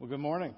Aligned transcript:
Well, 0.00 0.08
good 0.08 0.20
morning. 0.20 0.54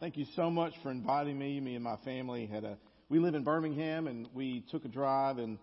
Thank 0.00 0.16
you 0.16 0.26
so 0.34 0.50
much 0.50 0.72
for 0.82 0.90
inviting 0.90 1.38
me. 1.38 1.60
Me 1.60 1.76
and 1.76 1.84
my 1.84 1.94
family 2.04 2.46
had 2.46 2.64
a. 2.64 2.76
We 3.08 3.20
live 3.20 3.36
in 3.36 3.44
Birmingham, 3.44 4.08
and 4.08 4.28
we 4.34 4.64
took 4.68 4.84
a 4.84 4.88
drive 4.88 5.38
and 5.38 5.58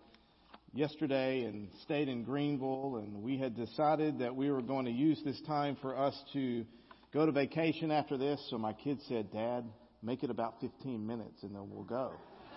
yesterday 0.72 1.42
and 1.44 1.68
stayed 1.82 2.08
in 2.08 2.24
Greenville, 2.24 3.02
and 3.04 3.22
we 3.22 3.36
had 3.36 3.54
decided 3.54 4.20
that 4.20 4.34
we 4.34 4.50
were 4.50 4.62
going 4.62 4.86
to 4.86 4.90
use 4.90 5.20
this 5.26 5.38
time 5.46 5.76
for 5.82 5.94
us 5.94 6.18
to 6.32 6.64
go 7.12 7.26
to 7.26 7.32
vacation 7.32 7.90
after 7.90 8.16
this. 8.16 8.40
So 8.48 8.56
my 8.56 8.72
kids 8.72 9.04
said, 9.08 9.30
"Dad, 9.30 9.66
make 10.02 10.24
it 10.24 10.30
about 10.30 10.58
15 10.62 11.06
minutes, 11.06 11.42
and 11.42 11.54
then 11.54 11.68
we'll 11.68 11.84
go." 11.84 12.12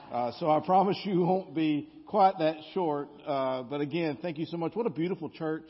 Uh, 0.09 0.31
so 0.39 0.49
I 0.49 0.61
promise 0.61 0.97
you 1.03 1.19
won't 1.19 1.53
be 1.53 1.89
quite 2.05 2.39
that 2.39 2.55
short. 2.73 3.09
Uh, 3.25 3.63
but 3.63 3.81
again, 3.81 4.17
thank 4.21 4.37
you 4.37 4.45
so 4.45 4.55
much. 4.55 4.73
What 4.73 4.87
a 4.87 4.89
beautiful 4.89 5.29
church 5.29 5.69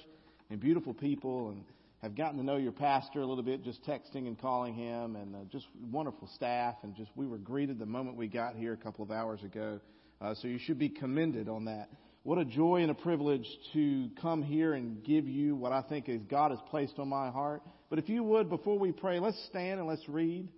and 0.51 0.59
beautiful 0.59 0.93
people 0.93 1.49
and 1.49 1.63
have 2.01 2.15
gotten 2.15 2.37
to 2.37 2.43
know 2.43 2.57
your 2.57 2.71
pastor 2.71 3.21
a 3.21 3.25
little 3.25 3.43
bit, 3.43 3.63
just 3.63 3.83
texting 3.85 4.27
and 4.27 4.39
calling 4.39 4.73
him, 4.75 5.15
and 5.15 5.35
uh, 5.35 5.39
just 5.51 5.65
wonderful 5.91 6.29
staff. 6.35 6.75
And 6.83 6.95
just 6.95 7.09
we 7.15 7.27
were 7.27 7.39
greeted 7.39 7.79
the 7.79 7.85
moment 7.85 8.17
we 8.17 8.27
got 8.27 8.55
here 8.55 8.73
a 8.73 8.77
couple 8.77 9.03
of 9.03 9.11
hours 9.11 9.41
ago. 9.43 9.79
Uh, 10.21 10.35
so 10.35 10.47
you 10.47 10.59
should 10.59 10.79
be 10.79 10.89
commended 10.89 11.49
on 11.49 11.65
that. 11.65 11.89
What 12.23 12.37
a 12.37 12.45
joy 12.45 12.81
and 12.81 12.91
a 12.91 12.95
privilege 12.95 13.47
to 13.73 14.09
come 14.21 14.43
here 14.43 14.73
and 14.73 15.03
give 15.03 15.27
you 15.27 15.55
what 15.55 15.71
I 15.71 15.81
think 15.81 16.09
is 16.09 16.21
God 16.29 16.51
has 16.51 16.59
placed 16.69 16.99
on 16.99 17.07
my 17.07 17.29
heart. 17.29 17.61
But 17.89 17.99
if 17.99 18.09
you 18.09 18.21
would, 18.23 18.49
before 18.49 18.77
we 18.77 18.91
pray, 18.91 19.19
let's 19.19 19.41
stand 19.49 19.79
and 19.79 19.87
let's 19.87 20.07
read 20.09 20.49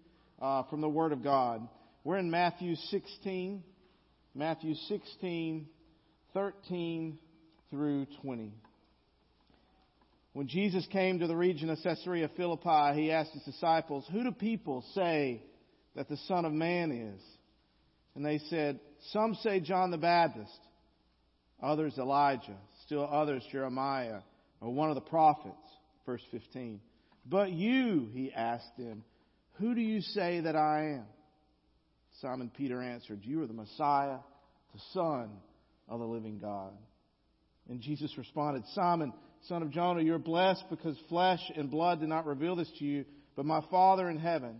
uh, 0.42 0.64
from 0.64 0.82
the 0.82 0.90
Word 0.90 1.12
of 1.12 1.24
God. 1.24 1.68
We're 2.04 2.18
in 2.18 2.32
Matthew 2.32 2.76
16, 2.76 3.64
Matthew 4.34 4.74
16, 4.88 5.68
13 6.34 7.20
through 7.70 8.08
20. 8.24 8.54
When 10.34 10.48
Jesus 10.48 10.86
came 10.92 11.20
to 11.20 11.28
the 11.28 11.36
region 11.36 11.70
of 11.70 11.80
Caesarea 11.84 12.30
Philippi, 12.38 13.02
he 13.02 13.12
asked 13.12 13.32
his 13.32 13.44
disciples, 13.44 14.06
Who 14.12 14.24
do 14.24 14.32
people 14.32 14.84
say 14.94 15.42
that 15.96 16.08
the 16.08 16.18
Son 16.28 16.46
of 16.46 16.54
Man 16.54 16.92
is? 16.92 17.22
And 18.16 18.26
they 18.26 18.38
said, 18.50 18.80
Some 19.12 19.36
say 19.36 19.60
John 19.60 19.92
the 19.92 19.98
Baptist, 19.98 20.60
others 21.62 21.98
Elijah, 21.98 22.58
still 22.86 23.08
others 23.12 23.44
Jeremiah, 23.52 24.20
or 24.62 24.72
one 24.72 24.90
of 24.90 24.96
the 24.96 25.02
prophets. 25.02 25.56
Verse 26.06 26.22
15. 26.32 26.80
But 27.26 27.52
you, 27.52 28.10
he 28.14 28.32
asked 28.34 28.78
them, 28.78 29.04
Who 29.60 29.76
do 29.76 29.82
you 29.82 30.02
say 30.02 30.42
that 30.42 30.56
I 30.56 30.96
am? 30.96 31.06
Simon 32.22 32.52
Peter 32.56 32.82
answered, 32.82 33.20
You 33.24 33.44
are 33.44 33.48
the 33.48 33.54
Messiah, 33.54 34.18
the 34.74 34.82
Son 34.94 35.30
of 35.88 36.00
the 36.00 36.06
living 36.06 36.40
God. 36.40 36.74
And 37.70 37.82
Jesus 37.82 38.12
responded, 38.18 38.64
Simon, 38.74 39.14
son 39.48 39.62
of 39.62 39.72
Jonah, 39.72 40.02
you're 40.02 40.20
blessed 40.20 40.64
because 40.70 40.98
flesh 41.08 41.40
and 41.56 41.72
blood 41.72 42.00
did 42.00 42.10
not 42.10 42.26
reveal 42.26 42.56
this 42.56 42.72
to 42.80 42.86
you, 42.86 43.06
but 43.36 43.46
my 43.46 43.62
Father 43.72 44.10
in 44.10 44.18
heaven. 44.18 44.60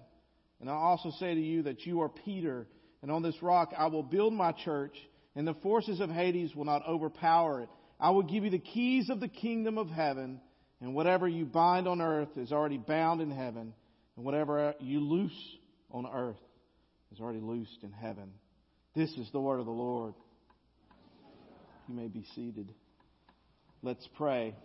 And 0.62 0.70
I 0.70 0.74
also 0.74 1.12
say 1.20 1.34
to 1.34 1.40
you 1.40 1.64
that 1.64 1.86
you 1.86 2.02
are 2.02 2.10
Peter, 2.10 2.68
and 3.02 3.12
on 3.12 3.22
this 3.22 3.42
rock 3.42 3.74
I 3.78 3.88
will 3.88 4.04
build 4.04 4.34
my 4.34 4.52
church, 4.52 4.96
and 5.36 5.48
the 5.48 5.54
forces 5.56 6.00
of 6.00 6.10
Hades 6.10 6.56
will 6.56 6.66
not 6.66 6.88
overpower 6.88 7.62
it. 7.62 7.70
I 8.00 8.12
will 8.12 8.24
give 8.24 8.44
you 8.44 8.50
the 8.50 8.60
keys 8.60 9.10
of 9.10 9.20
the 9.20 9.28
kingdom 9.28 9.78
of 9.78 9.90
heaven, 9.90 10.40
and 10.82 10.94
whatever 10.94 11.28
you 11.28 11.46
bind 11.46 11.88
on 11.88 12.02
earth 12.02 12.38
is 12.38 12.52
already 12.52 12.78
bound 12.78 13.22
in 13.22 13.32
heaven, 13.32 13.74
and 14.16 14.26
whatever 14.26 14.74
you 14.80 15.02
loose 15.02 15.58
on 15.92 16.08
earth 16.08 16.40
is 17.12 17.20
already 17.20 17.42
loosed 17.42 17.84
in 17.84 17.92
heaven. 17.92 18.32
This 18.96 19.12
is 19.12 19.30
the 19.32 19.40
word 19.40 19.60
of 19.60 19.66
the 19.66 19.72
Lord. 19.72 20.14
You 21.88 21.96
may 21.96 22.08
be 22.08 22.26
seated. 22.36 22.74
Let's 23.82 24.08
pray. 24.18 24.56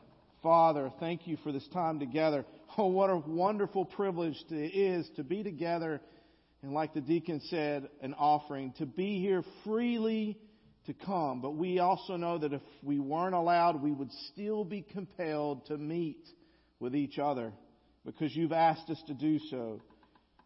Father, 0.45 0.93
thank 1.01 1.27
you 1.27 1.39
for 1.43 1.53
this 1.53 1.67
time 1.69 1.99
together. 1.99 2.45
Oh, 2.77 2.89
what 2.89 3.09
a 3.09 3.17
wonderful 3.17 3.87
privilege 3.87 4.37
it 4.51 4.77
is 4.77 5.09
to 5.17 5.25
be 5.25 5.43
together 5.43 6.03
and, 6.63 6.75
like 6.75 6.93
the 6.93 7.01
deacon 7.01 7.41
said, 7.49 7.89
an 8.03 8.13
offering, 8.13 8.75
to 8.77 8.85
be 8.85 9.21
here 9.21 9.43
freely 9.65 10.39
to 10.85 10.93
come. 10.93 11.41
But 11.41 11.53
we 11.53 11.79
also 11.79 12.17
know 12.17 12.37
that 12.37 12.53
if 12.53 12.61
we 12.83 12.99
weren't 12.99 13.35
allowed, 13.35 13.83
we 13.83 13.91
would 13.91 14.13
still 14.33 14.67
be 14.67 14.83
compelled 14.83 15.65
to 15.69 15.79
meet 15.79 16.29
with 16.79 16.95
each 16.95 17.19
other 17.19 17.55
because 18.05 18.37
you've 18.37 18.53
asked 18.53 18.91
us 18.91 19.03
to 19.07 19.15
do 19.15 19.39
so. 19.51 19.81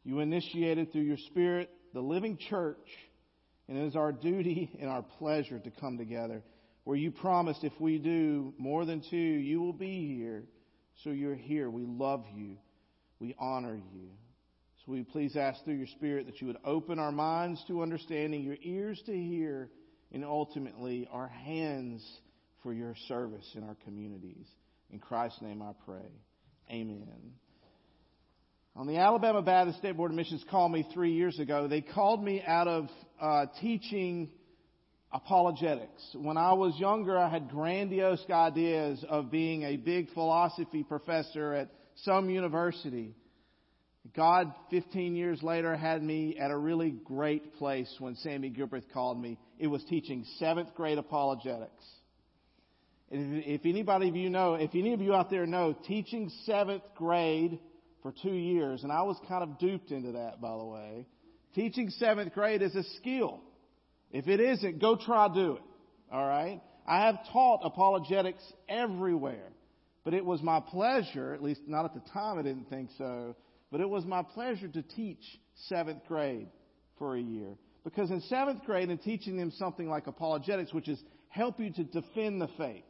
You 0.05 0.21
initiated 0.21 0.93
through 0.93 1.03
your 1.03 1.19
Spirit 1.27 1.71
the 1.93 2.01
living 2.01 2.39
church, 2.49 2.87
and 3.67 3.77
it 3.77 3.87
is 3.89 3.97
our 3.97 4.13
duty 4.13 4.79
and 4.81 4.89
our 4.89 5.03
pleasure 5.03 5.59
to 5.59 5.71
come 5.73 5.99
together 5.99 6.45
where 6.89 6.97
you 6.97 7.11
promised 7.11 7.65
if 7.65 7.79
we 7.79 7.99
do 7.99 8.55
more 8.57 8.87
than 8.87 9.03
two, 9.11 9.15
you 9.15 9.61
will 9.61 9.75
be 9.75 10.17
here. 10.17 10.45
So 11.05 11.11
you're 11.11 11.35
here. 11.35 11.69
We 11.69 11.85
love 11.85 12.25
you. 12.35 12.57
We 13.21 13.37
honor 13.39 13.75
you. 13.75 14.09
So 14.79 14.93
we 14.93 15.03
please 15.03 15.37
ask 15.37 15.63
through 15.67 15.75
your 15.75 15.87
Spirit 15.89 16.25
that 16.25 16.41
you 16.41 16.47
would 16.47 16.57
open 16.65 16.99
our 16.99 17.13
minds 17.13 17.63
to 17.69 17.83
understanding, 17.83 18.43
your 18.43 18.57
ears 18.63 19.03
to 19.05 19.13
hear, 19.13 19.69
and 20.15 20.25
ultimately 20.25 21.07
our 21.13 21.29
hands 21.29 22.03
for 22.63 22.73
your 22.73 22.95
service 23.07 23.47
in 23.55 23.65
our 23.65 23.77
communities. 23.85 24.47
In 24.91 24.99
Christ's 24.99 25.43
name 25.43 25.61
I 25.61 25.73
pray. 25.85 26.09
Amen. 26.71 27.33
On 28.77 28.87
the 28.87 28.97
Alabama 28.97 29.43
Baptist 29.43 29.81
State 29.81 29.95
Board 29.95 30.11
of 30.11 30.17
Missions 30.17 30.43
called 30.51 30.73
me 30.73 30.89
three 30.95 31.13
years 31.13 31.39
ago. 31.39 31.69
They 31.69 31.83
called 31.83 32.25
me 32.25 32.43
out 32.47 32.67
of 32.67 32.89
uh, 33.21 33.45
teaching 33.61 34.31
apologetics. 35.13 36.03
When 36.15 36.37
I 36.37 36.53
was 36.53 36.79
younger, 36.79 37.19
I 37.19 37.29
had 37.29 37.49
grandiose 37.49 38.25
ideas 38.31 39.05
of 39.09 39.31
being 39.31 39.63
a 39.63 39.77
big 39.77 40.13
philosophy 40.13 40.83
professor 40.83 41.55
at 41.55 41.71
some 41.97 42.29
university. 42.31 43.15
God, 44.15 44.53
15 44.71 45.17
years 45.17 45.43
later, 45.43 45.77
had 45.77 46.03
me 46.03 46.39
at 46.39 46.51
a 46.51 46.57
really 46.57 46.91
great 46.91 47.55
place 47.55 47.93
when 47.99 48.17
Sammy 48.17 48.51
Gilbreath 48.51 48.91
called 48.93 49.21
me. 49.21 49.39
It 49.59 49.67
was 49.67 49.83
teaching 49.89 50.25
seventh 50.39 50.75
grade 50.75 50.99
apologetics. 50.99 51.85
If 53.11 53.63
anybody 53.65 54.09
of 54.09 54.17
you 54.17 54.29
know, 54.29 54.55
if 54.55 54.71
any 54.75 54.93
of 54.93 55.01
you 55.01 55.15
out 55.15 55.31
there 55.31 55.47
know, 55.47 55.75
teaching 55.87 56.31
seventh 56.45 56.83
grade 56.95 57.59
for 58.03 58.13
two 58.23 58.35
years, 58.35 58.83
and 58.83 58.93
I 58.93 59.03
was 59.03 59.17
kind 59.27 59.43
of 59.43 59.59
duped 59.59 59.91
into 59.91 60.13
that, 60.13 60.41
by 60.41 60.57
the 60.57 60.65
way. 60.65 61.07
Teaching 61.55 61.89
seventh 61.91 62.35
grade 62.35 62.61
is 62.61 62.75
a 62.77 62.85
skill. 62.99 63.41
If 64.13 64.29
it 64.29 64.41
isn't, 64.41 64.81
go 64.81 64.97
try 64.97 65.29
do 65.33 65.57
it. 65.57 65.63
All 66.11 66.27
right? 66.27 66.61
I 66.87 67.07
have 67.07 67.19
taught 67.33 67.61
apologetics 67.63 68.43
everywhere. 68.69 69.49
But 70.05 70.15
it 70.15 70.25
was 70.25 70.43
my 70.43 70.61
pleasure, 70.61 71.35
at 71.35 71.43
least 71.43 71.61
not 71.67 71.85
at 71.85 71.93
the 71.93 72.01
time 72.13 72.39
I 72.39 72.43
didn't 72.43 72.71
think 72.71 72.89
so, 72.97 73.37
but 73.71 73.83
it 73.83 73.89
was 73.89 74.07
my 74.07 74.23
pleasure 74.23 74.69
to 74.69 74.81
teach 74.81 75.21
seventh 75.69 76.07
grade 76.09 76.49
for 76.99 77.15
a 77.15 77.21
year. 77.21 77.59
Because 77.85 78.11
in 78.11 78.23
seventh 78.23 78.65
grade, 78.65 78.89
in 78.89 78.97
teaching 78.97 79.37
them 79.37 79.53
something 79.59 79.89
like 79.89 80.07
apologetics, 80.07 80.73
which 80.73 80.89
is 80.89 80.99
help 81.29 81.61
you 81.61 81.71
to 81.75 81.85
defend 81.85 82.41
the 82.41 82.49
faith, 82.57 82.85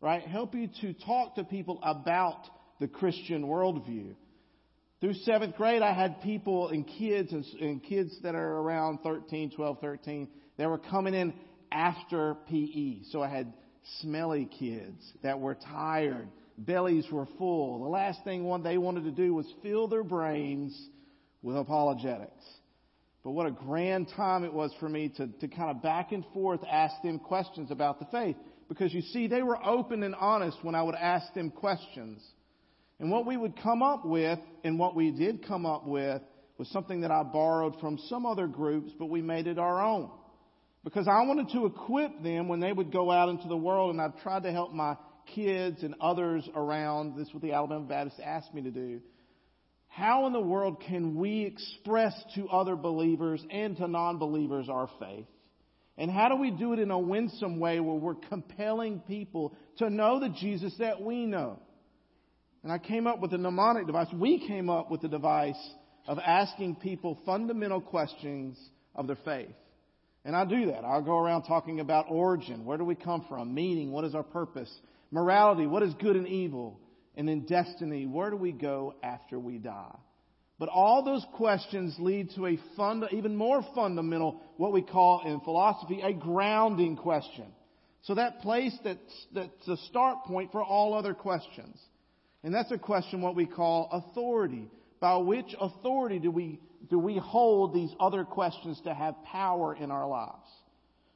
right? 0.00 0.22
Help 0.22 0.54
you 0.54 0.68
to 0.80 0.94
talk 0.94 1.34
to 1.34 1.44
people 1.44 1.78
about 1.82 2.40
the 2.80 2.88
Christian 2.88 3.44
worldview. 3.44 4.14
Through 5.00 5.14
seventh 5.24 5.56
grade, 5.56 5.82
I 5.82 5.92
had 5.92 6.22
people 6.22 6.68
and 6.68 6.86
kids 6.86 7.32
and, 7.32 7.44
and 7.60 7.82
kids 7.82 8.16
that 8.22 8.34
are 8.34 8.58
around 8.58 9.00
13, 9.02 9.50
12, 9.50 9.78
13 9.80 10.28
they 10.62 10.68
were 10.68 10.78
coming 10.78 11.12
in 11.12 11.34
after 11.72 12.36
PE. 12.48 13.02
So 13.10 13.20
I 13.20 13.28
had 13.28 13.52
smelly 14.00 14.48
kids 14.60 15.02
that 15.24 15.40
were 15.40 15.56
tired. 15.56 16.28
Bellies 16.56 17.04
were 17.10 17.26
full. 17.36 17.82
The 17.82 17.88
last 17.88 18.22
thing 18.22 18.44
one 18.44 18.62
they 18.62 18.78
wanted 18.78 19.02
to 19.02 19.10
do 19.10 19.34
was 19.34 19.52
fill 19.60 19.88
their 19.88 20.04
brains 20.04 20.80
with 21.42 21.56
apologetics. 21.56 22.44
But 23.24 23.32
what 23.32 23.46
a 23.46 23.50
grand 23.50 24.10
time 24.14 24.44
it 24.44 24.52
was 24.52 24.72
for 24.78 24.88
me 24.88 25.08
to, 25.16 25.26
to 25.26 25.48
kind 25.48 25.68
of 25.68 25.82
back 25.82 26.12
and 26.12 26.24
forth 26.32 26.60
ask 26.70 26.94
them 27.02 27.18
questions 27.18 27.72
about 27.72 27.98
the 27.98 28.06
faith. 28.12 28.36
Because 28.68 28.94
you 28.94 29.02
see, 29.02 29.26
they 29.26 29.42
were 29.42 29.58
open 29.66 30.04
and 30.04 30.14
honest 30.14 30.58
when 30.62 30.76
I 30.76 30.82
would 30.84 30.94
ask 30.94 31.34
them 31.34 31.50
questions. 31.50 32.22
And 33.00 33.10
what 33.10 33.26
we 33.26 33.36
would 33.36 33.60
come 33.60 33.82
up 33.82 34.04
with, 34.04 34.38
and 34.62 34.78
what 34.78 34.94
we 34.94 35.10
did 35.10 35.44
come 35.44 35.66
up 35.66 35.88
with, 35.88 36.22
was 36.56 36.68
something 36.68 37.00
that 37.00 37.10
I 37.10 37.24
borrowed 37.24 37.80
from 37.80 37.98
some 38.08 38.26
other 38.26 38.46
groups, 38.46 38.92
but 38.96 39.06
we 39.06 39.22
made 39.22 39.48
it 39.48 39.58
our 39.58 39.84
own 39.84 40.08
because 40.84 41.06
I 41.06 41.22
wanted 41.22 41.50
to 41.50 41.66
equip 41.66 42.22
them 42.22 42.48
when 42.48 42.60
they 42.60 42.72
would 42.72 42.92
go 42.92 43.10
out 43.10 43.28
into 43.28 43.48
the 43.48 43.56
world, 43.56 43.90
and 43.90 44.00
I've 44.00 44.20
tried 44.22 44.42
to 44.44 44.52
help 44.52 44.72
my 44.72 44.96
kids 45.34 45.82
and 45.82 45.94
others 46.00 46.48
around. 46.54 47.16
This 47.16 47.28
is 47.28 47.34
what 47.34 47.42
the 47.42 47.52
Alabama 47.52 47.86
Baptist 47.86 48.20
asked 48.20 48.52
me 48.52 48.62
to 48.62 48.70
do. 48.70 49.00
How 49.88 50.26
in 50.26 50.32
the 50.32 50.40
world 50.40 50.82
can 50.86 51.14
we 51.14 51.42
express 51.42 52.14
to 52.34 52.48
other 52.48 52.76
believers 52.76 53.44
and 53.50 53.76
to 53.76 53.86
non-believers 53.86 54.68
our 54.68 54.88
faith? 54.98 55.26
And 55.98 56.10
how 56.10 56.30
do 56.30 56.36
we 56.36 56.50
do 56.50 56.72
it 56.72 56.78
in 56.78 56.90
a 56.90 56.98
winsome 56.98 57.60
way 57.60 57.78
where 57.78 57.96
we're 57.96 58.14
compelling 58.14 59.00
people 59.00 59.54
to 59.76 59.90
know 59.90 60.18
the 60.18 60.30
Jesus 60.30 60.74
that 60.78 61.02
we 61.02 61.26
know? 61.26 61.60
And 62.62 62.72
I 62.72 62.78
came 62.78 63.06
up 63.06 63.20
with 63.20 63.34
a 63.34 63.38
mnemonic 63.38 63.86
device. 63.86 64.06
We 64.14 64.46
came 64.46 64.70
up 64.70 64.90
with 64.90 65.02
the 65.02 65.08
device 65.08 65.60
of 66.06 66.18
asking 66.18 66.76
people 66.76 67.18
fundamental 67.26 67.80
questions 67.80 68.58
of 68.94 69.06
their 69.06 69.18
faith. 69.24 69.54
And 70.24 70.36
I 70.36 70.44
do 70.44 70.66
that. 70.66 70.84
I'll 70.84 71.02
go 71.02 71.18
around 71.18 71.42
talking 71.44 71.80
about 71.80 72.06
origin. 72.08 72.64
Where 72.64 72.78
do 72.78 72.84
we 72.84 72.94
come 72.94 73.24
from? 73.28 73.54
Meaning. 73.54 73.90
What 73.90 74.04
is 74.04 74.14
our 74.14 74.22
purpose? 74.22 74.72
Morality. 75.10 75.66
What 75.66 75.82
is 75.82 75.92
good 75.94 76.16
and 76.16 76.28
evil? 76.28 76.80
And 77.16 77.28
then 77.28 77.40
destiny. 77.40 78.06
Where 78.06 78.30
do 78.30 78.36
we 78.36 78.52
go 78.52 78.94
after 79.02 79.38
we 79.38 79.58
die? 79.58 79.96
But 80.58 80.68
all 80.68 81.02
those 81.02 81.26
questions 81.34 81.96
lead 81.98 82.30
to 82.36 82.46
a 82.46 82.58
fund, 82.76 83.04
even 83.10 83.34
more 83.34 83.66
fundamental, 83.74 84.40
what 84.58 84.72
we 84.72 84.82
call 84.82 85.22
in 85.26 85.40
philosophy, 85.40 86.00
a 86.02 86.12
grounding 86.12 86.96
question. 86.96 87.46
So 88.02 88.14
that 88.14 88.42
place 88.42 88.76
that's, 88.84 89.26
that's 89.34 89.68
a 89.68 89.76
start 89.88 90.24
point 90.24 90.52
for 90.52 90.62
all 90.62 90.94
other 90.94 91.14
questions. 91.14 91.76
And 92.44 92.54
that's 92.54 92.70
a 92.70 92.78
question 92.78 93.22
what 93.22 93.34
we 93.34 93.46
call 93.46 93.88
authority. 93.90 94.70
By 95.00 95.16
which 95.16 95.52
authority 95.60 96.20
do 96.20 96.30
we, 96.30 96.60
do 96.90 96.98
we 96.98 97.18
hold 97.18 97.74
these 97.74 97.92
other 98.00 98.24
questions 98.24 98.80
to 98.84 98.94
have 98.94 99.14
power 99.24 99.74
in 99.74 99.90
our 99.90 100.06
lives? 100.06 100.48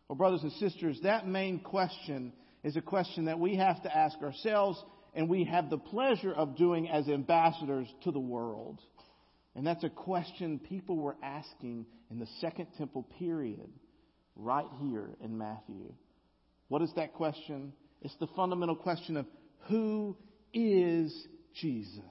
Well, 0.08 0.16
brothers 0.16 0.42
and 0.42 0.52
sisters, 0.52 1.00
that 1.02 1.26
main 1.26 1.60
question 1.60 2.32
is 2.62 2.76
a 2.76 2.80
question 2.80 3.26
that 3.26 3.38
we 3.38 3.56
have 3.56 3.82
to 3.82 3.96
ask 3.96 4.18
ourselves 4.22 4.82
and 5.14 5.28
we 5.28 5.44
have 5.44 5.70
the 5.70 5.78
pleasure 5.78 6.32
of 6.32 6.56
doing 6.56 6.88
as 6.88 7.08
ambassadors 7.08 7.88
to 8.04 8.12
the 8.12 8.20
world. 8.20 8.80
And 9.54 9.66
that's 9.66 9.84
a 9.84 9.88
question 9.88 10.58
people 10.58 10.96
were 10.96 11.16
asking 11.22 11.86
in 12.10 12.18
the 12.18 12.28
Second 12.40 12.66
Temple 12.76 13.04
period, 13.18 13.70
right 14.36 14.66
here 14.80 15.08
in 15.22 15.38
Matthew. 15.38 15.92
What 16.68 16.82
is 16.82 16.92
that 16.96 17.14
question? 17.14 17.72
It's 18.02 18.16
the 18.20 18.26
fundamental 18.36 18.76
question 18.76 19.16
of 19.16 19.26
who 19.68 20.16
is 20.52 21.26
Jesus? 21.54 22.02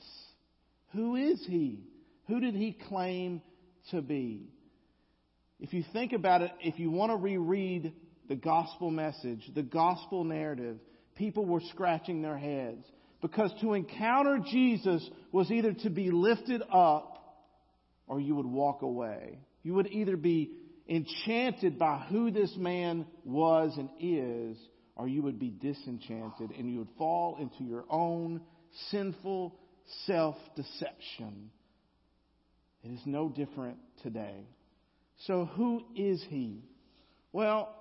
Who 0.94 1.16
is 1.16 1.46
he? 1.48 1.84
Who 2.28 2.40
did 2.40 2.56
he 2.56 2.78
claim 2.88 3.42
to 3.92 4.02
be? 4.02 4.50
If 5.60 5.74
you 5.74 5.84
think 5.94 6.14
about 6.14 6.42
it, 6.42 6.52
if 6.62 6.80
you 6.80 6.92
want 6.92 7.12
to 7.12 7.18
reread 7.18 7.94
the 8.28 8.36
gospel 8.36 8.92
message, 8.92 9.50
the 9.54 9.64
gospel 9.64 10.24
narrative, 10.24 10.78
people 11.16 11.46
were 11.46 11.62
scratching 11.72 12.22
their 12.22 12.38
heads. 12.38 12.86
Because 13.22 13.54
to 13.62 13.74
encounter 13.74 14.40
Jesus 14.52 15.08
was 15.32 15.50
either 15.50 15.74
to 15.74 15.90
be 15.90 16.12
lifted 16.12 16.62
up 16.72 17.16
or 18.08 18.20
you 18.20 18.36
would 18.36 18.46
walk 18.46 18.82
away. 18.82 19.40
You 19.64 19.74
would 19.76 19.88
either 19.88 20.18
be 20.18 20.52
enchanted 20.88 21.80
by 21.80 22.06
who 22.10 22.30
this 22.30 22.54
man 22.58 23.08
was 23.24 23.76
and 23.78 23.90
is, 24.00 24.58
or 24.96 25.08
you 25.08 25.24
would 25.24 25.40
be 25.40 25.50
disenchanted 25.50 26.52
and 26.52 26.70
you 26.70 26.80
would 26.80 26.98
fall 26.98 27.38
into 27.40 27.64
your 27.64 27.86
own 27.90 28.42
sinful 28.92 29.56
self 30.06 30.36
deception. 30.56 31.50
It 32.86 32.92
is 32.92 33.02
no 33.06 33.30
different 33.30 33.78
today. 34.04 34.46
So, 35.26 35.46
who 35.46 35.84
is 35.96 36.24
he? 36.30 36.62
Well, 37.34 37.74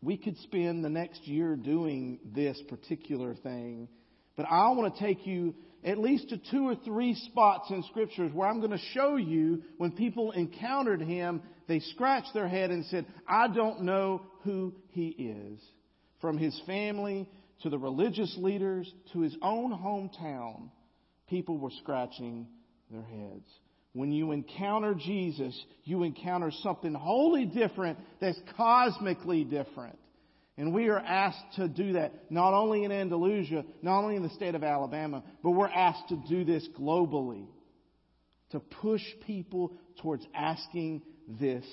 we 0.00 0.16
could 0.16 0.38
spend 0.38 0.82
the 0.82 0.88
next 0.88 1.26
year 1.28 1.54
doing 1.54 2.18
this 2.34 2.60
particular 2.70 3.34
thing, 3.34 3.88
but 4.36 4.46
I 4.50 4.70
want 4.70 4.94
to 4.94 5.00
take 5.00 5.26
you 5.26 5.54
at 5.84 5.98
least 5.98 6.30
to 6.30 6.38
two 6.50 6.66
or 6.66 6.76
three 6.76 7.14
spots 7.14 7.70
in 7.70 7.82
scriptures 7.90 8.32
where 8.32 8.48
I'm 8.48 8.60
going 8.60 8.70
to 8.70 8.84
show 8.94 9.16
you 9.16 9.64
when 9.76 9.92
people 9.92 10.32
encountered 10.32 11.02
him, 11.02 11.42
they 11.68 11.80
scratched 11.80 12.32
their 12.32 12.48
head 12.48 12.70
and 12.70 12.86
said, 12.86 13.04
I 13.28 13.48
don't 13.48 13.82
know 13.82 14.22
who 14.44 14.74
he 14.92 15.08
is. 15.08 15.60
From 16.22 16.38
his 16.38 16.58
family 16.66 17.28
to 17.62 17.68
the 17.68 17.78
religious 17.78 18.34
leaders 18.38 18.90
to 19.12 19.20
his 19.20 19.36
own 19.42 19.72
hometown, 19.72 20.70
people 21.28 21.58
were 21.58 21.72
scratching 21.82 22.46
their 22.90 23.02
heads. 23.02 23.48
When 23.92 24.12
you 24.12 24.32
encounter 24.32 24.94
Jesus, 24.94 25.58
you 25.84 26.04
encounter 26.04 26.52
something 26.62 26.94
wholly 26.94 27.44
different 27.44 27.98
that's 28.20 28.38
cosmically 28.56 29.44
different. 29.44 29.98
And 30.56 30.72
we 30.74 30.88
are 30.88 30.98
asked 30.98 31.56
to 31.56 31.68
do 31.68 31.94
that 31.94 32.30
not 32.30 32.54
only 32.54 32.84
in 32.84 32.92
Andalusia, 32.92 33.64
not 33.82 34.02
only 34.02 34.16
in 34.16 34.22
the 34.22 34.30
state 34.30 34.54
of 34.54 34.62
Alabama, 34.62 35.24
but 35.42 35.52
we're 35.52 35.68
asked 35.68 36.08
to 36.10 36.22
do 36.28 36.44
this 36.44 36.68
globally. 36.78 37.46
To 38.50 38.60
push 38.60 39.02
people 39.26 39.72
towards 40.02 40.26
asking 40.34 41.02
this 41.40 41.64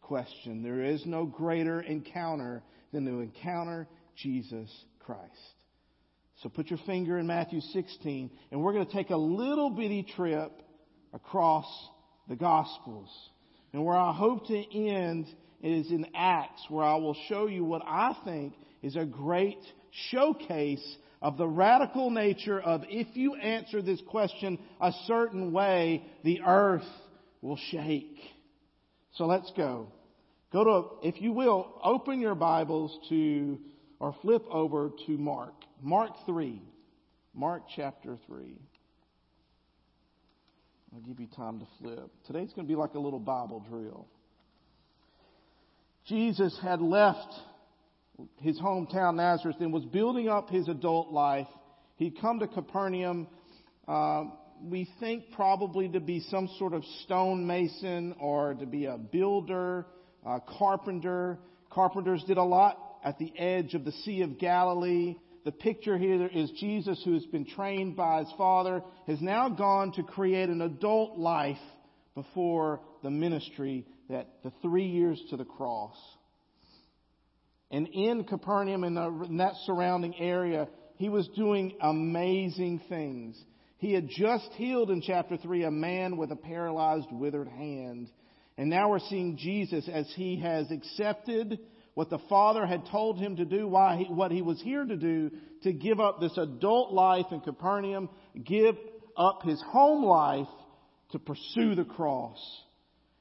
question. 0.00 0.62
There 0.62 0.82
is 0.82 1.06
no 1.06 1.24
greater 1.24 1.80
encounter 1.80 2.62
than 2.92 3.04
to 3.06 3.20
encounter 3.20 3.86
Jesus 4.16 4.70
Christ. 4.98 5.22
So 6.42 6.48
put 6.48 6.68
your 6.68 6.80
finger 6.84 7.18
in 7.18 7.26
Matthew 7.26 7.60
16, 7.60 8.30
and 8.50 8.62
we're 8.62 8.72
going 8.72 8.86
to 8.86 8.92
take 8.92 9.10
a 9.10 9.16
little 9.16 9.70
bitty 9.70 10.06
trip 10.16 10.50
across 11.12 11.66
the 12.28 12.36
Gospels. 12.36 13.08
And 13.72 13.84
where 13.84 13.96
I 13.96 14.12
hope 14.12 14.46
to 14.46 14.88
end 14.88 15.26
is 15.62 15.90
in 15.90 16.06
Acts, 16.14 16.62
where 16.68 16.84
I 16.84 16.96
will 16.96 17.16
show 17.28 17.46
you 17.46 17.64
what 17.64 17.82
I 17.86 18.16
think 18.24 18.54
is 18.82 18.96
a 18.96 19.04
great 19.04 19.60
showcase 20.10 20.96
of 21.20 21.38
the 21.38 21.46
radical 21.46 22.10
nature 22.10 22.60
of 22.60 22.82
if 22.88 23.16
you 23.16 23.36
answer 23.36 23.80
this 23.80 24.02
question 24.08 24.58
a 24.80 24.92
certain 25.06 25.52
way, 25.52 26.04
the 26.24 26.40
earth 26.44 26.82
will 27.40 27.58
shake. 27.70 28.18
So 29.14 29.26
let's 29.26 29.52
go. 29.56 29.88
Go 30.52 30.64
to, 30.64 31.08
if 31.08 31.20
you 31.22 31.32
will, 31.32 31.80
open 31.82 32.20
your 32.20 32.34
Bibles 32.34 32.98
to, 33.08 33.58
or 34.00 34.14
flip 34.20 34.44
over 34.50 34.90
to 35.06 35.12
Mark. 35.12 35.54
Mark 35.80 36.10
3. 36.26 36.60
Mark 37.34 37.62
chapter 37.74 38.18
3. 38.26 38.58
I'll 40.94 41.00
give 41.00 41.18
you 41.20 41.26
time 41.34 41.58
to 41.58 41.66
flip. 41.80 42.10
Today's 42.26 42.52
going 42.52 42.66
to 42.66 42.70
be 42.70 42.76
like 42.76 42.92
a 42.92 42.98
little 42.98 43.18
Bible 43.18 43.64
drill. 43.66 44.06
Jesus 46.06 46.58
had 46.62 46.82
left 46.82 47.32
his 48.40 48.60
hometown 48.60 49.14
Nazareth 49.16 49.56
and 49.60 49.72
was 49.72 49.84
building 49.86 50.28
up 50.28 50.50
his 50.50 50.68
adult 50.68 51.10
life. 51.10 51.46
He'd 51.96 52.20
come 52.20 52.40
to 52.40 52.46
Capernaum, 52.46 53.26
uh, 53.88 54.24
we 54.62 54.88
think 55.00 55.24
probably 55.34 55.88
to 55.88 56.00
be 56.00 56.20
some 56.28 56.48
sort 56.58 56.74
of 56.74 56.84
stonemason 57.04 58.14
or 58.20 58.54
to 58.54 58.66
be 58.66 58.84
a 58.84 58.98
builder, 58.98 59.86
a 60.26 60.40
carpenter. 60.58 61.38
Carpenters 61.70 62.22
did 62.26 62.36
a 62.36 62.44
lot 62.44 62.98
at 63.02 63.18
the 63.18 63.32
edge 63.38 63.74
of 63.74 63.84
the 63.84 63.92
Sea 63.92 64.22
of 64.22 64.38
Galilee. 64.38 65.16
The 65.44 65.52
picture 65.52 65.98
here 65.98 66.26
is 66.26 66.50
Jesus, 66.52 67.02
who 67.04 67.14
has 67.14 67.26
been 67.26 67.44
trained 67.44 67.96
by 67.96 68.20
his 68.20 68.32
father, 68.38 68.82
has 69.06 69.20
now 69.20 69.48
gone 69.48 69.92
to 69.92 70.02
create 70.02 70.48
an 70.48 70.62
adult 70.62 71.18
life 71.18 71.56
before 72.14 72.80
the 73.02 73.10
ministry 73.10 73.86
that 74.08 74.28
the 74.44 74.52
three 74.62 74.86
years 74.86 75.20
to 75.30 75.36
the 75.36 75.44
cross. 75.44 75.96
And 77.72 77.88
in 77.88 78.24
Capernaum, 78.24 78.84
in 78.84 78.94
that 79.38 79.54
surrounding 79.64 80.14
area, 80.18 80.68
he 80.96 81.08
was 81.08 81.26
doing 81.34 81.74
amazing 81.80 82.82
things. 82.88 83.42
He 83.78 83.92
had 83.92 84.08
just 84.08 84.48
healed 84.52 84.90
in 84.90 85.00
chapter 85.00 85.36
3 85.36 85.64
a 85.64 85.70
man 85.70 86.16
with 86.16 86.30
a 86.30 86.36
paralyzed, 86.36 87.08
withered 87.10 87.48
hand. 87.48 88.08
And 88.56 88.70
now 88.70 88.90
we're 88.90 89.00
seeing 89.00 89.38
Jesus 89.38 89.88
as 89.92 90.06
he 90.14 90.38
has 90.40 90.70
accepted 90.70 91.58
what 91.94 92.10
the 92.10 92.18
Father 92.28 92.66
had 92.66 92.86
told 92.86 93.18
him 93.18 93.36
to 93.36 93.44
do, 93.44 93.68
why 93.68 93.96
he, 93.96 94.04
what 94.12 94.30
he 94.30 94.42
was 94.42 94.60
here 94.62 94.84
to 94.84 94.96
do, 94.96 95.30
to 95.62 95.72
give 95.72 96.00
up 96.00 96.20
this 96.20 96.36
adult 96.38 96.92
life 96.92 97.26
in 97.30 97.40
Capernaum, 97.40 98.08
give 98.42 98.76
up 99.16 99.42
his 99.42 99.62
home 99.68 100.04
life 100.04 100.48
to 101.10 101.18
pursue 101.18 101.74
the 101.74 101.84
cross. 101.84 102.38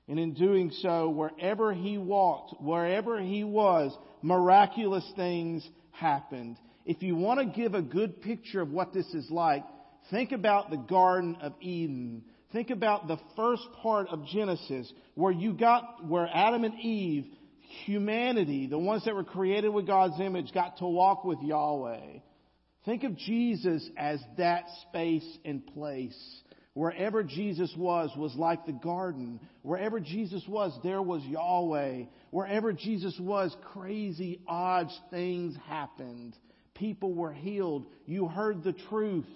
And 0.08 0.20
in 0.20 0.34
doing 0.34 0.72
so, 0.82 1.10
wherever 1.10 1.74
he 1.74 1.98
walked, 1.98 2.62
wherever 2.62 3.22
he 3.22 3.44
was, 3.44 3.96
miraculous 4.22 5.10
things 5.16 5.68
happened. 5.92 6.58
If 6.86 7.04
you 7.04 7.16
want 7.16 7.40
to 7.40 7.62
give 7.62 7.76
a 7.76 7.82
good 7.82 8.22
picture 8.22 8.62
of 8.62 8.72
what 8.72 8.94
this 8.94 9.08
is 9.14 9.30
like, 9.30 9.64
think 10.10 10.32
about 10.32 10.72
the 10.72 10.78
Garden 10.78 11.38
of 11.42 11.54
Eden. 11.62 12.24
Think 12.52 12.70
about 12.70 13.08
the 13.08 13.20
first 13.36 13.64
part 13.82 14.08
of 14.10 14.26
Genesis 14.26 14.92
where 15.16 15.32
you 15.32 15.54
got, 15.54 16.06
where 16.06 16.30
Adam 16.34 16.64
and 16.64 16.80
Eve, 16.80 17.26
humanity, 17.86 18.68
the 18.68 18.80
ones 18.80 19.06
that 19.06 19.16
were 19.16 19.24
created 19.24 19.70
with 19.70 19.88
God's 19.88 20.20
image, 20.20 20.54
got 20.54 20.78
to 20.78 20.86
walk 20.86 21.24
with 21.24 21.40
Yahweh. 21.42 22.20
Think 22.86 23.04
of 23.04 23.18
Jesus 23.18 23.88
as 23.98 24.20
that 24.38 24.66
space 24.90 25.38
and 25.46 25.66
place 25.68 26.42
Wherever 26.74 27.22
Jesus 27.22 27.74
was, 27.78 28.12
was 28.16 28.34
like 28.36 28.66
the 28.66 28.72
garden. 28.72 29.42
Wherever 29.62 30.00
Jesus 30.00 30.44
was, 30.48 30.78
there 30.84 31.02
was 31.02 31.22
Yahweh. 31.24 32.06
Wherever 32.30 32.72
Jesus 32.72 33.18
was, 33.20 33.56
crazy, 33.74 34.40
odd 34.48 34.88
things 35.10 35.56
happened. 35.68 36.38
People 36.74 37.14
were 37.14 37.34
healed. 37.34 37.88
You 38.06 38.28
heard 38.28 38.64
the 38.64 38.74
truth. 38.90 39.28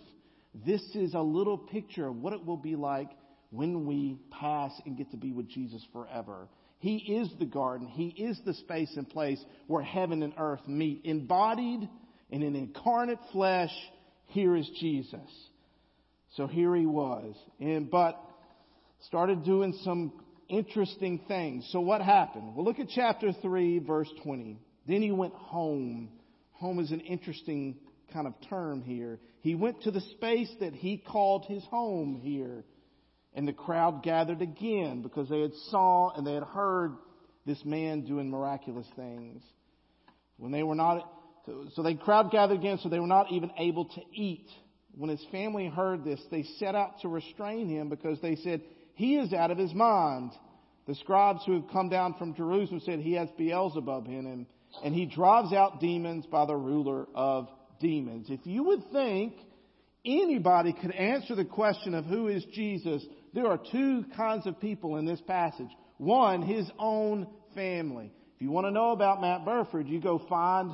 This 0.65 0.81
is 0.95 1.13
a 1.13 1.19
little 1.19 1.57
picture 1.57 2.07
of 2.07 2.15
what 2.15 2.31
it 2.31 2.45
will 2.45 2.57
be 2.57 2.77
like 2.77 3.09
when 3.51 3.85
we 3.85 4.17
pass 4.31 4.71
and 4.85 4.97
get 4.97 5.11
to 5.11 5.17
be 5.17 5.33
with 5.33 5.49
Jesus 5.49 5.85
forever. 5.91 6.47
He 6.85 6.97
is 6.97 7.31
the 7.39 7.47
garden. 7.47 7.87
He 7.87 8.09
is 8.09 8.39
the 8.45 8.53
space 8.53 8.95
and 8.95 9.09
place 9.09 9.43
where 9.65 9.81
heaven 9.81 10.21
and 10.21 10.33
earth 10.37 10.67
meet. 10.67 11.01
Embodied 11.05 11.89
in 12.29 12.43
an 12.43 12.55
incarnate 12.55 13.17
flesh, 13.31 13.71
here 14.27 14.55
is 14.55 14.69
Jesus. 14.79 15.49
So 16.35 16.45
here 16.45 16.75
he 16.75 16.85
was. 16.85 17.33
And, 17.59 17.89
but 17.89 18.21
started 19.07 19.43
doing 19.43 19.73
some 19.83 20.13
interesting 20.47 21.21
things. 21.27 21.67
So 21.71 21.79
what 21.79 22.03
happened? 22.03 22.55
Well, 22.55 22.63
look 22.63 22.77
at 22.77 22.89
chapter 22.89 23.33
3, 23.33 23.79
verse 23.79 24.11
20. 24.21 24.59
Then 24.87 25.01
he 25.01 25.11
went 25.11 25.33
home. 25.33 26.09
Home 26.51 26.77
is 26.77 26.91
an 26.91 26.99
interesting 26.99 27.77
kind 28.13 28.27
of 28.27 28.35
term 28.47 28.83
here. 28.83 29.17
He 29.41 29.55
went 29.55 29.81
to 29.81 29.89
the 29.89 30.01
space 30.01 30.53
that 30.59 30.75
he 30.75 30.97
called 30.97 31.45
his 31.47 31.63
home 31.63 32.19
here. 32.21 32.63
And 33.35 33.47
the 33.47 33.53
crowd 33.53 34.01
gathered 34.01 34.41
again 34.41 35.01
because 35.01 35.29
they 35.29 35.41
had 35.41 35.53
saw 35.69 36.11
and 36.15 36.25
they 36.25 36.33
had 36.33 36.43
heard 36.43 36.95
this 37.45 37.63
man 37.65 38.05
doing 38.05 38.29
miraculous 38.29 38.87
things. 38.95 39.43
When 40.37 40.51
they 40.51 40.63
were 40.63 40.75
not, 40.75 41.11
so 41.75 41.83
they 41.83 41.95
crowd 41.95 42.31
gathered 42.31 42.57
again, 42.57 42.79
so 42.81 42.89
they 42.89 42.99
were 42.99 43.07
not 43.07 43.31
even 43.31 43.51
able 43.57 43.85
to 43.85 44.01
eat. 44.13 44.47
When 44.95 45.09
his 45.09 45.23
family 45.31 45.67
heard 45.67 46.03
this, 46.03 46.21
they 46.31 46.43
set 46.59 46.75
out 46.75 47.01
to 47.01 47.09
restrain 47.09 47.67
him 47.67 47.89
because 47.89 48.19
they 48.21 48.37
said, 48.37 48.61
he 48.95 49.17
is 49.17 49.33
out 49.33 49.51
of 49.51 49.57
his 49.57 49.73
mind. 49.73 50.31
The 50.87 50.95
scribes 50.95 51.41
who 51.45 51.53
have 51.53 51.69
come 51.71 51.89
down 51.89 52.15
from 52.17 52.35
Jerusalem 52.35 52.81
said 52.85 52.99
he 52.99 53.13
has 53.13 53.29
Beelzebub 53.37 54.07
in 54.07 54.25
him 54.25 54.47
and 54.83 54.93
he 54.93 55.05
drives 55.05 55.53
out 55.53 55.79
demons 55.79 56.25
by 56.25 56.45
the 56.45 56.55
ruler 56.55 57.07
of 57.13 57.49
demons. 57.79 58.27
If 58.29 58.41
you 58.45 58.63
would 58.63 58.91
think 58.91 59.33
anybody 60.05 60.73
could 60.73 60.91
answer 60.91 61.35
the 61.35 61.45
question 61.45 61.93
of 61.93 62.05
who 62.05 62.27
is 62.27 62.45
Jesus, 62.53 63.03
there 63.35 63.47
are 63.47 63.59
two 63.71 64.05
kinds 64.15 64.47
of 64.47 64.59
people 64.61 64.95
in 64.95 65.05
this 65.05 65.21
passage. 65.21 65.69
One, 65.97 66.41
his 66.41 66.71
own 66.79 67.27
family. 67.53 68.11
If 68.35 68.41
you 68.41 68.49
want 68.49 68.65
to 68.65 68.71
know 68.71 68.91
about 68.91 69.21
Matt 69.21 69.43
Burford, 69.43 69.87
you 69.87 69.99
go 69.99 70.25
find 70.29 70.73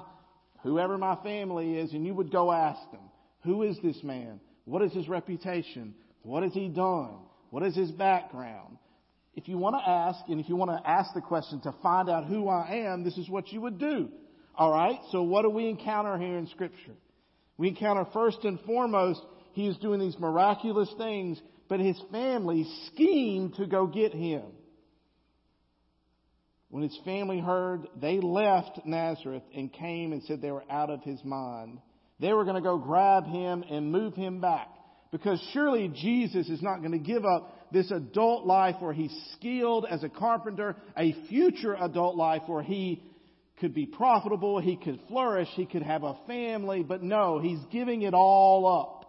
whoever 0.61 0.97
my 0.97 1.15
family 1.23 1.73
is 1.77 1.91
and 1.91 2.05
you 2.05 2.13
would 2.13 2.31
go 2.31 2.51
ask 2.51 2.79
them, 2.91 3.01
who 3.43 3.63
is 3.63 3.77
this 3.83 4.01
man? 4.03 4.39
What 4.65 4.83
is 4.83 4.93
his 4.93 5.09
reputation? 5.09 5.95
What 6.21 6.43
has 6.43 6.53
he 6.53 6.69
done? 6.69 7.15
What 7.49 7.63
is 7.63 7.75
his 7.75 7.91
background? 7.91 8.77
If 9.33 9.47
you 9.47 9.57
want 9.57 9.75
to 9.77 9.89
ask, 9.89 10.19
and 10.27 10.39
if 10.39 10.47
you 10.47 10.55
want 10.55 10.71
to 10.71 10.89
ask 10.89 11.13
the 11.15 11.21
question 11.21 11.61
to 11.61 11.73
find 11.81 12.09
out 12.09 12.25
who 12.25 12.47
I 12.47 12.85
am, 12.85 13.03
this 13.03 13.17
is 13.17 13.27
what 13.27 13.51
you 13.51 13.61
would 13.61 13.79
do. 13.79 14.09
Alright, 14.57 14.99
so 15.11 15.23
what 15.23 15.41
do 15.41 15.49
we 15.49 15.67
encounter 15.67 16.15
here 16.17 16.37
in 16.37 16.45
scripture? 16.47 16.93
We 17.57 17.69
encounter 17.69 18.05
first 18.13 18.43
and 18.43 18.59
foremost, 18.61 19.21
he 19.53 19.67
is 19.67 19.77
doing 19.77 19.99
these 19.99 20.19
miraculous 20.19 20.93
things, 20.97 21.41
but 21.71 21.79
his 21.79 21.97
family 22.11 22.67
schemed 22.87 23.55
to 23.55 23.65
go 23.65 23.87
get 23.87 24.13
him. 24.13 24.43
When 26.67 26.83
his 26.83 26.99
family 27.05 27.39
heard, 27.39 27.87
they 27.95 28.19
left 28.19 28.81
Nazareth 28.85 29.43
and 29.55 29.71
came 29.71 30.11
and 30.11 30.21
said 30.23 30.41
they 30.41 30.51
were 30.51 30.69
out 30.69 30.89
of 30.89 31.01
his 31.03 31.23
mind. 31.23 31.79
They 32.19 32.33
were 32.33 32.43
going 32.43 32.57
to 32.57 32.61
go 32.61 32.77
grab 32.77 33.25
him 33.25 33.63
and 33.71 33.89
move 33.89 34.15
him 34.15 34.41
back. 34.41 34.67
Because 35.13 35.41
surely 35.53 35.87
Jesus 35.87 36.49
is 36.49 36.61
not 36.61 36.79
going 36.79 36.91
to 36.91 36.97
give 36.97 37.23
up 37.23 37.71
this 37.71 37.89
adult 37.89 38.45
life 38.45 38.75
where 38.79 38.91
he's 38.91 39.17
skilled 39.37 39.85
as 39.89 40.03
a 40.03 40.09
carpenter, 40.09 40.75
a 40.97 41.15
future 41.29 41.77
adult 41.79 42.17
life 42.17 42.41
where 42.47 42.63
he 42.63 43.01
could 43.61 43.73
be 43.73 43.85
profitable, 43.85 44.59
he 44.59 44.75
could 44.75 44.99
flourish, 45.07 45.47
he 45.55 45.65
could 45.65 45.83
have 45.83 46.03
a 46.03 46.17
family, 46.27 46.83
but 46.83 47.01
no, 47.01 47.39
he's 47.39 47.63
giving 47.71 48.01
it 48.01 48.13
all 48.13 48.67
up. 48.67 49.00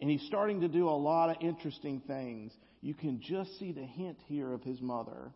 And 0.00 0.10
he's 0.10 0.22
starting 0.22 0.60
to 0.62 0.68
do 0.68 0.88
a 0.88 0.90
lot 0.90 1.30
of 1.30 1.36
interesting 1.42 2.00
things. 2.06 2.52
You 2.80 2.94
can 2.94 3.20
just 3.20 3.58
see 3.58 3.72
the 3.72 3.84
hint 3.84 4.18
here 4.26 4.52
of 4.52 4.62
his 4.62 4.80
mother. 4.80 5.30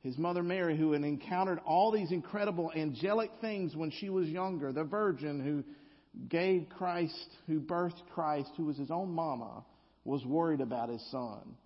His 0.00 0.18
mother 0.18 0.42
Mary, 0.42 0.76
who 0.76 0.92
had 0.92 1.02
encountered 1.02 1.60
all 1.64 1.92
these 1.92 2.12
incredible 2.12 2.72
angelic 2.74 3.30
things 3.40 3.74
when 3.74 3.90
she 3.90 4.08
was 4.08 4.28
younger, 4.28 4.72
the 4.72 4.84
virgin 4.84 5.40
who 5.40 5.64
gave 6.28 6.68
Christ, 6.76 7.28
who 7.46 7.60
birthed 7.60 8.02
Christ, 8.14 8.50
who 8.56 8.64
was 8.66 8.76
his 8.76 8.90
own 8.90 9.10
mama, 9.10 9.64
was 10.04 10.24
worried 10.24 10.60
about 10.60 10.88
his 10.88 11.04
son. 11.10 11.56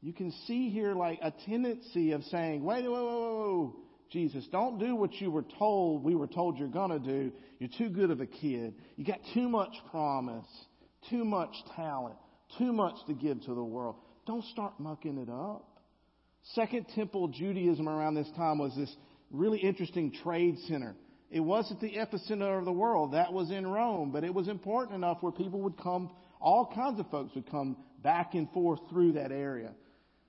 You 0.00 0.12
can 0.12 0.32
see 0.46 0.68
here 0.68 0.94
like 0.94 1.18
a 1.22 1.32
tendency 1.46 2.12
of 2.12 2.22
saying, 2.24 2.62
wait, 2.62 2.84
whoa, 2.84 2.90
whoa, 2.90 3.34
whoa, 3.36 3.76
Jesus, 4.10 4.46
don't 4.52 4.78
do 4.78 4.94
what 4.94 5.14
you 5.14 5.30
were 5.30 5.44
told, 5.58 6.04
we 6.04 6.14
were 6.14 6.26
told 6.26 6.58
you're 6.58 6.68
gonna 6.68 6.98
do. 6.98 7.32
You're 7.58 7.70
too 7.76 7.88
good 7.88 8.10
of 8.10 8.20
a 8.20 8.26
kid. 8.26 8.74
You 8.96 9.04
got 9.04 9.20
too 9.32 9.48
much 9.48 9.72
promise, 9.90 10.46
too 11.10 11.24
much 11.24 11.54
talent, 11.76 12.16
too 12.58 12.72
much 12.72 12.94
to 13.06 13.14
give 13.14 13.40
to 13.42 13.54
the 13.54 13.64
world. 13.64 13.96
Don't 14.26 14.44
start 14.44 14.78
mucking 14.78 15.18
it 15.18 15.28
up. 15.28 15.68
Second 16.54 16.86
Temple 16.94 17.28
Judaism 17.28 17.88
around 17.88 18.14
this 18.14 18.30
time 18.36 18.58
was 18.58 18.74
this 18.76 18.94
really 19.30 19.58
interesting 19.58 20.12
trade 20.22 20.56
center. 20.68 20.94
It 21.30 21.40
wasn't 21.40 21.80
the 21.80 21.92
epicenter 21.96 22.58
of 22.58 22.64
the 22.64 22.72
world. 22.72 23.14
That 23.14 23.32
was 23.32 23.50
in 23.50 23.66
Rome, 23.66 24.12
but 24.12 24.24
it 24.24 24.32
was 24.32 24.48
important 24.48 24.94
enough 24.94 25.18
where 25.20 25.32
people 25.32 25.60
would 25.62 25.76
come, 25.78 26.10
all 26.40 26.70
kinds 26.74 27.00
of 27.00 27.10
folks 27.10 27.34
would 27.34 27.50
come 27.50 27.76
back 28.02 28.34
and 28.34 28.50
forth 28.52 28.80
through 28.90 29.12
that 29.12 29.32
area. 29.32 29.72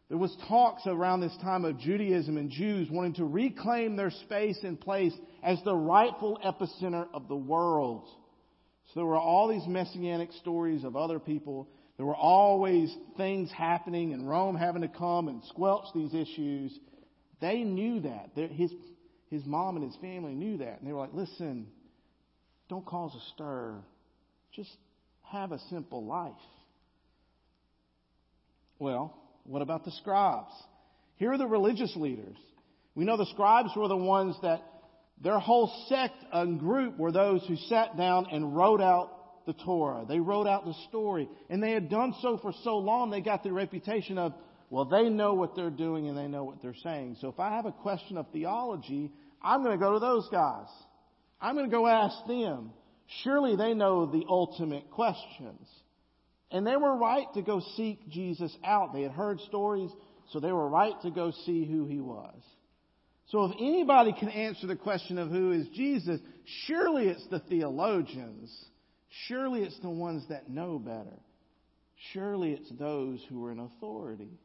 There 0.08 0.18
was 0.18 0.36
talks 0.48 0.84
around 0.86 1.22
this 1.22 1.36
time 1.42 1.66
of 1.66 1.80
Judaism 1.80 2.38
and 2.38 2.50
Jews 2.50 2.88
wanting 2.92 3.16
to 3.16 3.26
reclaim 3.26 3.96
their 3.96 4.12
space 4.12 4.58
and 4.64 4.80
place 4.80 5.14
as 5.44 5.60
the 5.64 5.76
rightful 5.76 6.40
epicenter 6.46 7.08
of 7.14 7.28
the 7.28 7.36
world. 7.36 8.08
There 8.96 9.06
were 9.06 9.18
all 9.18 9.50
these 9.50 9.68
messianic 9.68 10.32
stories 10.40 10.84
of 10.84 10.96
other 10.96 11.20
people. 11.20 11.68
There 11.98 12.06
were 12.06 12.16
always 12.16 12.96
things 13.18 13.52
happening 13.52 14.14
and 14.14 14.28
Rome 14.28 14.56
having 14.56 14.82
to 14.82 14.88
come 14.88 15.28
and 15.28 15.44
squelch 15.50 15.86
these 15.94 16.14
issues. 16.14 16.78
They 17.42 17.64
knew 17.64 18.00
that. 18.02 18.32
His, 18.36 18.72
his 19.30 19.46
mom 19.46 19.76
and 19.76 19.86
his 19.86 19.96
family 20.02 20.34
knew 20.34 20.58
that. 20.58 20.80
And 20.80 20.88
they 20.88 20.94
were 20.94 21.00
like, 21.00 21.14
listen, 21.14 21.68
don't 22.70 22.86
cause 22.86 23.14
a 23.14 23.34
stir. 23.34 23.76
Just 24.54 24.72
have 25.24 25.52
a 25.52 25.60
simple 25.70 26.06
life. 26.06 26.34
Well, 28.80 29.18
what 29.44 29.62
about 29.62 29.84
the 29.84 29.92
scribes? 29.92 30.52
Here 31.18 31.32
are 31.32 31.38
the 31.38 31.48
religious 31.48 31.96
leaders. 31.96 32.38
We 32.94 33.04
know 33.04 33.18
the 33.18 33.26
scribes 33.26 33.72
were 33.76 33.88
the 33.88 33.98
ones 33.98 34.36
that 34.42 34.62
their 35.22 35.40
whole 35.40 35.86
sect 35.88 36.24
and 36.32 36.60
group 36.60 36.98
were 36.98 37.12
those 37.12 37.46
who 37.48 37.56
sat 37.56 37.98
down 37.98 38.28
and 38.32 38.56
wrote 38.56 38.82
out 38.82 39.46
the 39.46 39.54
Torah. 39.54 40.06
They 40.08 40.20
wrote 40.20 40.48
out 40.48 40.66
the 40.66 40.76
story. 40.90 41.30
And 41.50 41.62
they 41.62 41.72
had 41.72 41.90
done 41.90 42.14
so 42.22 42.38
for 42.38 42.54
so 42.64 42.78
long, 42.78 43.10
they 43.10 43.22
got 43.22 43.44
the 43.44 43.54
reputation 43.54 44.18
of, 44.18 44.34
well, 44.70 44.86
they 44.86 45.10
know 45.10 45.34
what 45.34 45.56
they're 45.56 45.70
doing 45.70 46.10
and 46.10 46.18
they 46.18 46.28
know 46.28 46.44
what 46.44 46.62
they're 46.62 46.76
saying. 46.84 47.18
So 47.22 47.30
if 47.30 47.40
I 47.40 47.56
have 47.56 47.66
a 47.66 47.72
question 47.72 48.18
of 48.18 48.28
theology, 48.32 49.12
I'm 49.42 49.64
going 49.64 49.78
to 49.78 49.84
go 49.84 49.94
to 49.94 50.00
those 50.00 50.28
guys. 50.32 50.68
I'm 51.40 51.56
going 51.56 51.70
to 51.70 51.76
go 51.76 51.88
ask 51.88 52.16
them. 52.28 52.72
Surely 53.24 53.56
they 53.56 53.74
know 53.74 54.06
the 54.06 54.26
ultimate 54.28 54.90
questions. 54.92 55.68
And 56.52 56.66
they 56.66 56.76
were 56.76 56.98
right 56.98 57.28
to 57.36 57.42
go 57.42 57.62
seek 57.76 58.10
Jesus 58.10 58.56
out. 58.66 58.94
They 58.94 59.04
had 59.04 59.12
heard 59.12 59.40
stories, 59.42 59.92
so 60.32 60.40
they 60.40 60.52
were 60.52 60.68
right 60.68 61.00
to 61.04 61.12
go 61.12 61.32
see 61.46 61.66
who 61.66 61.86
he 61.86 62.00
was. 62.00 62.42
So 63.28 63.46
if 63.46 63.56
anybody 63.60 64.14
can 64.18 64.30
answer 64.30 64.68
the 64.68 64.76
question 64.76 65.18
of 65.18 65.30
who 65.30 65.52
is 65.52 65.68
Jesus, 65.70 66.20
surely 66.68 67.08
it's 67.08 67.26
the 67.28 67.40
theologians. 67.40 68.54
Surely 69.28 69.64
it's 69.64 69.80
the 69.80 69.90
ones 69.90 70.24
that 70.30 70.50
know 70.50 70.78
better. 70.78 71.20
Surely 72.14 72.52
it's 72.52 72.70
those 72.78 73.24
who 73.30 73.46
are 73.46 73.52
in 73.52 73.60
authority. 73.60 74.40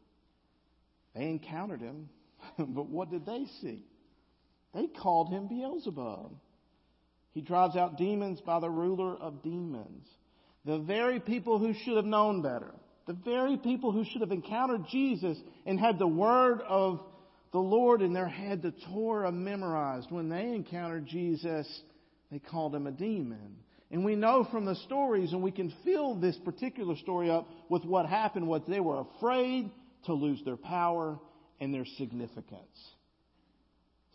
They 1.15 1.25
encountered 1.25 1.81
him, 1.81 2.09
but 2.59 2.89
what 2.89 3.11
did 3.11 3.27
they 3.27 3.47
see? 3.61 3.85
They 4.75 4.87
called 4.87 5.31
him 5.31 5.49
Beelzebub. 5.49 6.33
He 7.33 7.41
drives 7.41 7.77
out 7.77 7.99
demons 7.99 8.41
by 8.41 8.61
the 8.61 8.71
ruler 8.71 9.15
of 9.17 9.43
demons. 9.43 10.07
The 10.65 10.79
very 10.79 11.21
people 11.21 11.59
who 11.59 11.75
should 11.75 11.97
have 11.97 12.05
known 12.05 12.43
better. 12.43 12.73
The 13.07 13.13
very 13.13 13.57
people 13.57 13.93
who 13.93 14.05
should 14.05 14.21
have 14.21 14.33
encountered 14.33 14.87
Jesus 14.91 15.39
and 15.67 15.79
had 15.79 15.99
the 15.99 16.07
word 16.07 16.61
of 16.67 17.01
the 17.53 17.59
Lord 17.59 18.03
in 18.03 18.13
their 18.13 18.29
head, 18.29 18.63
the 18.63 18.75
Torah 18.93 19.33
memorized. 19.33 20.11
When 20.11 20.29
they 20.29 20.43
encountered 20.43 21.07
Jesus, 21.07 21.67
they 22.31 22.39
called 22.39 22.75
him 22.75 22.87
a 22.87 22.93
demon. 22.93 23.57
And 23.91 24.05
we 24.05 24.15
know 24.15 24.47
from 24.53 24.67
the 24.67 24.77
stories, 24.77 25.33
and 25.33 25.43
we 25.43 25.51
can 25.51 25.75
fill 25.85 26.15
this 26.15 26.37
particular 26.45 26.97
story 26.97 27.29
up 27.29 27.49
with 27.69 27.85
what 27.85 28.07
happened 28.07 28.47
what 28.47 28.69
they 28.69 28.79
were 28.79 29.01
afraid 29.01 29.71
to 30.07 30.13
lose 30.13 30.41
their 30.45 30.57
power 30.57 31.19
and 31.61 31.75
their 31.75 31.85
significance. 31.99 32.79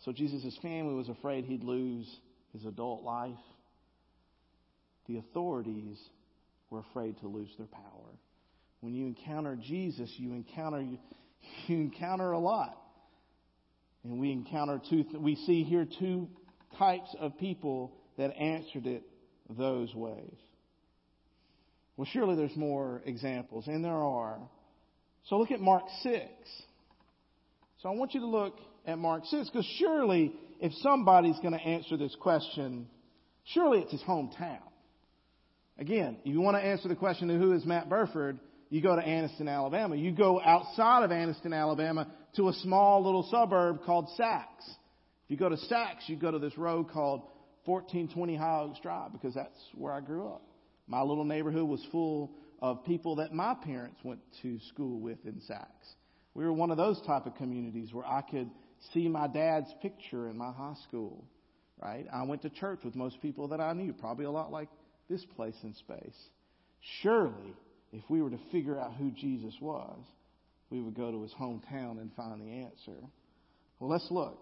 So 0.04 0.12
Jesus' 0.12 0.56
family 0.62 0.94
was 0.94 1.08
afraid 1.08 1.44
he'd 1.44 1.62
lose 1.62 2.08
his 2.52 2.64
adult 2.64 3.02
life. 3.02 3.32
The 5.08 5.18
authorities 5.18 5.98
were 6.70 6.80
afraid 6.90 7.18
to 7.20 7.28
lose 7.28 7.50
their 7.58 7.66
power. 7.66 8.18
When 8.80 8.94
you 8.94 9.06
encounter 9.06 9.56
Jesus, 9.56 10.10
you 10.16 10.32
encounter 10.32 10.80
you, 11.66 11.76
encounter 11.76 12.32
a 12.32 12.38
lot. 12.38 12.78
And 14.10 14.20
we 14.20 14.30
encounter 14.30 14.80
two 14.88 15.04
we 15.18 15.34
see 15.34 15.64
here 15.64 15.84
two 15.98 16.28
types 16.78 17.14
of 17.18 17.36
people 17.38 17.92
that 18.18 18.30
answered 18.36 18.86
it 18.86 19.02
those 19.50 19.92
ways. 19.94 20.36
Well, 21.96 22.06
surely 22.12 22.36
there's 22.36 22.56
more 22.56 23.02
examples, 23.04 23.66
and 23.66 23.84
there 23.84 23.92
are. 23.92 24.38
So 25.24 25.38
look 25.38 25.50
at 25.50 25.60
Mark 25.60 25.84
6. 26.02 26.22
So 27.82 27.88
I 27.88 27.92
want 27.92 28.14
you 28.14 28.20
to 28.20 28.26
look 28.26 28.58
at 28.86 28.98
Mark 28.98 29.24
6 29.24 29.48
because 29.48 29.66
surely 29.78 30.32
if 30.60 30.72
somebody's 30.82 31.38
going 31.40 31.54
to 31.54 31.60
answer 31.60 31.96
this 31.96 32.14
question, 32.20 32.86
surely 33.44 33.80
it's 33.80 33.92
his 33.92 34.02
hometown. 34.02 34.60
Again, 35.78 36.18
if 36.24 36.32
you 36.32 36.40
want 36.40 36.56
to 36.56 36.62
answer 36.62 36.88
the 36.88 36.94
question 36.94 37.28
of 37.30 37.40
who 37.40 37.52
is 37.52 37.66
Matt 37.66 37.88
Burford, 37.88 38.38
you 38.68 38.82
go 38.82 38.96
to 38.96 39.02
Anniston, 39.02 39.48
Alabama. 39.48 39.96
You 39.96 40.12
go 40.12 40.40
outside 40.40 41.04
of 41.04 41.10
Anniston, 41.10 41.54
Alabama 41.54 42.10
to 42.36 42.48
a 42.48 42.52
small 42.54 43.04
little 43.04 43.28
suburb 43.30 43.84
called 43.84 44.08
Saks. 44.18 44.66
If 45.24 45.30
you 45.30 45.36
go 45.36 45.48
to 45.48 45.56
Saks, 45.56 46.08
you 46.08 46.16
go 46.16 46.30
to 46.30 46.38
this 46.38 46.56
road 46.58 46.90
called 46.90 47.22
1420 47.64 48.36
High 48.36 48.60
Oaks 48.60 48.78
Drive 48.80 49.12
because 49.12 49.34
that's 49.34 49.58
where 49.74 49.92
I 49.92 50.00
grew 50.00 50.28
up. 50.28 50.42
My 50.86 51.02
little 51.02 51.24
neighborhood 51.24 51.68
was 51.68 51.84
full 51.90 52.32
of 52.60 52.84
people 52.84 53.16
that 53.16 53.32
my 53.32 53.54
parents 53.54 53.98
went 54.04 54.20
to 54.42 54.58
school 54.68 55.00
with 55.00 55.18
in 55.24 55.40
Saks. 55.50 55.94
We 56.34 56.44
were 56.44 56.52
one 56.52 56.70
of 56.70 56.76
those 56.76 57.00
type 57.06 57.26
of 57.26 57.34
communities 57.36 57.92
where 57.92 58.06
I 58.06 58.22
could 58.22 58.50
see 58.92 59.08
my 59.08 59.26
dad's 59.26 59.72
picture 59.82 60.28
in 60.28 60.36
my 60.36 60.52
high 60.52 60.76
school, 60.86 61.24
right? 61.82 62.06
I 62.12 62.22
went 62.24 62.42
to 62.42 62.50
church 62.50 62.80
with 62.84 62.94
most 62.94 63.20
people 63.20 63.48
that 63.48 63.60
I 63.60 63.72
knew, 63.72 63.92
probably 63.92 64.26
a 64.26 64.30
lot 64.30 64.52
like 64.52 64.68
this 65.08 65.24
place 65.34 65.56
in 65.62 65.74
space. 65.74 66.16
Surely, 67.02 67.54
if 67.92 68.02
we 68.08 68.22
were 68.22 68.30
to 68.30 68.38
figure 68.52 68.78
out 68.78 68.94
who 68.94 69.10
Jesus 69.12 69.54
was, 69.60 69.98
we 70.70 70.80
would 70.80 70.94
go 70.94 71.10
to 71.10 71.22
his 71.22 71.32
hometown 71.32 72.00
and 72.00 72.10
find 72.16 72.40
the 72.40 72.64
answer. 72.64 73.00
Well, 73.78 73.90
let's 73.90 74.08
look. 74.10 74.38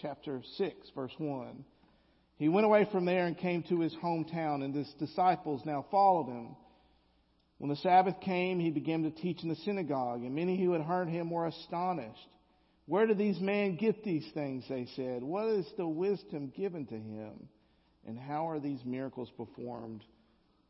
Chapter 0.00 0.42
6, 0.56 0.74
verse 0.94 1.12
1. 1.18 1.64
He 2.38 2.48
went 2.48 2.66
away 2.66 2.86
from 2.92 3.06
there 3.06 3.26
and 3.26 3.36
came 3.36 3.62
to 3.64 3.80
his 3.80 3.94
hometown, 4.02 4.62
and 4.62 4.74
his 4.74 4.92
disciples 4.98 5.62
now 5.64 5.86
followed 5.90 6.26
him. 6.26 6.56
When 7.58 7.70
the 7.70 7.76
Sabbath 7.76 8.20
came, 8.20 8.60
he 8.60 8.70
began 8.70 9.04
to 9.04 9.10
teach 9.10 9.42
in 9.42 9.48
the 9.48 9.56
synagogue, 9.56 10.22
and 10.22 10.34
many 10.34 10.62
who 10.62 10.72
had 10.72 10.82
heard 10.82 11.08
him 11.08 11.30
were 11.30 11.46
astonished. 11.46 12.28
Where 12.84 13.06
did 13.06 13.18
these 13.18 13.40
men 13.40 13.76
get 13.76 14.04
these 14.04 14.26
things? 14.34 14.64
They 14.68 14.86
said. 14.94 15.22
What 15.22 15.48
is 15.48 15.66
the 15.76 15.88
wisdom 15.88 16.52
given 16.54 16.86
to 16.86 16.94
him? 16.94 17.48
And 18.06 18.18
how 18.18 18.48
are 18.50 18.60
these 18.60 18.84
miracles 18.84 19.30
performed 19.36 20.04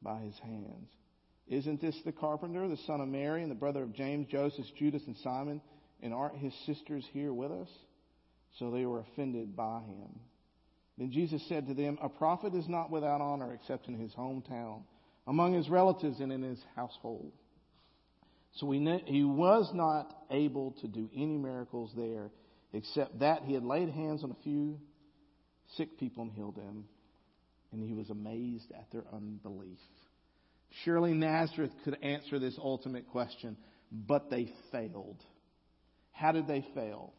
by 0.01 0.21
his 0.21 0.39
hands? 0.39 0.89
Isn't 1.49 1.81
this 1.81 1.97
the 2.05 2.13
carpenter, 2.13 2.67
the 2.69 2.77
son 2.87 3.01
of 3.01 3.09
Mary, 3.09 3.43
and 3.43 3.51
the 3.51 3.57
brother 3.57 3.83
of 3.83 3.95
James, 3.95 4.27
Joseph, 4.31 4.67
Judas, 4.79 5.03
and 5.07 5.17
Simon? 5.23 5.61
And 6.03 6.13
aren't 6.13 6.39
his 6.39 6.53
sisters 6.67 7.07
here 7.13 7.33
with 7.33 7.53
us? 7.53 7.69
So 8.59 8.71
they 8.71 8.85
were 8.85 9.01
offended 9.01 9.57
by 9.57 9.81
him. 9.81 10.21
Then 10.99 11.13
Jesus 11.13 11.47
said 11.49 11.67
to 11.67 11.75
them, 11.75 11.99
A 12.03 12.09
prophet 12.09 12.55
is 12.55 12.69
not 12.69 12.91
without 12.91 13.21
honor 13.21 13.53
except 13.55 13.89
in 13.89 13.99
his 13.99 14.13
hometown, 14.13 14.83
among 15.27 15.55
his 15.55 15.69
relatives, 15.69 16.21
and 16.21 16.33
in 16.33 16.43
his 16.43 16.63
household. 16.75 17.33
So 18.55 18.71
he, 18.71 19.23
was 19.25 19.71
not 19.75 20.17
able 20.31 20.73
to 20.81 20.89
do 20.89 21.11
any 21.15 21.37
miracles 21.37 21.93
there, 21.95 22.31
except 22.73 23.19
that 23.19 23.43
he 23.43 23.53
had 23.53 23.63
laid 23.63 23.91
hands 23.91 24.25
on 24.25 24.31
a 24.31 24.43
few 24.43 24.81
sick 25.77 25.99
people 25.99 26.23
and 26.23 26.33
healed 26.33 26.57
them. 26.57 26.87
And 27.73 27.83
he 27.83 27.93
was 27.93 28.09
amazed 28.09 28.73
at 28.73 28.91
their 28.93 29.05
unbelief. 29.13 29.79
Surely 30.85 31.15
Nazareth 31.15 31.73
could 31.85 31.99
answer 32.03 32.39
this 32.39 32.59
ultimate 32.59 33.09
question, 33.11 33.57
but 33.91 34.31
they 34.31 34.53
failed. 34.73 35.23
How 36.13 36.33
did 36.33 36.47
they 36.47 36.67
fail? 36.75 37.13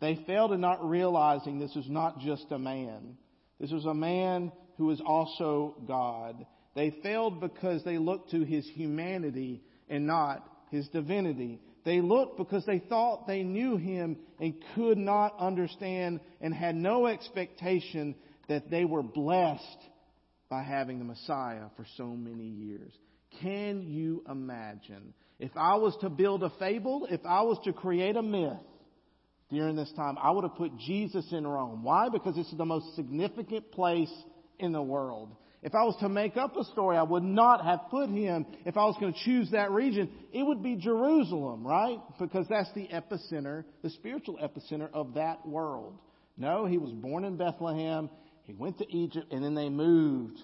They 0.00 0.16
failed 0.26 0.52
in 0.52 0.60
not 0.60 0.88
realizing 0.88 1.58
this 1.58 1.74
was 1.74 1.88
not 1.88 2.18
just 2.20 2.46
a 2.50 2.58
man. 2.58 3.16
This 3.60 3.70
was 3.70 3.84
a 3.84 3.94
man 3.94 4.50
who 4.76 4.86
was 4.86 5.00
also 5.00 5.76
God. 5.86 6.44
They 6.74 6.90
failed 7.02 7.40
because 7.40 7.84
they 7.84 7.98
looked 7.98 8.30
to 8.32 8.42
his 8.42 8.66
humanity 8.74 9.62
and 9.88 10.06
not 10.06 10.44
his 10.70 10.88
divinity. 10.88 11.60
They 11.84 12.00
looked 12.00 12.38
because 12.38 12.64
they 12.64 12.78
thought 12.78 13.26
they 13.26 13.42
knew 13.42 13.76
him 13.76 14.16
and 14.40 14.54
could 14.74 14.98
not 14.98 15.38
understand 15.38 16.20
and 16.40 16.54
had 16.54 16.74
no 16.74 17.06
expectation 17.06 18.14
that 18.48 18.70
they 18.70 18.84
were 18.84 19.02
blessed 19.02 19.78
by 20.52 20.62
having 20.62 20.98
the 20.98 21.04
Messiah 21.06 21.64
for 21.78 21.86
so 21.96 22.08
many 22.08 22.44
years. 22.44 22.92
Can 23.40 23.84
you 23.88 24.22
imagine? 24.30 25.14
If 25.38 25.52
I 25.56 25.76
was 25.76 25.96
to 26.02 26.10
build 26.10 26.42
a 26.42 26.52
fable, 26.58 27.08
if 27.10 27.22
I 27.24 27.40
was 27.40 27.58
to 27.64 27.72
create 27.72 28.16
a 28.16 28.22
myth 28.22 28.60
during 29.50 29.76
this 29.76 29.90
time, 29.96 30.18
I 30.22 30.30
would 30.30 30.44
have 30.44 30.56
put 30.56 30.76
Jesus 30.76 31.24
in 31.32 31.46
Rome. 31.46 31.82
Why? 31.82 32.10
Because 32.10 32.36
this 32.36 32.48
is 32.48 32.58
the 32.58 32.66
most 32.66 32.94
significant 32.96 33.72
place 33.72 34.12
in 34.58 34.72
the 34.72 34.82
world. 34.82 35.34
If 35.62 35.74
I 35.74 35.84
was 35.84 35.96
to 36.00 36.10
make 36.10 36.36
up 36.36 36.54
a 36.58 36.64
story, 36.64 36.98
I 36.98 37.02
would 37.02 37.22
not 37.22 37.64
have 37.64 37.88
put 37.90 38.10
him, 38.10 38.44
if 38.66 38.76
I 38.76 38.84
was 38.84 38.98
going 39.00 39.14
to 39.14 39.18
choose 39.24 39.52
that 39.52 39.70
region, 39.70 40.10
it 40.34 40.42
would 40.42 40.62
be 40.62 40.76
Jerusalem, 40.76 41.66
right? 41.66 41.96
Because 42.20 42.44
that's 42.50 42.70
the 42.74 42.88
epicenter, 42.88 43.64
the 43.82 43.88
spiritual 43.88 44.36
epicenter 44.36 44.90
of 44.92 45.14
that 45.14 45.48
world. 45.48 45.96
No, 46.36 46.66
he 46.66 46.76
was 46.76 46.92
born 46.92 47.24
in 47.24 47.38
Bethlehem. 47.38 48.10
He 48.44 48.54
went 48.54 48.78
to 48.78 48.90
Egypt 48.92 49.32
and 49.32 49.44
then 49.44 49.54
they 49.54 49.68
moved 49.68 50.38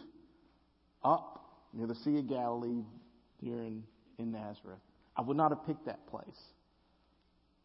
up 1.04 1.44
near 1.72 1.86
the 1.86 1.94
Sea 1.96 2.18
of 2.18 2.28
Galilee 2.28 2.84
here 3.38 3.60
in, 3.60 3.84
in 4.18 4.32
Nazareth. 4.32 4.80
I 5.16 5.22
would 5.22 5.36
not 5.36 5.50
have 5.50 5.66
picked 5.66 5.86
that 5.86 6.06
place. 6.08 6.26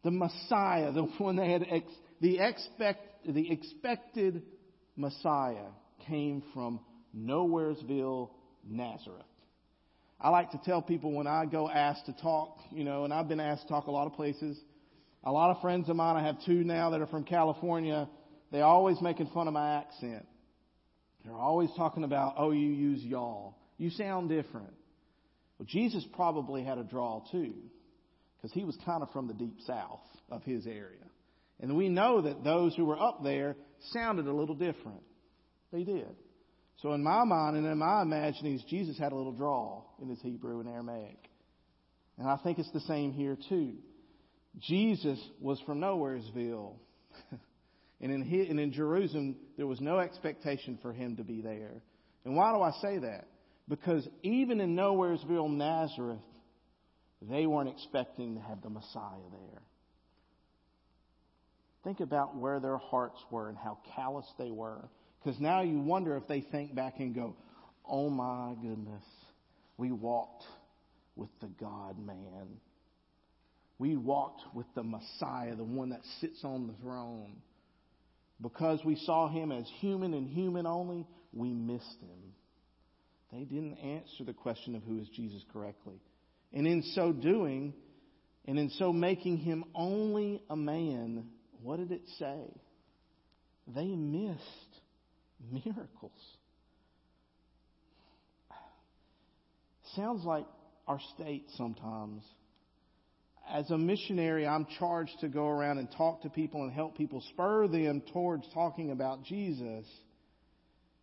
The 0.02 0.10
Messiah, 0.10 0.92
the 0.92 1.02
one 1.18 1.36
they 1.36 1.50
had, 1.50 1.64
ex, 1.70 1.86
the 2.20 2.38
expect, 2.40 3.26
the 3.26 3.50
expected 3.50 4.42
Messiah 4.96 5.70
came 6.06 6.42
from 6.52 6.80
Nowheresville, 7.16 8.30
Nazareth. 8.68 9.22
I 10.20 10.30
like 10.30 10.52
to 10.52 10.60
tell 10.64 10.80
people 10.80 11.12
when 11.12 11.26
I 11.26 11.44
go 11.44 11.68
asked 11.68 12.06
to 12.06 12.12
talk, 12.14 12.58
you 12.70 12.84
know, 12.84 13.04
and 13.04 13.12
I've 13.12 13.28
been 13.28 13.40
asked 13.40 13.62
to 13.62 13.68
talk 13.68 13.86
a 13.86 13.90
lot 13.90 14.06
of 14.06 14.14
places. 14.14 14.58
A 15.22 15.32
lot 15.32 15.50
of 15.50 15.60
friends 15.60 15.88
of 15.88 15.96
mine, 15.96 16.16
I 16.16 16.26
have 16.26 16.36
two 16.44 16.64
now 16.64 16.90
that 16.90 17.00
are 17.00 17.06
from 17.06 17.24
California, 17.24 18.08
they're 18.54 18.64
always 18.64 19.00
making 19.00 19.26
fun 19.34 19.48
of 19.48 19.54
my 19.54 19.78
accent. 19.78 20.24
They're 21.24 21.34
always 21.34 21.70
talking 21.76 22.04
about, 22.04 22.34
oh, 22.38 22.52
you 22.52 22.68
use 22.68 23.02
y'all. 23.02 23.56
You 23.78 23.90
sound 23.90 24.28
different. 24.28 24.72
Well, 25.58 25.66
Jesus 25.68 26.06
probably 26.12 26.62
had 26.62 26.78
a 26.78 26.84
draw 26.84 27.24
too, 27.32 27.52
because 28.36 28.52
he 28.52 28.62
was 28.62 28.78
kind 28.86 29.02
of 29.02 29.10
from 29.10 29.26
the 29.26 29.34
deep 29.34 29.56
south 29.66 30.02
of 30.30 30.44
his 30.44 30.68
area. 30.68 31.02
And 31.60 31.76
we 31.76 31.88
know 31.88 32.22
that 32.22 32.44
those 32.44 32.76
who 32.76 32.84
were 32.84 33.00
up 33.00 33.24
there 33.24 33.56
sounded 33.90 34.28
a 34.28 34.32
little 34.32 34.54
different. 34.54 35.02
They 35.72 35.82
did. 35.82 36.14
So 36.80 36.92
in 36.92 37.02
my 37.02 37.24
mind 37.24 37.56
and 37.56 37.66
in 37.66 37.78
my 37.78 38.02
imaginings, 38.02 38.62
Jesus 38.70 38.96
had 38.96 39.10
a 39.10 39.16
little 39.16 39.32
draw 39.32 39.82
in 40.00 40.08
his 40.08 40.20
Hebrew 40.20 40.60
and 40.60 40.68
Aramaic. 40.68 41.18
And 42.18 42.28
I 42.28 42.36
think 42.36 42.60
it's 42.60 42.70
the 42.70 42.80
same 42.80 43.12
here 43.12 43.36
too. 43.48 43.74
Jesus 44.60 45.18
was 45.40 45.60
from 45.66 45.80
Nowheresville. 45.80 46.74
And, 48.04 48.12
in 48.12 48.22
his, 48.22 48.50
and 48.50 48.60
in 48.60 48.70
Jerusalem, 48.70 49.34
there 49.56 49.66
was 49.66 49.80
no 49.80 49.98
expectation 49.98 50.78
for 50.82 50.92
him 50.92 51.16
to 51.16 51.24
be 51.24 51.40
there. 51.40 51.80
And 52.26 52.36
why 52.36 52.52
do 52.52 52.60
I 52.60 52.72
say 52.82 52.98
that? 52.98 53.26
Because 53.66 54.06
even 54.22 54.60
in 54.60 54.76
Nowheresville, 54.76 55.50
Nazareth, 55.50 56.18
they 57.22 57.46
weren't 57.46 57.70
expecting 57.70 58.34
to 58.34 58.42
have 58.42 58.60
the 58.62 58.68
Messiah 58.68 59.30
there. 59.32 59.62
Think 61.82 62.00
about 62.00 62.36
where 62.36 62.60
their 62.60 62.76
hearts 62.76 63.18
were 63.30 63.48
and 63.48 63.56
how 63.56 63.78
callous 63.96 64.26
they 64.38 64.50
were. 64.50 64.86
Because 65.22 65.40
now 65.40 65.62
you 65.62 65.80
wonder 65.80 66.14
if 66.18 66.28
they 66.28 66.42
think 66.42 66.74
back 66.74 66.96
and 66.98 67.14
go, 67.14 67.34
oh 67.88 68.10
my 68.10 68.54
goodness, 68.60 69.04
we 69.78 69.92
walked 69.92 70.44
with 71.16 71.30
the 71.40 71.48
God 71.58 71.98
man. 71.98 72.60
We 73.78 73.96
walked 73.96 74.42
with 74.54 74.66
the 74.74 74.82
Messiah, 74.82 75.56
the 75.56 75.64
one 75.64 75.88
that 75.88 76.02
sits 76.20 76.44
on 76.44 76.66
the 76.66 76.74
throne. 76.82 77.36
Because 78.40 78.80
we 78.84 78.96
saw 78.96 79.28
him 79.28 79.52
as 79.52 79.64
human 79.78 80.14
and 80.14 80.28
human 80.28 80.66
only, 80.66 81.06
we 81.32 81.52
missed 81.52 82.00
him. 82.00 82.34
They 83.32 83.44
didn't 83.44 83.76
answer 83.76 84.24
the 84.24 84.32
question 84.32 84.74
of 84.74 84.82
who 84.82 84.98
is 85.00 85.08
Jesus 85.08 85.42
correctly. 85.52 86.00
And 86.52 86.66
in 86.66 86.82
so 86.94 87.12
doing, 87.12 87.74
and 88.46 88.58
in 88.58 88.70
so 88.70 88.92
making 88.92 89.38
him 89.38 89.64
only 89.74 90.42
a 90.48 90.56
man, 90.56 91.26
what 91.62 91.78
did 91.78 91.90
it 91.90 92.02
say? 92.18 92.44
They 93.66 93.86
missed 93.86 94.40
miracles. 95.50 96.12
Sounds 99.96 100.24
like 100.24 100.46
our 100.86 101.00
state 101.14 101.46
sometimes. 101.56 102.22
As 103.52 103.70
a 103.70 103.78
missionary, 103.78 104.46
I'm 104.46 104.66
charged 104.78 105.20
to 105.20 105.28
go 105.28 105.46
around 105.46 105.78
and 105.78 105.90
talk 105.92 106.22
to 106.22 106.30
people 106.30 106.62
and 106.62 106.72
help 106.72 106.96
people, 106.96 107.22
spur 107.30 107.68
them 107.68 108.02
towards 108.12 108.46
talking 108.54 108.90
about 108.90 109.22
Jesus. 109.24 109.86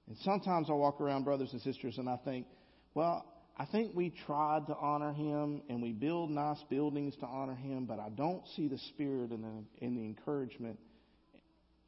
And 0.08 0.18
sometimes 0.24 0.70
I 0.70 0.74
walk 0.74 1.00
around, 1.00 1.24
brothers 1.24 1.50
and 1.54 1.62
sisters, 1.62 1.98
and 1.98 2.10
I 2.10 2.18
think, 2.26 2.48
well, 2.94 3.26
I 3.58 3.66
think 3.66 3.96
we 3.96 4.12
tried 4.26 4.66
to 4.68 4.76
honor 4.76 5.14
him 5.14 5.62
and 5.70 5.82
we 5.82 5.92
build 5.92 6.32
nice 6.32 6.62
buildings 6.70 7.16
to 7.20 7.26
honor 7.26 7.56
him, 7.56 7.86
but 7.86 8.00
I 8.00 8.10
don't 8.10 8.42
see 8.56 8.68
the 8.68 8.80
spirit 8.90 9.32
and 9.32 9.44
the, 9.44 9.86
and 9.86 9.96
the 9.96 10.02
encouragement 10.02 10.80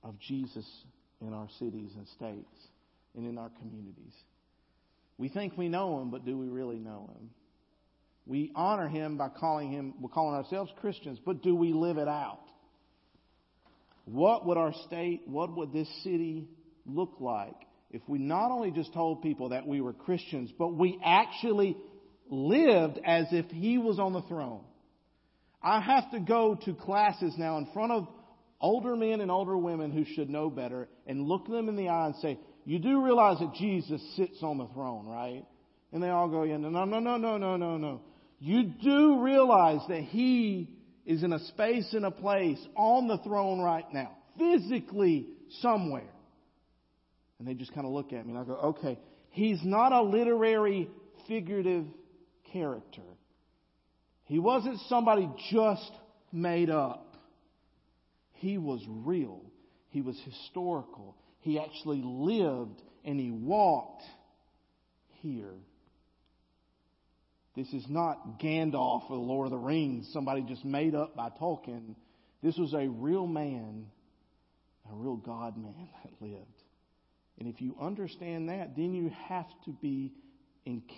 of 0.03 0.19
Jesus 0.19 0.65
in 1.19 1.33
our 1.33 1.47
cities 1.59 1.91
and 1.95 2.07
states 2.09 2.67
and 3.15 3.25
in 3.25 3.37
our 3.37 3.49
communities. 3.59 4.13
We 5.17 5.29
think 5.29 5.57
we 5.57 5.69
know 5.69 6.01
him, 6.01 6.11
but 6.11 6.25
do 6.25 6.37
we 6.37 6.47
really 6.47 6.79
know 6.79 7.09
him? 7.17 7.29
We 8.25 8.51
honor 8.55 8.87
him 8.87 9.17
by 9.17 9.29
calling 9.29 9.71
him, 9.71 9.95
we're 9.99 10.09
calling 10.09 10.35
ourselves 10.35 10.71
Christians, 10.79 11.19
but 11.25 11.43
do 11.43 11.55
we 11.55 11.73
live 11.73 11.97
it 11.97 12.07
out? 12.07 12.39
What 14.05 14.45
would 14.45 14.57
our 14.57 14.73
state, 14.85 15.23
what 15.25 15.55
would 15.55 15.73
this 15.73 15.89
city 16.03 16.47
look 16.85 17.15
like 17.19 17.55
if 17.91 18.01
we 18.07 18.19
not 18.19 18.51
only 18.51 18.71
just 18.71 18.93
told 18.93 19.21
people 19.21 19.49
that 19.49 19.67
we 19.67 19.81
were 19.81 19.93
Christians, 19.93 20.51
but 20.57 20.73
we 20.73 20.99
actually 21.03 21.77
lived 22.29 22.99
as 23.05 23.27
if 23.31 23.45
he 23.51 23.77
was 23.77 23.99
on 23.99 24.13
the 24.13 24.21
throne? 24.23 24.63
I 25.61 25.79
have 25.79 26.11
to 26.11 26.19
go 26.19 26.55
to 26.65 26.73
classes 26.73 27.33
now 27.37 27.57
in 27.57 27.67
front 27.73 27.91
of 27.91 28.07
older 28.59 28.95
men 28.95 29.21
and 29.21 29.31
older 29.31 29.57
women 29.57 29.91
who 29.91 30.05
should 30.05 30.29
know 30.29 30.49
better 30.49 30.87
and 31.07 31.27
look 31.27 31.47
them 31.47 31.69
in 31.69 31.75
the 31.75 31.89
eye 31.89 32.07
and 32.07 32.15
say, 32.17 32.39
You 32.65 32.79
do 32.79 33.01
realize 33.01 33.39
that 33.39 33.53
Jesus 33.53 34.01
sits 34.15 34.39
on 34.41 34.57
the 34.57 34.67
throne, 34.67 35.05
right? 35.05 35.45
And 35.93 36.03
they 36.03 36.09
all 36.09 36.27
go, 36.27 36.43
Yeah, 36.43 36.57
no, 36.57 36.69
no, 36.69 36.85
no, 36.85 36.99
no, 36.99 37.37
no, 37.37 37.57
no, 37.57 37.77
no. 37.77 38.01
You 38.45 38.63
do 38.63 39.21
realize 39.21 39.79
that 39.87 40.01
he 40.01 40.69
is 41.05 41.23
in 41.23 41.31
a 41.31 41.39
space 41.39 41.93
and 41.93 42.05
a 42.05 42.11
place 42.11 42.59
on 42.75 43.07
the 43.07 43.17
throne 43.19 43.61
right 43.61 43.85
now, 43.93 44.17
physically 44.37 45.27
somewhere. 45.61 46.11
And 47.39 47.47
they 47.47 47.53
just 47.53 47.73
kind 47.73 47.87
of 47.87 47.93
look 47.93 48.11
at 48.11 48.25
me 48.25 48.33
and 48.33 48.37
I 48.37 48.43
go, 48.43 48.55
okay, 48.55 48.99
he's 49.29 49.61
not 49.63 49.93
a 49.93 50.01
literary 50.01 50.89
figurative 51.25 51.85
character. 52.51 53.03
He 54.25 54.39
wasn't 54.39 54.77
somebody 54.89 55.29
just 55.49 55.93
made 56.33 56.69
up. 56.69 57.15
He 58.33 58.57
was 58.57 58.83
real. 58.89 59.39
He 59.87 60.01
was 60.01 60.19
historical. 60.25 61.15
He 61.39 61.61
actually 61.61 62.01
lived 62.03 62.81
and 63.05 63.17
he 63.17 63.31
walked 63.31 64.03
here. 65.21 65.53
This 67.55 67.71
is 67.73 67.85
not 67.87 68.39
Gandalf 68.39 69.09
or 69.09 69.17
the 69.17 69.23
Lord 69.23 69.45
of 69.45 69.51
the 69.51 69.57
Rings, 69.57 70.09
somebody 70.11 70.41
just 70.41 70.65
made 70.65 70.95
up 70.95 71.15
by 71.15 71.29
Tolkien. 71.29 71.95
This 72.41 72.57
was 72.57 72.73
a 72.73 72.87
real 72.87 73.27
man, 73.27 73.85
a 74.91 74.95
real 74.95 75.17
God 75.17 75.55
man 75.55 75.87
that 76.03 76.11
lived. 76.19 76.63
And 77.39 77.47
if 77.47 77.61
you 77.61 77.75
understand 77.79 78.49
that, 78.49 78.75
then 78.75 78.93
you 78.93 79.11
have 79.27 79.47
to 79.65 79.71
be, 79.71 80.11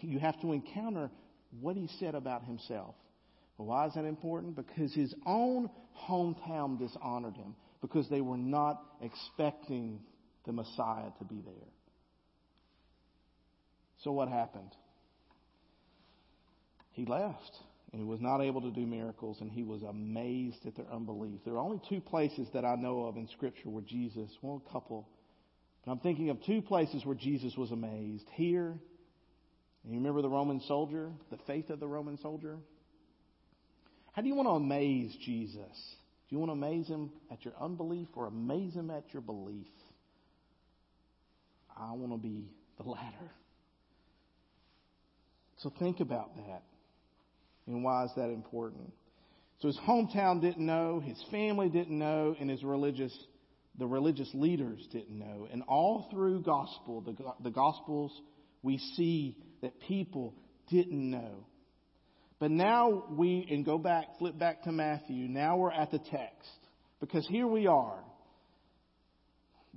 you 0.02 0.20
have 0.20 0.40
to 0.42 0.54
encounter 0.54 1.10
what 1.60 1.76
he 1.76 1.90
said 2.00 2.16
about 2.16 2.44
himself. 2.44 2.96
Why 3.58 3.88
is 3.88 3.94
that 3.94 4.06
important? 4.06 4.56
Because 4.56 4.94
his 4.94 5.14
own 5.26 5.70
hometown 6.08 6.78
dishonored 6.78 7.36
him 7.36 7.56
because 7.82 8.10
they 8.10 8.22
were 8.22 8.38
not 8.38 8.82
expecting 9.02 10.00
the 10.46 10.52
Messiah 10.52 11.10
to 11.20 11.26
be 11.26 11.42
there. 11.42 11.54
So 14.04 14.12
what 14.12 14.28
happened? 14.28 14.72
He 16.96 17.06
left 17.06 17.52
and 17.92 18.02
he 18.02 18.08
was 18.08 18.22
not 18.22 18.40
able 18.42 18.62
to 18.62 18.72
do 18.72 18.86
miracles 18.86 19.38
and 19.42 19.52
he 19.52 19.64
was 19.64 19.84
amazed 19.84 20.66
at 20.66 20.78
their 20.78 20.90
unbelief. 20.92 21.42
There 21.44 21.56
are 21.56 21.60
only 21.60 21.82
two 21.90 22.00
places 22.00 22.48
that 22.54 22.64
I 22.64 22.76
know 22.76 23.04
of 23.04 23.18
in 23.18 23.28
scripture 23.28 23.70
where 23.70 23.84
Jesus, 23.84 24.32
well, 24.42 24.64
a 24.66 24.72
couple, 24.72 25.10
but 25.84 25.92
I'm 25.92 26.00
thinking 26.00 26.30
of 26.30 26.42
two 26.46 26.62
places 26.62 27.06
where 27.06 27.16
Jesus 27.16 27.56
was 27.58 27.72
amazed. 27.72 28.26
Here, 28.36 28.70
and 28.70 29.94
you 29.94 30.00
remember 30.00 30.22
the 30.22 30.30
Roman 30.30 30.62
soldier, 30.62 31.12
the 31.32 31.38
faith 31.46 31.70
of 31.70 31.82
the 31.82 31.88
Roman 31.88 32.18
soldier? 32.18 32.58
How 34.14 34.22
do 34.22 34.30
you 34.30 34.36
want 34.36 34.48
to 34.48 34.54
amaze 34.54 35.14
Jesus? 35.26 35.54
Do 35.58 36.36
you 36.36 36.40
want 36.40 36.50
to 36.50 36.54
amaze 36.54 36.88
him 36.88 37.12
at 37.30 37.44
your 37.44 37.56
unbelief 37.60 38.08
or 38.16 38.28
amaze 38.28 38.74
him 38.74 38.90
at 38.90 39.04
your 39.12 39.22
belief? 39.22 39.68
I 41.78 41.92
want 41.92 42.14
to 42.14 42.18
be 42.18 42.46
the 42.78 42.90
latter. 42.90 43.32
So 45.58 45.74
think 45.78 46.00
about 46.00 46.38
that. 46.38 46.64
And 47.68 47.84
why 47.84 48.06
is 48.06 48.12
that 48.16 48.30
important? 48.30 48.92
So 49.60 49.68
his 49.68 49.80
hometown 49.88 50.42
didn't 50.42 50.66
know, 50.66 51.00
his 51.00 51.24
family 51.32 51.70
didn't 51.70 51.98
know, 51.98 52.36
and 52.40 52.50
his 52.50 52.64
religious, 52.64 53.16
the 53.80 53.88
religious 53.88 54.30
leaders 54.34 54.86
didn't 54.92 55.18
know. 55.18 55.48
And 55.52 55.64
all 55.68 56.08
through 56.12 56.42
gospel, 56.42 57.02
the, 57.02 57.16
the 57.42 57.52
gospels, 57.52 58.12
we 58.62 58.78
see 58.96 59.38
that 59.62 59.80
people 59.88 60.36
didn't 60.70 61.10
know. 61.10 61.46
But 62.40 62.52
now 62.52 63.06
we, 63.12 63.48
and 63.50 63.66
go 63.66 63.78
back, 63.78 64.18
flip 64.20 64.38
back 64.38 64.64
to 64.64 64.72
Matthew, 64.72 65.28
now 65.28 65.58
we're 65.58 65.72
at 65.72 65.92
the 65.92 66.00
text. 66.00 66.50
Because 67.00 67.26
here 67.30 67.48
we 67.48 67.68
are. 67.68 68.00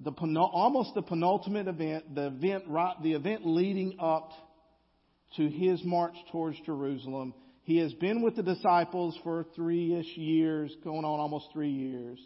The, 0.03 0.13
almost 0.13 0.91
the 0.95 1.03
penultimate 1.03 1.69
event, 1.69 2.15
the 2.15 2.29
event, 2.29 2.65
right, 2.69 2.95
the 3.03 3.15
event 3.15 3.43
leading 3.45 3.99
up 4.01 4.31
to 5.37 5.49
his 5.49 5.85
march 5.85 6.15
towards 6.31 6.59
Jerusalem. 6.65 7.35
He 7.69 7.77
has 7.81 7.93
been 7.93 8.23
with 8.23 8.35
the 8.35 8.43
disciples 8.43 9.15
for 9.23 9.45
three-ish 9.55 10.17
years, 10.17 10.75
going 10.83 11.05
on 11.05 11.21
almost 11.21 11.49
three 11.53 11.69
years. 11.69 12.19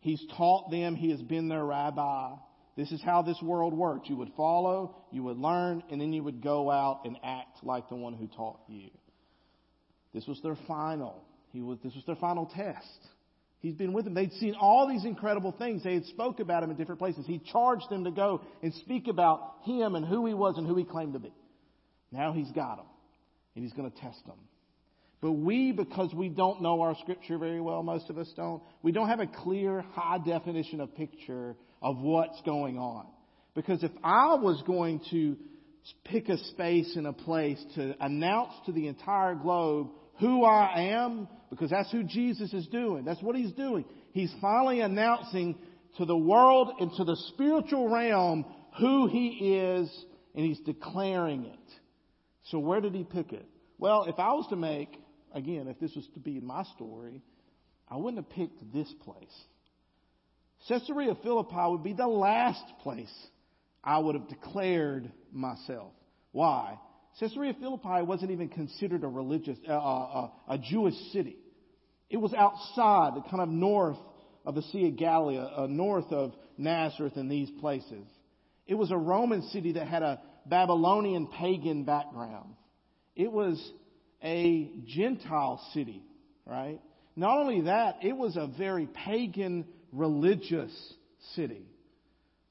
He's 0.00 0.20
taught 0.36 0.72
them. 0.72 0.96
He 0.96 1.10
has 1.10 1.22
been 1.22 1.48
their 1.48 1.64
rabbi. 1.64 2.32
This 2.76 2.90
is 2.90 3.00
how 3.00 3.22
this 3.22 3.40
world 3.40 3.74
works. 3.74 4.08
You 4.08 4.16
would 4.16 4.32
follow, 4.36 4.96
you 5.12 5.22
would 5.22 5.38
learn, 5.38 5.84
and 5.88 6.00
then 6.00 6.12
you 6.12 6.24
would 6.24 6.42
go 6.42 6.68
out 6.68 7.02
and 7.04 7.16
act 7.22 7.62
like 7.62 7.88
the 7.88 7.94
one 7.94 8.12
who 8.12 8.26
taught 8.26 8.58
you. 8.66 8.90
This 10.12 10.26
was 10.26 10.40
their 10.42 10.58
final. 10.66 11.24
He 11.52 11.62
was, 11.62 11.78
this 11.84 11.94
was 11.94 12.04
their 12.04 12.16
final 12.16 12.46
test. 12.46 13.06
He's 13.60 13.76
been 13.76 13.92
with 13.92 14.04
them. 14.04 14.14
They'd 14.14 14.32
seen 14.32 14.56
all 14.60 14.88
these 14.88 15.04
incredible 15.04 15.54
things. 15.56 15.84
They 15.84 15.94
had 15.94 16.06
spoke 16.06 16.40
about 16.40 16.64
him 16.64 16.72
in 16.72 16.76
different 16.76 16.98
places. 16.98 17.24
He 17.24 17.38
charged 17.52 17.88
them 17.88 18.02
to 18.02 18.10
go 18.10 18.40
and 18.64 18.74
speak 18.74 19.06
about 19.06 19.58
him 19.62 19.94
and 19.94 20.04
who 20.04 20.26
he 20.26 20.34
was 20.34 20.58
and 20.58 20.66
who 20.66 20.74
he 20.74 20.82
claimed 20.82 21.12
to 21.12 21.20
be. 21.20 21.32
Now 22.10 22.32
he's 22.32 22.50
got 22.50 22.78
them. 22.78 22.86
And 23.54 23.64
he's 23.64 23.72
going 23.72 23.90
to 23.90 24.00
test 24.00 24.24
them. 24.26 24.38
But 25.20 25.32
we, 25.32 25.72
because 25.72 26.12
we 26.12 26.28
don't 26.28 26.60
know 26.60 26.82
our 26.82 26.96
scripture 27.00 27.38
very 27.38 27.60
well, 27.60 27.82
most 27.82 28.10
of 28.10 28.18
us 28.18 28.30
don't, 28.36 28.62
we 28.82 28.92
don't 28.92 29.08
have 29.08 29.20
a 29.20 29.26
clear, 29.26 29.82
high 29.92 30.18
definition 30.18 30.80
of 30.80 30.94
picture 30.96 31.56
of 31.80 31.98
what's 31.98 32.40
going 32.42 32.76
on. 32.78 33.06
Because 33.54 33.82
if 33.82 33.92
I 34.02 34.34
was 34.34 34.62
going 34.66 35.00
to 35.12 35.36
pick 36.04 36.28
a 36.28 36.38
space 36.48 36.96
and 36.96 37.06
a 37.06 37.12
place 37.12 37.62
to 37.76 37.94
announce 38.00 38.52
to 38.66 38.72
the 38.72 38.88
entire 38.88 39.34
globe 39.34 39.90
who 40.20 40.44
I 40.44 40.92
am 40.92 41.28
because 41.50 41.70
that's 41.70 41.90
who 41.90 42.02
Jesus 42.02 42.52
is 42.52 42.66
doing. 42.68 43.04
That's 43.04 43.22
what 43.22 43.36
he's 43.36 43.52
doing. 43.52 43.84
He's 44.12 44.32
finally 44.40 44.80
announcing 44.80 45.56
to 45.98 46.04
the 46.04 46.16
world 46.16 46.72
and 46.80 46.90
to 46.96 47.04
the 47.04 47.16
spiritual 47.32 47.88
realm 47.88 48.44
who 48.78 49.08
he 49.08 49.56
is 49.56 50.04
and 50.34 50.44
he's 50.44 50.60
declaring 50.60 51.46
it. 51.46 51.63
So 52.44 52.58
where 52.58 52.80
did 52.80 52.94
he 52.94 53.04
pick 53.04 53.32
it? 53.32 53.46
Well, 53.78 54.04
if 54.04 54.18
I 54.18 54.32
was 54.32 54.46
to 54.50 54.56
make, 54.56 54.96
again, 55.32 55.68
if 55.68 55.78
this 55.80 55.94
was 55.94 56.06
to 56.14 56.20
be 56.20 56.40
my 56.40 56.64
story, 56.76 57.22
I 57.88 57.96
wouldn't 57.96 58.24
have 58.24 58.30
picked 58.30 58.72
this 58.72 58.92
place. 59.04 59.44
Caesarea 60.68 61.14
Philippi 61.22 61.54
would 61.66 61.82
be 61.82 61.92
the 61.92 62.06
last 62.06 62.64
place 62.82 63.12
I 63.82 63.98
would 63.98 64.14
have 64.14 64.28
declared 64.28 65.10
myself. 65.32 65.92
Why? 66.32 66.78
Caesarea 67.20 67.54
Philippi 67.60 68.02
wasn't 68.02 68.30
even 68.30 68.48
considered 68.48 69.04
a 69.04 69.08
religious, 69.08 69.58
uh, 69.68 69.72
uh, 69.72 70.30
a 70.48 70.58
Jewish 70.58 70.94
city. 71.12 71.36
It 72.10 72.16
was 72.16 72.32
outside, 72.34 73.22
kind 73.30 73.42
of 73.42 73.48
north 73.48 73.98
of 74.44 74.54
the 74.54 74.62
Sea 74.62 74.88
of 74.88 74.96
Galilee, 74.96 75.38
uh, 75.38 75.66
north 75.66 76.10
of 76.12 76.34
Nazareth 76.56 77.16
and 77.16 77.30
these 77.30 77.50
places. 77.60 78.06
It 78.66 78.74
was 78.74 78.90
a 78.90 78.96
Roman 78.96 79.42
city 79.42 79.72
that 79.72 79.86
had 79.86 80.02
a 80.02 80.20
Babylonian 80.46 81.26
pagan 81.26 81.84
background. 81.84 82.54
It 83.16 83.30
was 83.30 83.62
a 84.22 84.70
Gentile 84.86 85.60
city, 85.72 86.02
right? 86.46 86.80
Not 87.16 87.38
only 87.38 87.62
that, 87.62 87.98
it 88.02 88.16
was 88.16 88.36
a 88.36 88.46
very 88.58 88.86
pagan 88.86 89.66
religious 89.92 90.72
city. 91.34 91.66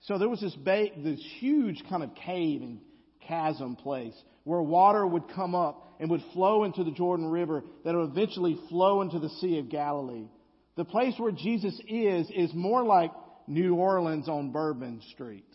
So 0.01 0.17
there 0.17 0.29
was 0.29 0.41
this, 0.41 0.55
ba- 0.55 0.89
this 0.97 1.21
huge 1.39 1.83
kind 1.89 2.03
of 2.03 2.13
cave 2.15 2.61
and 2.61 2.79
chasm 3.27 3.75
place 3.75 4.15
where 4.43 4.61
water 4.61 5.05
would 5.05 5.29
come 5.33 5.55
up 5.55 5.95
and 5.99 6.09
would 6.09 6.23
flow 6.33 6.63
into 6.63 6.83
the 6.83 6.91
Jordan 6.91 7.27
River 7.27 7.63
that 7.85 7.95
would 7.95 8.09
eventually 8.09 8.59
flow 8.69 9.01
into 9.01 9.19
the 9.19 9.29
Sea 9.29 9.59
of 9.59 9.69
Galilee. 9.69 10.27
The 10.75 10.85
place 10.85 11.13
where 11.17 11.31
Jesus 11.31 11.79
is 11.87 12.29
is 12.35 12.53
more 12.53 12.83
like 12.83 13.11
New 13.47 13.75
Orleans 13.75 14.27
on 14.27 14.51
Bourbon 14.51 15.01
Street. 15.11 15.45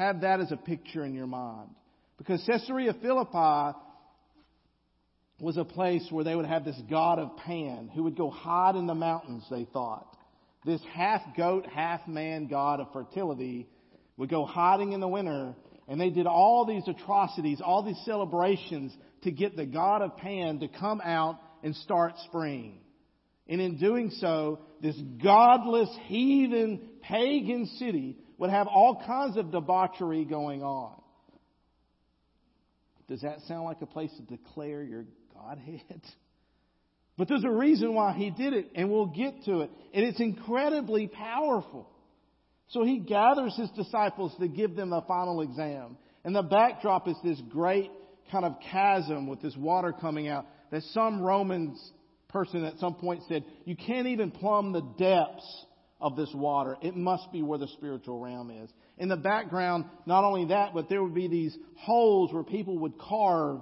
Have 0.00 0.22
that 0.22 0.40
as 0.40 0.50
a 0.50 0.56
picture 0.56 1.04
in 1.04 1.12
your 1.12 1.26
mind. 1.26 1.68
Because 2.16 2.42
Caesarea 2.46 2.94
Philippi 3.02 3.76
was 5.38 5.58
a 5.58 5.64
place 5.64 6.06
where 6.08 6.24
they 6.24 6.34
would 6.34 6.46
have 6.46 6.64
this 6.64 6.80
god 6.88 7.18
of 7.18 7.36
Pan 7.36 7.90
who 7.94 8.04
would 8.04 8.16
go 8.16 8.30
hide 8.30 8.76
in 8.76 8.86
the 8.86 8.94
mountains, 8.94 9.44
they 9.50 9.66
thought. 9.70 10.16
This 10.64 10.80
half 10.94 11.20
goat, 11.36 11.66
half 11.66 12.08
man 12.08 12.46
god 12.46 12.80
of 12.80 12.90
fertility 12.94 13.68
would 14.16 14.30
go 14.30 14.46
hiding 14.46 14.92
in 14.94 15.00
the 15.00 15.08
winter 15.08 15.54
and 15.86 16.00
they 16.00 16.08
did 16.08 16.26
all 16.26 16.64
these 16.64 16.88
atrocities, 16.88 17.60
all 17.62 17.82
these 17.82 18.00
celebrations 18.06 18.96
to 19.24 19.30
get 19.30 19.54
the 19.54 19.66
God 19.66 20.00
of 20.00 20.16
Pan 20.16 20.60
to 20.60 20.68
come 20.68 21.02
out 21.04 21.38
and 21.62 21.76
start 21.76 22.14
spring. 22.24 22.78
And 23.46 23.60
in 23.60 23.76
doing 23.76 24.08
so, 24.12 24.60
this 24.80 24.98
godless, 25.22 25.90
heathen, 26.06 26.88
pagan 27.02 27.66
city 27.78 28.16
would 28.40 28.50
have 28.50 28.66
all 28.66 29.02
kinds 29.06 29.36
of 29.36 29.52
debauchery 29.52 30.24
going 30.24 30.62
on. 30.62 30.94
Does 33.06 33.20
that 33.20 33.40
sound 33.46 33.64
like 33.64 33.82
a 33.82 33.86
place 33.86 34.10
to 34.16 34.22
declare 34.22 34.82
your 34.82 35.04
Godhead? 35.34 36.02
But 37.18 37.28
there's 37.28 37.44
a 37.44 37.50
reason 37.50 37.92
why 37.92 38.14
he 38.14 38.30
did 38.30 38.54
it, 38.54 38.70
and 38.74 38.90
we'll 38.90 39.04
get 39.04 39.44
to 39.44 39.60
it. 39.60 39.70
And 39.92 40.06
it's 40.06 40.20
incredibly 40.20 41.06
powerful. 41.06 41.86
So 42.68 42.82
he 42.82 42.98
gathers 42.98 43.54
his 43.58 43.68
disciples 43.72 44.34
to 44.40 44.48
give 44.48 44.74
them 44.74 44.94
a 44.94 45.02
final 45.06 45.42
exam. 45.42 45.98
And 46.24 46.34
the 46.34 46.42
backdrop 46.42 47.08
is 47.08 47.16
this 47.22 47.38
great 47.50 47.90
kind 48.32 48.46
of 48.46 48.54
chasm 48.72 49.26
with 49.26 49.42
this 49.42 49.54
water 49.54 49.92
coming 49.92 50.28
out 50.28 50.46
that 50.70 50.82
some 50.94 51.20
Romans 51.20 51.78
person 52.28 52.64
at 52.64 52.78
some 52.78 52.94
point 52.94 53.22
said, 53.28 53.44
you 53.66 53.76
can't 53.76 54.06
even 54.06 54.30
plumb 54.30 54.72
the 54.72 54.80
depths 54.80 55.66
of 56.00 56.16
this 56.16 56.30
water. 56.34 56.76
It 56.82 56.96
must 56.96 57.30
be 57.32 57.42
where 57.42 57.58
the 57.58 57.68
spiritual 57.68 58.18
realm 58.18 58.50
is. 58.50 58.70
In 58.98 59.08
the 59.08 59.16
background, 59.16 59.84
not 60.06 60.24
only 60.24 60.46
that, 60.46 60.74
but 60.74 60.88
there 60.88 61.02
would 61.02 61.14
be 61.14 61.28
these 61.28 61.56
holes 61.76 62.32
where 62.32 62.42
people 62.42 62.78
would 62.80 62.98
carve 62.98 63.60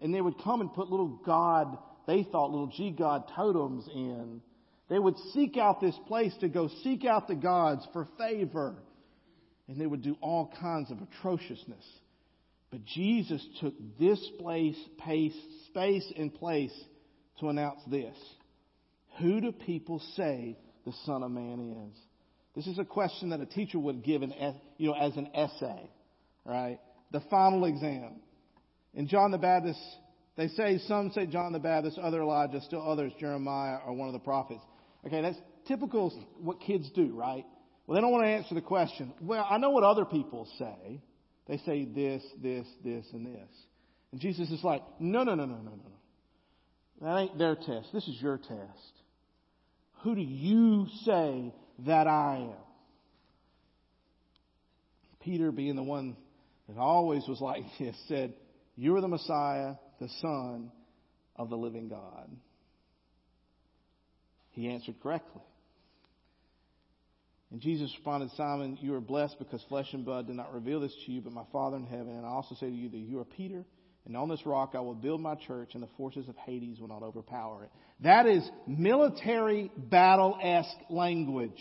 and 0.00 0.14
they 0.14 0.20
would 0.20 0.38
come 0.42 0.60
and 0.60 0.72
put 0.72 0.90
little 0.90 1.20
God, 1.24 1.78
they 2.06 2.24
thought 2.24 2.50
little 2.50 2.66
G 2.66 2.90
God 2.90 3.24
totems 3.34 3.88
in. 3.94 4.40
They 4.88 4.98
would 4.98 5.16
seek 5.32 5.56
out 5.56 5.80
this 5.80 5.98
place 6.06 6.34
to 6.40 6.48
go 6.48 6.68
seek 6.82 7.04
out 7.04 7.28
the 7.28 7.34
gods 7.34 7.86
for 7.92 8.08
favor. 8.18 8.74
And 9.68 9.80
they 9.80 9.86
would 9.86 10.02
do 10.02 10.16
all 10.20 10.52
kinds 10.60 10.90
of 10.90 10.98
atrociousness. 11.00 11.84
But 12.70 12.84
Jesus 12.84 13.46
took 13.60 13.74
this 13.98 14.20
place, 14.40 14.76
pace, 14.98 15.36
space 15.68 16.12
and 16.16 16.34
place 16.34 16.72
to 17.40 17.48
announce 17.48 17.80
this. 17.86 18.16
Who 19.20 19.40
do 19.40 19.52
people 19.52 20.02
say 20.16 20.58
the 20.84 20.92
Son 21.04 21.22
of 21.22 21.30
Man 21.30 21.90
is? 21.90 21.98
This 22.54 22.66
is 22.66 22.78
a 22.78 22.84
question 22.84 23.30
that 23.30 23.40
a 23.40 23.46
teacher 23.46 23.78
would 23.78 24.04
give 24.04 24.22
an, 24.22 24.34
you 24.76 24.88
know, 24.88 24.94
as 24.94 25.16
an 25.16 25.28
essay, 25.34 25.90
right? 26.44 26.78
The 27.10 27.20
final 27.30 27.64
exam. 27.64 28.20
And 28.94 29.08
John 29.08 29.30
the 29.30 29.38
Baptist, 29.38 29.80
they 30.36 30.48
say, 30.48 30.78
some 30.86 31.10
say 31.12 31.26
John 31.26 31.52
the 31.52 31.58
Baptist, 31.58 31.98
other 31.98 32.22
Elijah, 32.22 32.60
still 32.60 32.86
others 32.86 33.12
Jeremiah 33.18 33.78
or 33.86 33.94
one 33.94 34.08
of 34.08 34.12
the 34.12 34.18
prophets. 34.18 34.60
Okay, 35.06 35.22
that's 35.22 35.38
typical 35.66 36.12
what 36.40 36.60
kids 36.60 36.90
do, 36.94 37.14
right? 37.14 37.44
Well, 37.86 37.96
they 37.96 38.00
don't 38.00 38.12
want 38.12 38.24
to 38.24 38.28
answer 38.28 38.54
the 38.54 38.60
question. 38.60 39.12
Well, 39.20 39.46
I 39.48 39.58
know 39.58 39.70
what 39.70 39.82
other 39.82 40.04
people 40.04 40.46
say. 40.58 41.00
They 41.48 41.58
say 41.58 41.84
this, 41.84 42.22
this, 42.40 42.66
this, 42.84 43.06
and 43.12 43.26
this. 43.26 43.50
And 44.12 44.20
Jesus 44.20 44.50
is 44.50 44.62
like, 44.62 44.82
No, 45.00 45.24
no, 45.24 45.34
no, 45.34 45.46
no, 45.46 45.56
no, 45.56 45.62
no, 45.62 45.70
no. 45.70 47.06
That 47.06 47.18
ain't 47.18 47.38
their 47.38 47.56
test. 47.56 47.88
This 47.92 48.06
is 48.06 48.20
your 48.20 48.38
test. 48.38 49.01
Who 50.02 50.14
do 50.14 50.20
you 50.20 50.86
say 51.04 51.54
that 51.86 52.06
I 52.06 52.36
am? 52.50 52.62
Peter, 55.20 55.52
being 55.52 55.76
the 55.76 55.82
one 55.82 56.16
that 56.68 56.76
always 56.76 57.22
was 57.28 57.40
like 57.40 57.62
this, 57.78 57.96
said, 58.08 58.34
You 58.76 58.96
are 58.96 59.00
the 59.00 59.08
Messiah, 59.08 59.74
the 60.00 60.08
Son 60.20 60.72
of 61.36 61.50
the 61.50 61.56
living 61.56 61.88
God. 61.88 62.30
He 64.50 64.68
answered 64.68 64.96
correctly. 65.02 65.42
And 67.52 67.60
Jesus 67.60 67.92
responded, 67.94 68.30
Simon, 68.36 68.78
you 68.80 68.94
are 68.94 69.00
blessed 69.00 69.36
because 69.38 69.62
flesh 69.68 69.86
and 69.92 70.04
blood 70.04 70.26
did 70.26 70.36
not 70.36 70.52
reveal 70.52 70.80
this 70.80 70.94
to 71.06 71.12
you, 71.12 71.20
but 71.20 71.32
my 71.32 71.44
Father 71.52 71.76
in 71.76 71.86
heaven. 71.86 72.08
And 72.08 72.24
I 72.24 72.30
also 72.30 72.54
say 72.54 72.66
to 72.66 72.74
you 72.74 72.88
that 72.88 72.96
you 72.96 73.20
are 73.20 73.24
Peter, 73.24 73.64
and 74.06 74.16
on 74.16 74.28
this 74.28 74.44
rock 74.44 74.72
I 74.74 74.80
will 74.80 74.94
build 74.94 75.20
my 75.20 75.34
church, 75.34 75.70
and 75.74 75.82
the 75.82 75.88
forces 75.96 76.28
of 76.28 76.36
Hades 76.36 76.80
will 76.80 76.88
not 76.88 77.02
overpower 77.02 77.64
it. 77.64 77.70
That 78.00 78.26
is 78.26 78.48
military 78.66 79.70
battle 79.76 80.38
esque 80.42 80.90
language. 80.90 81.60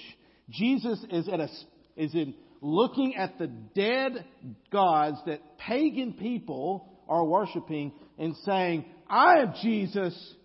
Jesus 0.50 1.04
is 1.10 1.28
at 1.28 1.40
a, 1.40 1.50
is 1.96 2.14
in 2.14 2.34
looking 2.62 3.16
at 3.16 3.38
the 3.38 3.48
dead 3.48 4.26
gods 4.72 5.18
that 5.26 5.58
pagan 5.58 6.14
people 6.14 6.92
are 7.08 7.26
worshiping 7.26 7.92
and 8.18 8.36
saying, 8.46 8.86
I 9.10 9.40
am 9.40 9.54
Jesus. 9.62 10.36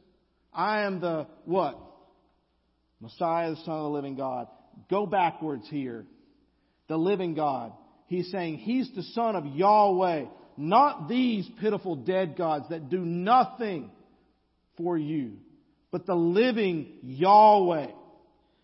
I 0.52 0.82
am 0.82 1.00
the 1.00 1.26
what? 1.44 1.78
Messiah, 3.00 3.50
the 3.50 3.56
Son 3.56 3.74
of 3.74 3.82
the 3.84 3.90
living 3.90 4.16
God. 4.16 4.48
Go 4.90 5.06
backwards 5.06 5.66
here. 5.68 6.06
The 6.88 6.96
living 6.96 7.34
God. 7.34 7.72
He's 8.06 8.30
saying 8.30 8.58
He's 8.58 8.90
the 8.94 9.02
Son 9.02 9.36
of 9.36 9.46
Yahweh, 9.46 10.24
not 10.56 11.08
these 11.08 11.48
pitiful 11.60 11.96
dead 11.96 12.36
gods 12.36 12.66
that 12.70 12.88
do 12.90 13.00
nothing 13.00 13.90
for 14.76 14.96
you, 14.96 15.32
but 15.90 16.06
the 16.06 16.14
living 16.14 16.98
Yahweh. 17.02 17.88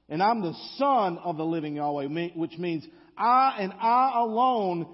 And 0.08 0.22
I'm 0.22 0.42
the 0.42 0.54
Son 0.76 1.18
of 1.18 1.36
the 1.36 1.44
living 1.44 1.76
Yahweh, 1.76 2.28
which 2.34 2.58
means 2.58 2.86
I 3.16 3.56
and 3.60 3.72
I 3.72 4.12
alone 4.16 4.86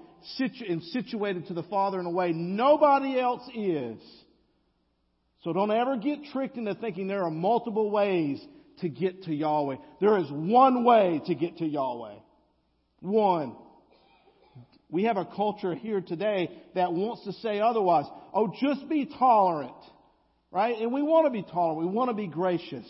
am 0.67 0.81
situated 0.91 1.47
to 1.47 1.53
the 1.53 1.63
Father 1.63 1.99
in 1.99 2.05
a 2.05 2.11
way 2.11 2.31
nobody 2.31 3.19
else 3.19 3.43
is. 3.53 3.99
So 5.43 5.53
don't 5.53 5.71
ever 5.71 5.97
get 5.97 6.25
tricked 6.33 6.57
into 6.57 6.75
thinking 6.75 7.07
there 7.07 7.23
are 7.23 7.31
multiple 7.31 7.89
ways 7.89 8.45
to 8.81 8.89
get 8.89 9.23
to 9.23 9.33
Yahweh. 9.33 9.75
There 10.01 10.17
is 10.17 10.29
one 10.29 10.83
way 10.83 11.21
to 11.25 11.35
get 11.35 11.57
to 11.57 11.65
Yahweh. 11.65 12.15
One. 13.01 13.55
We 14.89 15.03
have 15.03 15.17
a 15.17 15.25
culture 15.25 15.75
here 15.75 16.01
today 16.01 16.49
that 16.75 16.93
wants 16.93 17.23
to 17.25 17.33
say 17.33 17.59
otherwise. 17.59 18.05
Oh, 18.33 18.51
just 18.59 18.89
be 18.89 19.05
tolerant. 19.05 19.75
Right? 20.51 20.77
And 20.79 20.91
we 20.91 21.03
want 21.03 21.27
to 21.27 21.31
be 21.31 21.43
tolerant. 21.43 21.87
We 21.87 21.93
want 21.93 22.09
to 22.09 22.15
be 22.15 22.27
gracious. 22.27 22.85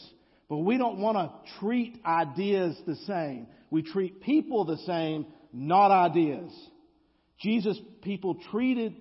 But 0.47 0.59
we 0.59 0.77
don't 0.77 0.99
want 0.99 1.17
to 1.17 1.59
treat 1.59 1.99
ideas 2.05 2.79
the 2.87 2.95
same. 3.07 3.47
We 3.69 3.83
treat 3.83 4.21
people 4.21 4.65
the 4.65 4.77
same, 4.77 5.27
not 5.53 5.91
ideas. 5.91 6.51
Jesus 7.39 7.79
people 8.01 8.37
treated 8.51 8.95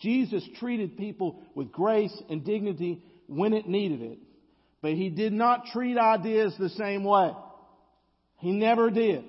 Jesus 0.00 0.46
treated 0.58 0.96
people 0.96 1.40
with 1.54 1.70
grace 1.70 2.12
and 2.28 2.44
dignity 2.44 3.02
when 3.28 3.52
it 3.52 3.68
needed 3.68 4.02
it. 4.02 4.18
But 4.82 4.94
he 4.94 5.10
did 5.10 5.32
not 5.32 5.66
treat 5.72 5.96
ideas 5.96 6.54
the 6.58 6.70
same 6.70 7.04
way. 7.04 7.30
He 8.38 8.50
never 8.50 8.90
did. 8.90 9.24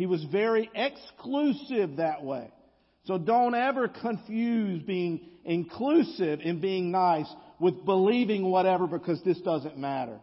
He 0.00 0.06
was 0.06 0.24
very 0.32 0.70
exclusive 0.74 1.98
that 1.98 2.24
way. 2.24 2.50
So 3.04 3.18
don't 3.18 3.54
ever 3.54 3.86
confuse 3.86 4.82
being 4.82 5.20
inclusive 5.44 6.40
and 6.42 6.58
being 6.58 6.90
nice 6.90 7.26
with 7.58 7.84
believing 7.84 8.44
whatever 8.44 8.86
because 8.86 9.22
this 9.24 9.38
doesn't 9.42 9.76
matter. 9.76 10.18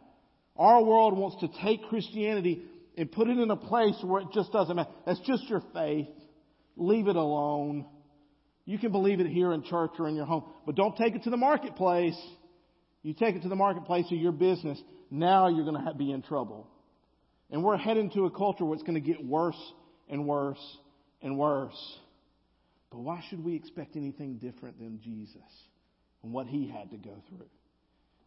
Our 0.56 0.84
world 0.84 1.16
wants 1.16 1.42
to 1.42 1.62
take 1.62 1.84
Christianity 1.90 2.63
and 2.98 3.12
put 3.12 3.28
it 3.28 3.38
in 3.38 3.52
a 3.52 3.56
place 3.56 3.94
where 4.02 4.24
it 4.24 4.30
just 4.34 4.52
doesn't 4.52 4.76
matter. 4.76 4.90
That's 5.06 5.20
just 5.20 5.48
your 5.48 5.62
faith. 5.76 6.08
Leave 6.76 7.08
it 7.08 7.16
alone. 7.16 7.86
You 8.66 8.80
can 8.80 8.92
believe 8.92 9.20
it 9.20 9.28
here 9.28 9.54
in 9.54 9.62
church 9.62 9.92
or 10.00 10.08
in 10.08 10.16
your 10.16 10.26
home, 10.26 10.46
but 10.66 10.74
don't 10.74 10.98
take 10.98 11.13
it 11.13 11.26
to 11.26 11.30
the 11.30 11.38
marketplace. 11.38 12.20
You 13.04 13.13
take 13.13 13.36
it 13.36 13.44
to 13.44 13.48
the 13.48 13.56
marketplace 13.56 14.08
of 14.08 14.18
your 14.18 14.32
business, 14.32 14.82
now 15.12 15.50
you're 15.50 15.66
going 15.66 15.86
to 15.86 15.94
be 15.94 16.12
in 16.12 16.24
trouble. 16.24 16.68
And 17.50 17.64
we're 17.64 17.78
heading 17.78 18.10
to 18.12 18.26
a 18.26 18.32
culture 18.32 18.66
where 18.66 18.76
it's 18.76 18.84
going 18.84 19.02
to 19.02 19.08
get 19.08 19.24
worse 19.24 19.60
and 20.10 20.26
worse 20.26 20.78
and 21.22 21.38
worse. 21.38 21.98
But 22.92 23.00
why 23.00 23.24
should 23.30 23.44
we 23.44 23.56
expect 23.56 23.96
anything 23.96 24.38
different 24.38 24.80
than 24.80 25.00
Jesus 25.02 25.36
and 26.24 26.32
what 26.32 26.48
he 26.48 26.68
had 26.68 26.92
to 26.92 26.98
go 26.98 27.16
through? 27.30 27.48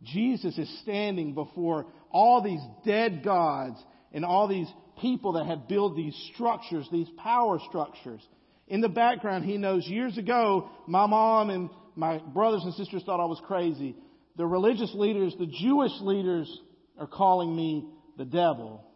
Jesus 0.02 0.56
is 0.56 0.80
standing 0.82 1.34
before 1.34 1.86
all 2.10 2.42
these 2.42 2.60
dead 2.86 3.22
gods 3.22 3.78
and 4.12 4.24
all 4.24 4.48
these 4.48 4.68
people 5.00 5.34
that 5.34 5.46
have 5.46 5.68
built 5.68 5.96
these 5.96 6.16
structures, 6.34 6.88
these 6.90 7.08
power 7.18 7.58
structures. 7.68 8.26
In 8.68 8.80
the 8.80 8.88
background, 8.88 9.44
he 9.44 9.58
knows 9.58 9.86
years 9.86 10.16
ago, 10.16 10.70
my 10.86 11.06
mom 11.06 11.50
and 11.50 11.70
my 11.96 12.18
brothers 12.18 12.62
and 12.64 12.72
sisters 12.74 13.02
thought 13.04 13.20
I 13.20 13.26
was 13.26 13.40
crazy 13.46 13.96
the 14.36 14.46
religious 14.46 14.90
leaders, 14.94 15.34
the 15.38 15.44
Jewish 15.46 15.92
leaders, 16.00 16.60
are 16.98 17.06
calling 17.06 17.54
me 17.54 17.84
the 18.16 18.24
devil. 18.24 18.86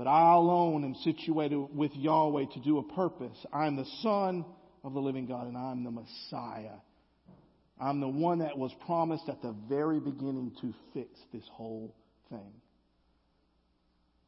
But 0.00 0.08
I 0.08 0.32
alone 0.32 0.82
am 0.84 0.94
situated 0.94 1.58
with 1.74 1.94
Yahweh 1.94 2.46
to 2.54 2.60
do 2.60 2.78
a 2.78 2.82
purpose. 2.94 3.36
I'm 3.52 3.76
the 3.76 3.84
Son 4.00 4.46
of 4.82 4.94
the 4.94 4.98
living 4.98 5.26
God, 5.26 5.46
and 5.46 5.58
I'm 5.58 5.84
the 5.84 5.90
Messiah. 5.90 6.78
I'm 7.78 8.00
the 8.00 8.08
one 8.08 8.38
that 8.38 8.56
was 8.56 8.72
promised 8.86 9.28
at 9.28 9.42
the 9.42 9.54
very 9.68 10.00
beginning 10.00 10.52
to 10.62 10.72
fix 10.94 11.10
this 11.34 11.44
whole 11.52 11.94
thing. 12.30 12.50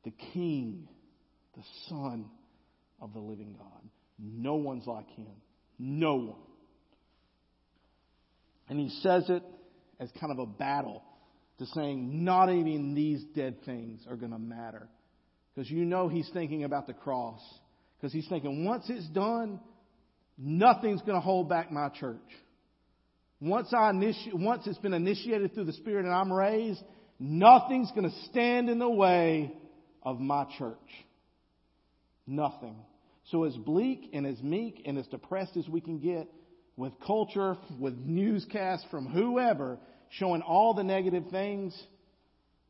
The 0.04 0.10
King, 0.34 0.88
the 1.56 1.62
Son 1.88 2.26
of 3.00 3.14
the 3.14 3.20
living 3.20 3.56
God. 3.58 3.88
No 4.18 4.56
one's 4.56 4.86
like 4.86 5.08
him. 5.12 5.32
No 5.78 6.16
one. 6.16 6.42
And 8.68 8.78
he 8.78 8.90
says 9.00 9.24
it 9.30 9.42
as 9.98 10.10
kind 10.20 10.32
of 10.32 10.38
a 10.38 10.44
battle 10.44 11.02
to 11.60 11.64
saying 11.64 12.26
not 12.26 12.50
even 12.50 12.92
these 12.92 13.24
dead 13.34 13.64
things 13.64 14.02
are 14.06 14.16
going 14.16 14.32
to 14.32 14.38
matter. 14.38 14.86
Because 15.54 15.70
you 15.70 15.84
know 15.84 16.08
he's 16.08 16.28
thinking 16.32 16.64
about 16.64 16.86
the 16.86 16.94
cross. 16.94 17.40
Because 17.96 18.12
he's 18.12 18.28
thinking 18.28 18.64
once 18.64 18.84
it's 18.88 19.06
done, 19.08 19.60
nothing's 20.38 21.00
going 21.02 21.14
to 21.14 21.20
hold 21.20 21.48
back 21.48 21.70
my 21.70 21.88
church. 21.88 22.18
Once 23.40 23.72
I 23.72 23.90
initi- 23.90 24.34
once 24.34 24.66
it's 24.66 24.78
been 24.78 24.94
initiated 24.94 25.54
through 25.54 25.64
the 25.64 25.72
Spirit 25.72 26.04
and 26.04 26.14
I'm 26.14 26.32
raised, 26.32 26.82
nothing's 27.18 27.90
going 27.90 28.08
to 28.08 28.16
stand 28.30 28.70
in 28.70 28.78
the 28.78 28.88
way 28.88 29.52
of 30.02 30.20
my 30.20 30.46
church. 30.58 30.76
Nothing. 32.26 32.76
So 33.30 33.44
as 33.44 33.54
bleak 33.54 34.10
and 34.12 34.26
as 34.26 34.40
meek 34.42 34.82
and 34.86 34.98
as 34.98 35.06
depressed 35.08 35.56
as 35.56 35.68
we 35.68 35.80
can 35.80 35.98
get 35.98 36.28
with 36.76 36.92
culture, 37.06 37.56
with 37.78 37.94
newscasts 37.94 38.86
from 38.90 39.06
whoever, 39.06 39.78
showing 40.10 40.42
all 40.42 40.74
the 40.74 40.84
negative 40.84 41.24
things 41.30 41.80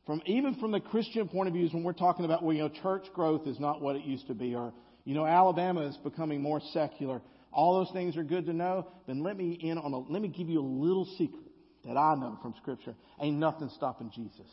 from 0.05 0.21
even 0.25 0.55
from 0.55 0.71
the 0.71 0.79
Christian 0.79 1.27
point 1.27 1.47
of 1.47 1.53
view 1.53 1.67
when 1.71 1.83
we're 1.83 1.93
talking 1.93 2.25
about 2.25 2.43
well, 2.43 2.53
you 2.53 2.63
know, 2.63 2.69
church 2.69 3.05
growth 3.13 3.47
is 3.47 3.59
not 3.59 3.81
what 3.81 3.95
it 3.95 4.03
used 4.03 4.27
to 4.27 4.33
be, 4.33 4.55
or 4.55 4.73
you 5.05 5.15
know, 5.15 5.25
Alabama 5.25 5.81
is 5.81 5.97
becoming 5.97 6.41
more 6.41 6.61
secular. 6.71 7.21
All 7.51 7.79
those 7.79 7.93
things 7.93 8.17
are 8.17 8.23
good 8.23 8.45
to 8.47 8.53
know. 8.53 8.87
Then 9.07 9.21
let 9.23 9.37
me 9.37 9.57
in 9.61 9.77
on 9.77 9.93
a 9.93 9.99
let 9.99 10.21
me 10.21 10.27
give 10.27 10.49
you 10.49 10.59
a 10.59 10.67
little 10.67 11.05
secret 11.17 11.43
that 11.85 11.97
I 11.97 12.15
know 12.15 12.37
from 12.41 12.53
Scripture. 12.61 12.95
Ain't 13.21 13.37
nothing 13.37 13.69
stopping 13.75 14.11
Jesus. 14.13 14.51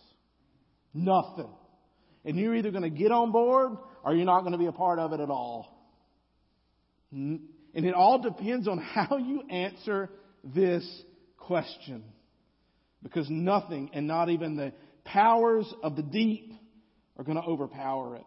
Nothing. 0.93 1.51
And 2.25 2.37
you're 2.37 2.55
either 2.55 2.71
going 2.71 2.83
to 2.83 2.91
get 2.91 3.13
on 3.13 3.33
board 3.33 3.73
or 4.05 4.15
you're 4.15 4.27
not 4.27 4.41
going 4.41 4.53
to 4.53 4.59
be 4.59 4.67
a 4.67 4.73
part 4.73 4.99
of 4.99 5.13
it 5.13 5.21
at 5.21 5.31
all. 5.31 5.77
And 7.13 7.41
it 7.75 7.95
all 7.95 8.21
depends 8.21 8.69
on 8.69 8.79
how 8.95 9.17
you 9.17 9.43
answer 9.49 10.11
this 10.45 10.85
question. 11.39 12.05
Because 13.03 13.29
nothing 13.31 13.91
and 13.95 14.07
not 14.07 14.29
even 14.29 14.57
the 14.57 14.73
powers 15.05 15.73
of 15.83 15.97
the 15.97 16.03
deep 16.03 16.53
are 17.17 17.25
going 17.25 17.41
to 17.41 17.49
overpower 17.49 18.17
it. 18.17 18.25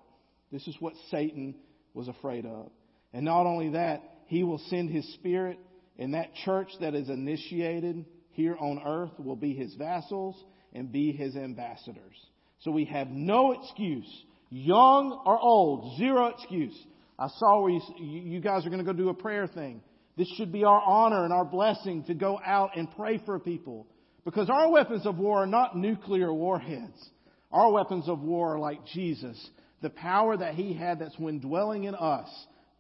This 0.51 0.67
is 0.67 0.75
what 0.79 0.93
Satan 1.09 1.55
was 1.93 2.07
afraid 2.07 2.45
of. 2.45 2.69
And 3.13 3.25
not 3.25 3.45
only 3.45 3.71
that, 3.71 4.01
he 4.27 4.43
will 4.43 4.61
send 4.69 4.89
his 4.89 5.13
spirit 5.15 5.59
and 5.97 6.13
that 6.13 6.33
church 6.45 6.69
that 6.81 6.95
is 6.95 7.09
initiated 7.09 8.05
here 8.31 8.55
on 8.59 8.81
earth 8.85 9.11
will 9.19 9.35
be 9.35 9.53
his 9.53 9.73
vassals 9.75 10.35
and 10.73 10.91
be 10.91 11.11
his 11.11 11.35
ambassadors. 11.35 12.17
So 12.59 12.71
we 12.71 12.85
have 12.85 13.09
no 13.09 13.51
excuse, 13.51 14.09
young 14.49 15.21
or 15.25 15.39
old, 15.39 15.97
zero 15.97 16.27
excuse. 16.27 16.75
I 17.19 17.27
saw 17.37 17.61
where 17.61 17.71
you, 17.71 17.81
you 17.99 18.39
guys 18.39 18.65
are 18.65 18.69
going 18.69 18.83
to 18.83 18.91
go 18.91 18.97
do 18.97 19.09
a 19.09 19.13
prayer 19.13 19.47
thing. 19.47 19.81
This 20.17 20.27
should 20.37 20.51
be 20.51 20.63
our 20.63 20.81
honor 20.81 21.23
and 21.25 21.33
our 21.33 21.45
blessing 21.45 22.03
to 22.05 22.13
go 22.13 22.39
out 22.43 22.71
and 22.75 22.89
pray 22.95 23.21
for 23.25 23.39
people. 23.39 23.87
Because 24.25 24.49
our 24.49 24.71
weapons 24.71 25.05
of 25.05 25.17
war 25.17 25.43
are 25.43 25.47
not 25.47 25.77
nuclear 25.77 26.33
warheads. 26.33 27.09
Our 27.51 27.71
weapons 27.71 28.07
of 28.07 28.21
war 28.21 28.55
are 28.55 28.59
like 28.59 28.85
Jesus. 28.87 29.49
The 29.81 29.89
power 29.89 30.37
that 30.37 30.55
He 30.55 30.73
had 30.73 30.99
that's 30.99 31.17
when 31.19 31.39
dwelling 31.39 31.83
in 31.83 31.95
us. 31.95 32.29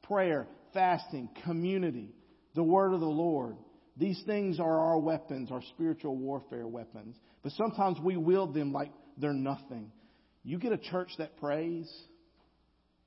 Prayer, 0.03 0.47
fasting, 0.73 1.29
community, 1.43 2.09
the 2.55 2.63
word 2.63 2.93
of 2.93 2.99
the 2.99 3.05
Lord. 3.05 3.57
These 3.97 4.21
things 4.25 4.59
are 4.59 4.79
our 4.79 4.97
weapons, 4.97 5.51
our 5.51 5.61
spiritual 5.75 6.15
warfare 6.15 6.67
weapons. 6.67 7.15
But 7.43 7.51
sometimes 7.53 7.99
we 7.99 8.17
wield 8.17 8.53
them 8.53 8.71
like 8.71 8.91
they're 9.17 9.33
nothing. 9.33 9.91
You 10.43 10.57
get 10.57 10.71
a 10.71 10.77
church 10.77 11.11
that 11.19 11.37
prays, 11.37 11.91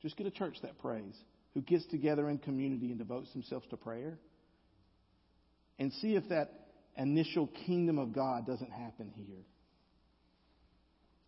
just 0.02 0.16
get 0.16 0.26
a 0.26 0.30
church 0.30 0.56
that 0.62 0.78
prays, 0.78 1.14
who 1.54 1.62
gets 1.62 1.86
together 1.86 2.28
in 2.28 2.38
community 2.38 2.90
and 2.90 2.98
devotes 2.98 3.32
themselves 3.32 3.66
to 3.70 3.76
prayer, 3.76 4.18
and 5.78 5.92
see 5.94 6.14
if 6.14 6.28
that 6.28 6.65
initial 6.96 7.48
kingdom 7.66 7.98
of 7.98 8.14
God 8.14 8.46
doesn't 8.46 8.70
happen 8.70 9.12
here. 9.14 9.44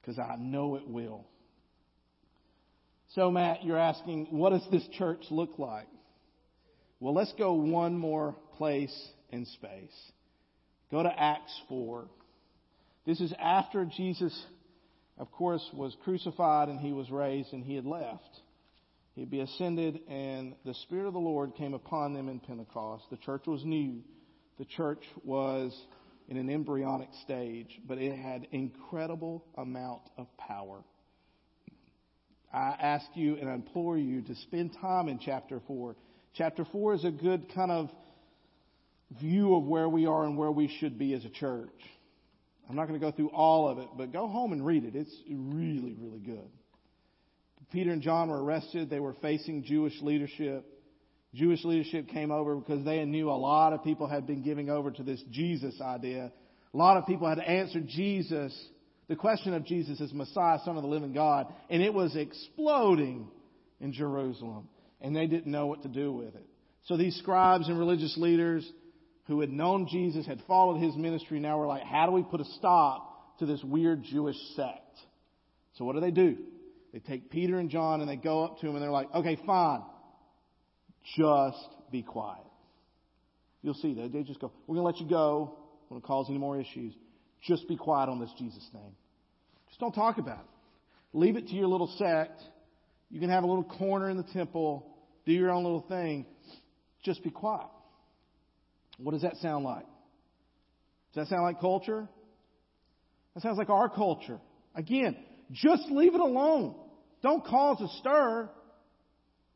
Because 0.00 0.18
I 0.18 0.36
know 0.38 0.76
it 0.76 0.86
will. 0.86 1.26
So, 3.14 3.30
Matt, 3.30 3.64
you're 3.64 3.78
asking, 3.78 4.28
what 4.30 4.50
does 4.50 4.66
this 4.70 4.86
church 4.98 5.24
look 5.30 5.58
like? 5.58 5.88
Well, 7.00 7.14
let's 7.14 7.32
go 7.38 7.52
one 7.54 7.96
more 7.96 8.34
place 8.56 8.94
in 9.30 9.46
space. 9.46 10.12
Go 10.90 11.02
to 11.02 11.08
Acts 11.08 11.54
4. 11.68 12.06
This 13.06 13.20
is 13.20 13.32
after 13.38 13.84
Jesus, 13.84 14.38
of 15.16 15.30
course, 15.32 15.66
was 15.72 15.96
crucified 16.04 16.68
and 16.68 16.80
he 16.80 16.92
was 16.92 17.10
raised 17.10 17.52
and 17.52 17.64
he 17.64 17.74
had 17.74 17.86
left. 17.86 18.40
He'd 19.14 19.30
be 19.30 19.40
ascended 19.40 20.00
and 20.08 20.54
the 20.64 20.74
Spirit 20.74 21.06
of 21.06 21.12
the 21.12 21.18
Lord 21.18 21.54
came 21.56 21.74
upon 21.74 22.14
them 22.14 22.28
in 22.28 22.40
Pentecost. 22.40 23.04
The 23.10 23.16
church 23.16 23.46
was 23.46 23.64
new. 23.64 24.02
The 24.58 24.64
church 24.64 25.02
was 25.24 25.76
in 26.28 26.36
an 26.36 26.50
embryonic 26.50 27.08
stage, 27.22 27.80
but 27.86 27.98
it 27.98 28.16
had 28.16 28.46
incredible 28.52 29.44
amount 29.56 30.02
of 30.16 30.26
power. 30.36 30.82
I 32.52 32.74
ask 32.80 33.06
you 33.14 33.36
and 33.36 33.48
I 33.48 33.54
implore 33.54 33.96
you 33.98 34.22
to 34.22 34.34
spend 34.34 34.76
time 34.80 35.08
in 35.08 35.18
chapter 35.18 35.60
4 35.66 35.94
Chapter 36.38 36.64
4 36.70 36.94
is 36.94 37.04
a 37.04 37.10
good 37.10 37.52
kind 37.52 37.72
of 37.72 37.90
view 39.20 39.56
of 39.56 39.64
where 39.64 39.88
we 39.88 40.06
are 40.06 40.24
and 40.24 40.36
where 40.36 40.52
we 40.52 40.68
should 40.78 40.96
be 40.96 41.12
as 41.14 41.24
a 41.24 41.30
church. 41.30 41.68
I'm 42.68 42.76
not 42.76 42.86
going 42.86 43.00
to 43.00 43.04
go 43.04 43.10
through 43.10 43.30
all 43.30 43.68
of 43.68 43.78
it, 43.78 43.88
but 43.96 44.12
go 44.12 44.28
home 44.28 44.52
and 44.52 44.64
read 44.64 44.84
it. 44.84 44.94
It's 44.94 45.14
really, 45.28 45.96
really 45.98 46.20
good. 46.20 46.48
Peter 47.72 47.90
and 47.90 48.02
John 48.02 48.28
were 48.28 48.40
arrested. 48.40 48.88
They 48.88 49.00
were 49.00 49.14
facing 49.20 49.64
Jewish 49.64 50.00
leadership. 50.00 50.64
Jewish 51.38 51.64
leadership 51.64 52.08
came 52.08 52.32
over 52.32 52.56
because 52.56 52.84
they 52.84 53.04
knew 53.04 53.30
a 53.30 53.32
lot 53.32 53.72
of 53.72 53.84
people 53.84 54.08
had 54.08 54.26
been 54.26 54.42
giving 54.42 54.68
over 54.68 54.90
to 54.90 55.02
this 55.04 55.22
Jesus 55.30 55.80
idea. 55.80 56.32
A 56.74 56.76
lot 56.76 56.96
of 56.96 57.06
people 57.06 57.28
had 57.28 57.38
answered 57.38 57.86
Jesus, 57.86 58.52
the 59.08 59.14
question 59.14 59.54
of 59.54 59.64
Jesus 59.64 60.00
as 60.00 60.12
Messiah, 60.12 60.58
Son 60.64 60.76
of 60.76 60.82
the 60.82 60.88
living 60.88 61.12
God, 61.12 61.46
and 61.70 61.80
it 61.80 61.94
was 61.94 62.16
exploding 62.16 63.28
in 63.80 63.92
Jerusalem 63.92 64.68
and 65.00 65.14
they 65.14 65.28
didn't 65.28 65.50
know 65.50 65.66
what 65.66 65.82
to 65.82 65.88
do 65.88 66.12
with 66.12 66.34
it. 66.34 66.46
So 66.86 66.96
these 66.96 67.16
scribes 67.16 67.68
and 67.68 67.78
religious 67.78 68.16
leaders 68.16 68.68
who 69.28 69.40
had 69.40 69.50
known 69.50 69.86
Jesus, 69.86 70.26
had 70.26 70.42
followed 70.48 70.78
his 70.78 70.96
ministry, 70.96 71.38
now 71.38 71.58
were 71.58 71.66
like, 71.66 71.84
how 71.84 72.06
do 72.06 72.12
we 72.12 72.22
put 72.24 72.40
a 72.40 72.44
stop 72.56 73.38
to 73.38 73.46
this 73.46 73.62
weird 73.62 74.02
Jewish 74.02 74.36
sect? 74.56 74.98
So 75.76 75.84
what 75.84 75.94
do 75.94 76.00
they 76.00 76.10
do? 76.10 76.36
They 76.92 76.98
take 76.98 77.30
Peter 77.30 77.58
and 77.58 77.70
John 77.70 78.00
and 78.00 78.08
they 78.08 78.16
go 78.16 78.42
up 78.44 78.58
to 78.60 78.66
him 78.66 78.74
and 78.74 78.82
they're 78.82 78.90
like, 78.90 79.14
okay, 79.14 79.38
fine. 79.46 79.82
Just 81.16 81.68
be 81.90 82.02
quiet. 82.02 82.44
You'll 83.62 83.74
see 83.74 83.94
that. 83.94 84.12
They 84.12 84.22
just 84.22 84.40
go, 84.40 84.52
we're 84.66 84.76
going 84.76 84.84
to 84.84 84.98
let 84.98 85.00
you 85.00 85.08
go. 85.08 85.56
Going 85.88 86.00
to 86.00 86.06
cause 86.06 86.26
any 86.28 86.38
more 86.38 86.60
issues. 86.60 86.94
Just 87.42 87.66
be 87.66 87.76
quiet 87.76 88.08
on 88.08 88.20
this 88.20 88.30
Jesus 88.38 88.66
thing. 88.72 88.94
Just 89.68 89.80
don't 89.80 89.94
talk 89.94 90.18
about 90.18 90.40
it. 90.40 91.16
Leave 91.16 91.36
it 91.36 91.48
to 91.48 91.54
your 91.54 91.66
little 91.66 91.90
sect 91.98 92.42
you 93.10 93.20
can 93.20 93.30
have 93.30 93.44
a 93.44 93.46
little 93.46 93.64
corner 93.64 94.10
in 94.10 94.16
the 94.16 94.22
temple, 94.34 94.86
do 95.24 95.32
your 95.32 95.50
own 95.50 95.62
little 95.64 95.84
thing. 95.88 96.26
Just 97.02 97.22
be 97.22 97.30
quiet. 97.30 97.68
What 98.98 99.12
does 99.12 99.22
that 99.22 99.36
sound 99.36 99.64
like? 99.64 99.86
Does 101.14 101.24
that 101.24 101.28
sound 101.28 101.42
like 101.42 101.60
culture? 101.60 102.06
That 103.34 103.42
sounds 103.42 103.56
like 103.56 103.70
our 103.70 103.88
culture. 103.88 104.38
Again, 104.74 105.16
just 105.52 105.84
leave 105.90 106.14
it 106.14 106.20
alone. 106.20 106.74
Don't 107.22 107.44
cause 107.44 107.80
a 107.80 107.88
stir. 108.00 108.50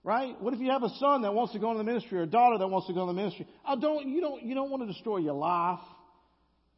Right? 0.04 0.40
What 0.40 0.52
if 0.52 0.60
you 0.60 0.70
have 0.70 0.82
a 0.82 0.88
son 0.98 1.22
that 1.22 1.32
wants 1.32 1.52
to 1.52 1.60
go 1.60 1.70
into 1.70 1.78
the 1.78 1.84
ministry 1.84 2.18
or 2.18 2.22
a 2.22 2.26
daughter 2.26 2.58
that 2.58 2.66
wants 2.66 2.88
to 2.88 2.92
go 2.92 3.02
into 3.02 3.12
the 3.12 3.16
ministry? 3.20 3.46
Oh, 3.66 3.78
don't, 3.78 4.08
you 4.08 4.20
don't, 4.20 4.42
you 4.42 4.54
don't 4.54 4.70
want 4.70 4.82
to 4.82 4.92
destroy 4.92 5.18
your 5.18 5.34
life. 5.34 5.78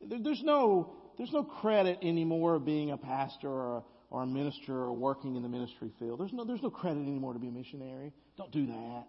There's 0.00 0.42
no, 0.42 0.94
there's 1.16 1.32
no 1.32 1.42
credit 1.42 2.00
anymore 2.02 2.56
of 2.56 2.66
being 2.66 2.90
a 2.90 2.98
pastor 2.98 3.48
or 3.48 3.76
a, 3.78 3.82
or 4.10 4.22
a 4.24 4.26
minister 4.26 4.74
or 4.74 4.92
working 4.92 5.36
in 5.36 5.42
the 5.42 5.48
ministry 5.48 5.90
field. 5.98 6.20
There's 6.20 6.34
no, 6.34 6.44
there's 6.44 6.62
no 6.62 6.68
credit 6.70 7.00
anymore 7.00 7.32
to 7.32 7.38
be 7.38 7.48
a 7.48 7.52
missionary. 7.52 8.12
Don't 8.36 8.52
do 8.52 8.66
that. 8.66 9.08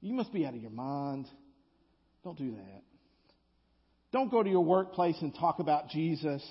You 0.00 0.14
must 0.14 0.32
be 0.32 0.44
out 0.44 0.54
of 0.54 0.60
your 0.60 0.72
mind. 0.72 1.26
Don't 2.24 2.36
do 2.36 2.50
that. 2.50 2.82
Don't 4.12 4.30
go 4.30 4.42
to 4.42 4.50
your 4.50 4.64
workplace 4.64 5.16
and 5.20 5.32
talk 5.34 5.60
about 5.60 5.88
Jesus. 5.90 6.42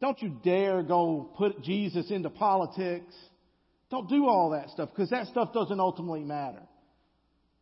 Don't 0.00 0.20
you 0.22 0.40
dare 0.42 0.82
go 0.82 1.30
put 1.36 1.62
Jesus 1.62 2.10
into 2.10 2.30
politics. 2.30 3.12
Don't 3.90 4.08
do 4.08 4.26
all 4.26 4.50
that 4.50 4.70
stuff 4.70 4.90
because 4.94 5.10
that 5.10 5.26
stuff 5.26 5.52
doesn't 5.52 5.80
ultimately 5.80 6.24
matter. 6.24 6.62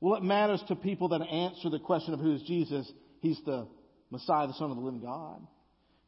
Well, 0.00 0.16
it 0.16 0.22
matters 0.22 0.62
to 0.68 0.76
people 0.76 1.08
that 1.08 1.22
answer 1.22 1.70
the 1.70 1.80
question 1.80 2.14
of 2.14 2.20
who 2.20 2.34
is 2.34 2.42
Jesus. 2.42 2.90
He's 3.20 3.40
the 3.44 3.66
Messiah, 4.10 4.46
the 4.46 4.54
Son 4.54 4.70
of 4.70 4.76
the 4.76 4.82
living 4.82 5.00
God. 5.00 5.40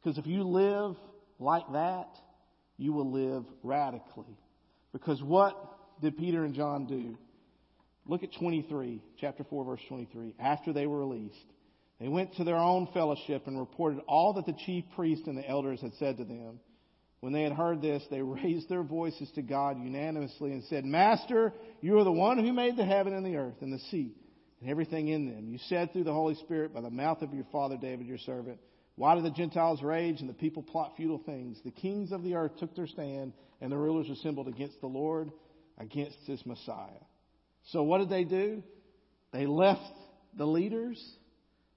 Because 0.03 0.19
if 0.19 0.27
you 0.27 0.45
live 0.45 0.97
like 1.39 1.65
that, 1.73 2.09
you 2.77 2.93
will 2.93 3.11
live 3.11 3.45
radically. 3.63 4.39
Because 4.93 5.23
what 5.23 5.57
did 6.01 6.17
Peter 6.17 6.45
and 6.45 6.55
John 6.55 6.87
do? 6.87 7.19
Look 8.07 8.23
at 8.23 8.31
23, 8.39 9.03
chapter 9.21 9.45
4, 9.45 9.65
verse 9.65 9.81
23. 9.89 10.35
After 10.39 10.73
they 10.73 10.87
were 10.87 10.99
released, 10.99 11.37
they 12.01 12.09
went 12.09 12.35
to 12.37 12.45
their 12.45 12.57
own 12.57 12.89
fellowship 12.95 13.47
and 13.47 13.59
reported 13.59 14.01
all 14.09 14.35
that 14.35 14.47
the 14.47 14.57
chief 14.65 14.85
priests 14.97 15.27
and 15.27 15.37
the 15.37 15.49
elders 15.49 15.81
had 15.81 15.93
said 15.99 16.17
to 16.17 16.25
them. 16.25 16.61
When 17.21 17.33
they 17.33 17.43
had 17.43 17.53
heard 17.53 17.83
this, 17.83 18.03
they 18.11 18.23
raised 18.23 18.69
their 18.69 18.83
voices 18.83 19.31
to 19.35 19.43
God 19.43 19.79
unanimously 19.83 20.53
and 20.53 20.65
said, 20.65 20.85
Master, 20.85 21.53
you 21.81 21.99
are 21.99 22.05
the 22.05 22.13
one 22.13 22.39
who 22.39 22.53
made 22.53 22.77
the 22.77 22.85
heaven 22.85 23.13
and 23.13 23.25
the 23.25 23.37
earth 23.37 23.61
and 23.61 23.73
the 23.73 23.79
sea 23.91 24.15
and 24.61 24.71
everything 24.71 25.09
in 25.09 25.27
them. 25.27 25.49
You 25.49 25.59
said 25.69 25.93
through 25.93 26.05
the 26.05 26.13
Holy 26.13 26.35
Spirit 26.37 26.75
by 26.75 26.81
the 26.81 26.91
mouth 26.91 27.23
of 27.23 27.33
your 27.35 27.47
father 27.53 27.77
David, 27.77 28.07
your 28.07 28.19
servant, 28.19 28.59
why 28.97 29.15
do 29.15 29.23
the 29.23 29.31
Gentiles 29.31 29.83
rage 29.83 30.21
and 30.21 30.29
the 30.29 30.35
people 30.35 30.63
plot 30.63 30.93
futile 30.97 31.23
things? 31.25 31.59
The 31.65 31.71
kings 31.71 32.13
of 32.13 32.23
the 32.23 32.35
earth 32.35 32.53
took 32.59 32.75
their 32.75 32.87
stand 32.87 33.33
and 33.61 33.73
the 33.73 33.79
rulers 33.79 34.11
assembled 34.11 34.49
against 34.49 34.81
the 34.81 34.89
Lord, 34.89 35.31
against 35.79 36.19
his 36.27 36.45
Messiah. 36.45 36.91
So 37.69 37.83
what 37.83 37.99
did 37.99 38.11
they 38.11 38.25
do? 38.25 38.63
They 39.33 39.47
left 39.47 39.93
the 40.37 40.47
leaders. 40.47 41.03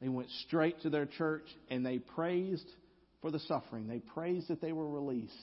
They 0.02 0.10
went 0.10 0.30
straight 0.46 0.82
to 0.82 0.90
their 0.90 1.06
church 1.06 1.46
and 1.70 1.86
they 1.86 2.00
praised 2.00 2.70
for 3.24 3.32
the 3.32 3.40
suffering. 3.40 3.88
They 3.88 4.00
praised 4.00 4.50
that 4.50 4.62
they 4.62 4.74
were 4.74 4.88
released. 4.88 5.34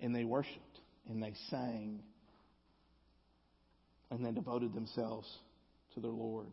And 0.00 0.14
they 0.14 0.24
worshiped 0.24 0.80
and 1.10 1.22
they 1.22 1.34
sang 1.50 2.00
and 4.10 4.24
they 4.24 4.30
devoted 4.30 4.72
themselves 4.72 5.28
to 5.94 6.00
their 6.00 6.10
Lord. 6.10 6.46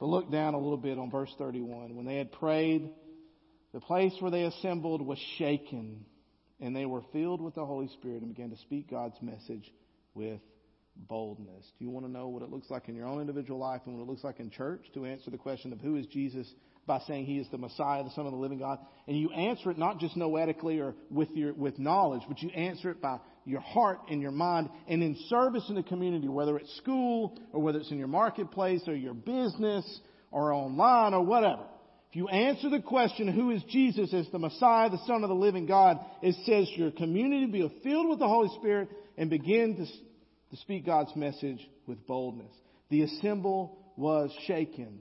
But 0.00 0.06
look 0.06 0.32
down 0.32 0.54
a 0.54 0.58
little 0.58 0.78
bit 0.78 0.98
on 0.98 1.10
verse 1.10 1.32
31. 1.36 1.94
When 1.94 2.06
they 2.06 2.16
had 2.16 2.32
prayed, 2.32 2.88
the 3.72 3.80
place 3.80 4.12
where 4.20 4.30
they 4.30 4.44
assembled 4.44 5.02
was 5.02 5.18
shaken, 5.38 6.04
and 6.60 6.74
they 6.74 6.86
were 6.86 7.02
filled 7.12 7.40
with 7.40 7.54
the 7.54 7.64
Holy 7.64 7.88
Spirit 7.88 8.22
and 8.22 8.34
began 8.34 8.50
to 8.50 8.56
speak 8.58 8.90
God's 8.90 9.20
message 9.20 9.72
with 10.14 10.40
boldness. 10.94 11.64
Do 11.78 11.84
you 11.84 11.90
want 11.90 12.06
to 12.06 12.12
know 12.12 12.28
what 12.28 12.42
it 12.42 12.50
looks 12.50 12.70
like 12.70 12.88
in 12.88 12.94
your 12.94 13.06
own 13.06 13.20
individual 13.20 13.58
life 13.58 13.80
and 13.86 13.96
what 13.96 14.02
it 14.02 14.08
looks 14.08 14.24
like 14.24 14.40
in 14.40 14.50
church 14.50 14.84
to 14.94 15.04
answer 15.04 15.30
the 15.30 15.38
question 15.38 15.72
of 15.72 15.80
who 15.80 15.96
is 15.96 16.06
Jesus 16.06 16.46
by 16.86 17.00
saying 17.06 17.26
he 17.26 17.38
is 17.38 17.46
the 17.50 17.58
Messiah, 17.58 18.02
the 18.02 18.10
Son 18.10 18.26
of 18.26 18.32
the 18.32 18.38
living 18.38 18.58
God? 18.58 18.78
And 19.06 19.16
you 19.16 19.30
answer 19.30 19.70
it 19.70 19.78
not 19.78 20.00
just 20.00 20.16
noetically 20.16 20.80
or 20.80 20.94
with 21.10 21.30
your 21.32 21.52
with 21.52 21.78
knowledge, 21.78 22.22
but 22.28 22.42
you 22.42 22.50
answer 22.50 22.90
it 22.90 23.00
by 23.00 23.18
your 23.44 23.60
heart 23.60 23.98
and 24.10 24.20
your 24.20 24.30
mind 24.30 24.68
and 24.88 25.02
in 25.02 25.16
service 25.28 25.64
in 25.68 25.74
the 25.74 25.82
community, 25.82 26.28
whether 26.28 26.56
it's 26.56 26.74
school 26.76 27.38
or 27.52 27.60
whether 27.60 27.78
it's 27.78 27.90
in 27.90 27.98
your 27.98 28.08
marketplace 28.08 28.82
or 28.86 28.94
your 28.94 29.14
business 29.14 30.00
or 30.30 30.52
online 30.52 31.14
or 31.14 31.22
whatever. 31.24 31.62
If 32.10 32.16
you 32.16 32.28
answer 32.28 32.68
the 32.68 32.80
question, 32.80 33.28
who 33.28 33.52
is 33.52 33.62
Jesus 33.70 34.12
as 34.12 34.28
the 34.30 34.38
Messiah, 34.38 34.90
the 34.90 35.02
Son 35.06 35.22
of 35.22 35.30
the 35.30 35.34
living 35.34 35.64
God, 35.64 35.98
it 36.20 36.34
says 36.44 36.70
your 36.76 36.90
community 36.90 37.46
be 37.46 37.80
filled 37.82 38.10
with 38.10 38.18
the 38.18 38.28
Holy 38.28 38.50
Spirit 38.58 38.90
and 39.16 39.30
begin 39.30 39.76
to, 39.76 39.86
to 39.86 40.60
speak 40.60 40.84
God's 40.84 41.16
message 41.16 41.66
with 41.86 42.06
boldness. 42.06 42.52
The 42.90 43.02
assembly 43.02 43.70
was 43.96 44.30
shaken. 44.46 45.00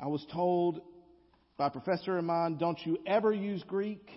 I 0.00 0.06
was 0.06 0.24
told 0.32 0.82
by 1.56 1.68
a 1.68 1.70
professor 1.70 2.18
of 2.18 2.24
mine, 2.24 2.58
don't 2.58 2.78
you 2.84 2.98
ever 3.06 3.32
use 3.32 3.62
Greek, 3.66 4.08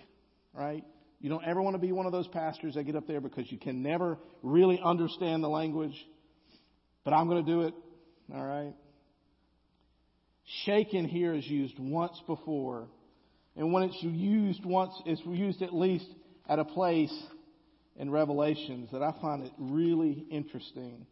right? 0.52 0.84
You 1.20 1.28
don't 1.28 1.44
ever 1.44 1.60
want 1.60 1.74
to 1.74 1.78
be 1.80 1.92
one 1.92 2.06
of 2.06 2.12
those 2.12 2.28
pastors 2.28 2.74
that 2.74 2.84
get 2.84 2.96
up 2.96 3.06
there 3.06 3.20
because 3.20 3.50
you 3.50 3.58
can 3.58 3.82
never 3.82 4.18
really 4.42 4.80
understand 4.82 5.42
the 5.42 5.48
language. 5.48 5.94
But 7.04 7.12
I'm 7.12 7.28
going 7.28 7.44
to 7.44 7.50
do 7.50 7.62
it. 7.62 7.74
All 8.34 8.44
right. 8.44 8.74
Shaken 10.64 11.06
here 11.06 11.34
is 11.34 11.46
used 11.46 11.78
once 11.78 12.20
before. 12.26 12.88
And 13.56 13.72
when 13.72 13.82
it's 13.84 14.02
used 14.02 14.64
once, 14.64 14.92
it's 15.06 15.20
used 15.26 15.62
at 15.62 15.74
least 15.74 16.06
at 16.48 16.58
a 16.58 16.64
place 16.64 17.12
in 17.96 18.10
Revelations 18.10 18.88
that 18.92 19.02
I 19.02 19.14
find 19.20 19.44
it 19.44 19.52
really 19.58 20.24
interesting. 20.30 21.06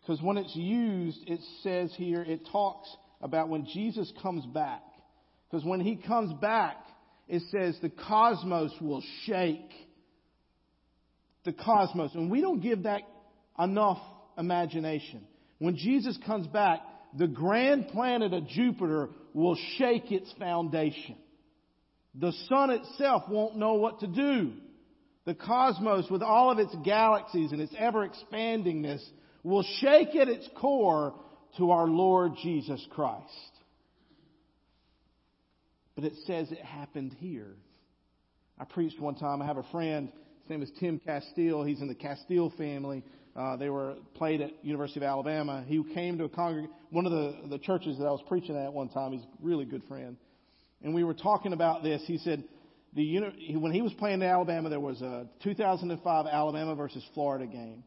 Because 0.00 0.20
when 0.20 0.36
it's 0.36 0.54
used, 0.56 1.18
it 1.28 1.40
says 1.62 1.92
here, 1.96 2.22
it 2.22 2.40
talks 2.50 2.88
about 3.20 3.48
when 3.48 3.66
Jesus 3.72 4.12
comes 4.20 4.44
back. 4.46 4.82
Because 5.52 5.66
when 5.66 5.80
he 5.80 5.96
comes 5.96 6.32
back, 6.40 6.76
it 7.28 7.42
says 7.50 7.76
the 7.82 7.90
cosmos 7.90 8.72
will 8.80 9.02
shake. 9.26 9.70
The 11.44 11.52
cosmos. 11.52 12.14
And 12.14 12.30
we 12.30 12.40
don't 12.40 12.60
give 12.60 12.84
that 12.84 13.02
enough 13.58 13.98
imagination. 14.38 15.26
When 15.58 15.76
Jesus 15.76 16.18
comes 16.24 16.46
back, 16.46 16.80
the 17.18 17.26
grand 17.26 17.88
planet 17.88 18.32
of 18.32 18.48
Jupiter 18.48 19.10
will 19.34 19.58
shake 19.76 20.10
its 20.10 20.32
foundation. 20.38 21.16
The 22.14 22.32
sun 22.48 22.70
itself 22.70 23.24
won't 23.28 23.56
know 23.56 23.74
what 23.74 24.00
to 24.00 24.06
do. 24.06 24.52
The 25.26 25.34
cosmos, 25.34 26.10
with 26.10 26.22
all 26.22 26.50
of 26.50 26.60
its 26.60 26.74
galaxies 26.82 27.52
and 27.52 27.60
its 27.60 27.74
ever 27.78 28.08
expandingness, 28.08 29.02
will 29.42 29.64
shake 29.80 30.16
at 30.16 30.28
its 30.28 30.48
core 30.58 31.14
to 31.58 31.70
our 31.72 31.86
Lord 31.86 32.32
Jesus 32.42 32.84
Christ. 32.90 33.51
But 35.94 36.04
it 36.04 36.14
says 36.26 36.50
it 36.50 36.58
happened 36.58 37.14
here. 37.18 37.54
I 38.58 38.64
preached 38.64 39.00
one 39.00 39.14
time. 39.14 39.42
I 39.42 39.46
have 39.46 39.56
a 39.56 39.66
friend. 39.72 40.10
His 40.42 40.50
name 40.50 40.62
is 40.62 40.70
Tim 40.80 40.98
Castille. 40.98 41.64
He's 41.64 41.80
in 41.80 41.88
the 41.88 41.94
Castille 41.94 42.52
family. 42.56 43.04
Uh, 43.34 43.56
they 43.56 43.70
were 43.70 43.96
played 44.14 44.40
at 44.40 44.50
University 44.62 45.00
of 45.00 45.04
Alabama. 45.04 45.64
He 45.66 45.82
came 45.94 46.18
to 46.18 46.24
a 46.24 46.28
congreg- 46.28 46.68
one 46.90 47.06
of 47.06 47.12
the, 47.12 47.48
the 47.48 47.58
churches 47.58 47.98
that 47.98 48.04
I 48.04 48.10
was 48.10 48.22
preaching 48.28 48.56
at 48.56 48.72
one 48.72 48.88
time. 48.88 49.12
He's 49.12 49.22
a 49.22 49.26
really 49.40 49.64
good 49.64 49.82
friend. 49.88 50.16
And 50.82 50.94
we 50.94 51.04
were 51.04 51.14
talking 51.14 51.52
about 51.52 51.82
this. 51.82 52.02
He 52.06 52.18
said, 52.18 52.44
the, 52.94 53.20
when 53.56 53.72
he 53.72 53.80
was 53.80 53.92
playing 53.94 54.20
in 54.20 54.28
Alabama, 54.28 54.68
there 54.68 54.80
was 54.80 55.00
a 55.00 55.26
2005 55.44 56.26
Alabama 56.26 56.74
versus 56.74 57.02
Florida 57.14 57.46
game. 57.46 57.84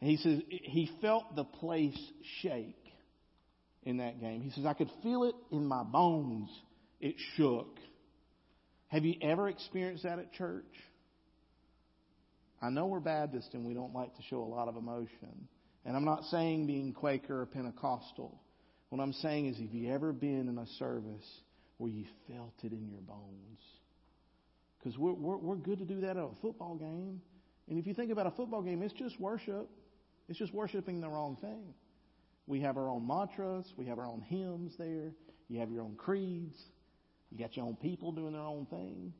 And 0.00 0.10
he 0.10 0.18
says 0.18 0.40
he 0.48 0.90
felt 1.00 1.36
the 1.36 1.44
place 1.44 1.98
shake 2.42 2.76
in 3.82 3.98
that 3.98 4.20
game. 4.20 4.42
He 4.42 4.50
says, 4.50 4.66
I 4.66 4.74
could 4.74 4.90
feel 5.02 5.24
it 5.24 5.34
in 5.50 5.64
my 5.64 5.84
bones 5.84 6.50
it 7.00 7.16
shook. 7.36 7.78
Have 8.88 9.04
you 9.04 9.14
ever 9.22 9.48
experienced 9.48 10.04
that 10.04 10.18
at 10.18 10.32
church? 10.32 10.64
I 12.62 12.70
know 12.70 12.86
we're 12.86 13.00
Baptist 13.00 13.50
and 13.54 13.64
we 13.64 13.74
don't 13.74 13.94
like 13.94 14.14
to 14.16 14.22
show 14.30 14.42
a 14.42 14.44
lot 14.44 14.68
of 14.68 14.76
emotion. 14.76 15.48
And 15.84 15.96
I'm 15.96 16.04
not 16.04 16.24
saying 16.24 16.66
being 16.66 16.92
Quaker 16.92 17.42
or 17.42 17.46
Pentecostal. 17.46 18.40
What 18.88 19.02
I'm 19.02 19.12
saying 19.12 19.46
is, 19.46 19.58
have 19.58 19.72
you 19.72 19.92
ever 19.92 20.12
been 20.12 20.48
in 20.48 20.58
a 20.58 20.66
service 20.78 21.26
where 21.78 21.90
you 21.90 22.04
felt 22.28 22.54
it 22.62 22.72
in 22.72 22.88
your 22.88 23.00
bones? 23.00 23.60
Because 24.78 24.98
we're, 24.98 25.12
we're, 25.12 25.36
we're 25.36 25.56
good 25.56 25.78
to 25.78 25.84
do 25.84 26.00
that 26.02 26.10
at 26.10 26.22
a 26.22 26.30
football 26.40 26.76
game. 26.76 27.20
And 27.68 27.78
if 27.78 27.86
you 27.86 27.94
think 27.94 28.10
about 28.10 28.26
a 28.26 28.30
football 28.30 28.62
game, 28.62 28.82
it's 28.82 28.94
just 28.94 29.20
worship. 29.20 29.68
It's 30.28 30.38
just 30.38 30.54
worshiping 30.54 31.00
the 31.00 31.08
wrong 31.08 31.36
thing. 31.40 31.74
We 32.46 32.60
have 32.60 32.76
our 32.76 32.88
own 32.88 33.06
mantras. 33.06 33.72
We 33.76 33.86
have 33.86 33.98
our 33.98 34.06
own 34.06 34.22
hymns 34.22 34.74
there. 34.78 35.12
You 35.48 35.60
have 35.60 35.70
your 35.70 35.82
own 35.82 35.96
creeds. 35.96 36.56
You 37.30 37.38
got 37.38 37.56
your 37.56 37.66
own 37.66 37.76
people 37.76 38.12
doing 38.12 38.32
their 38.32 38.42
own 38.42 38.66
thing. 38.66 39.12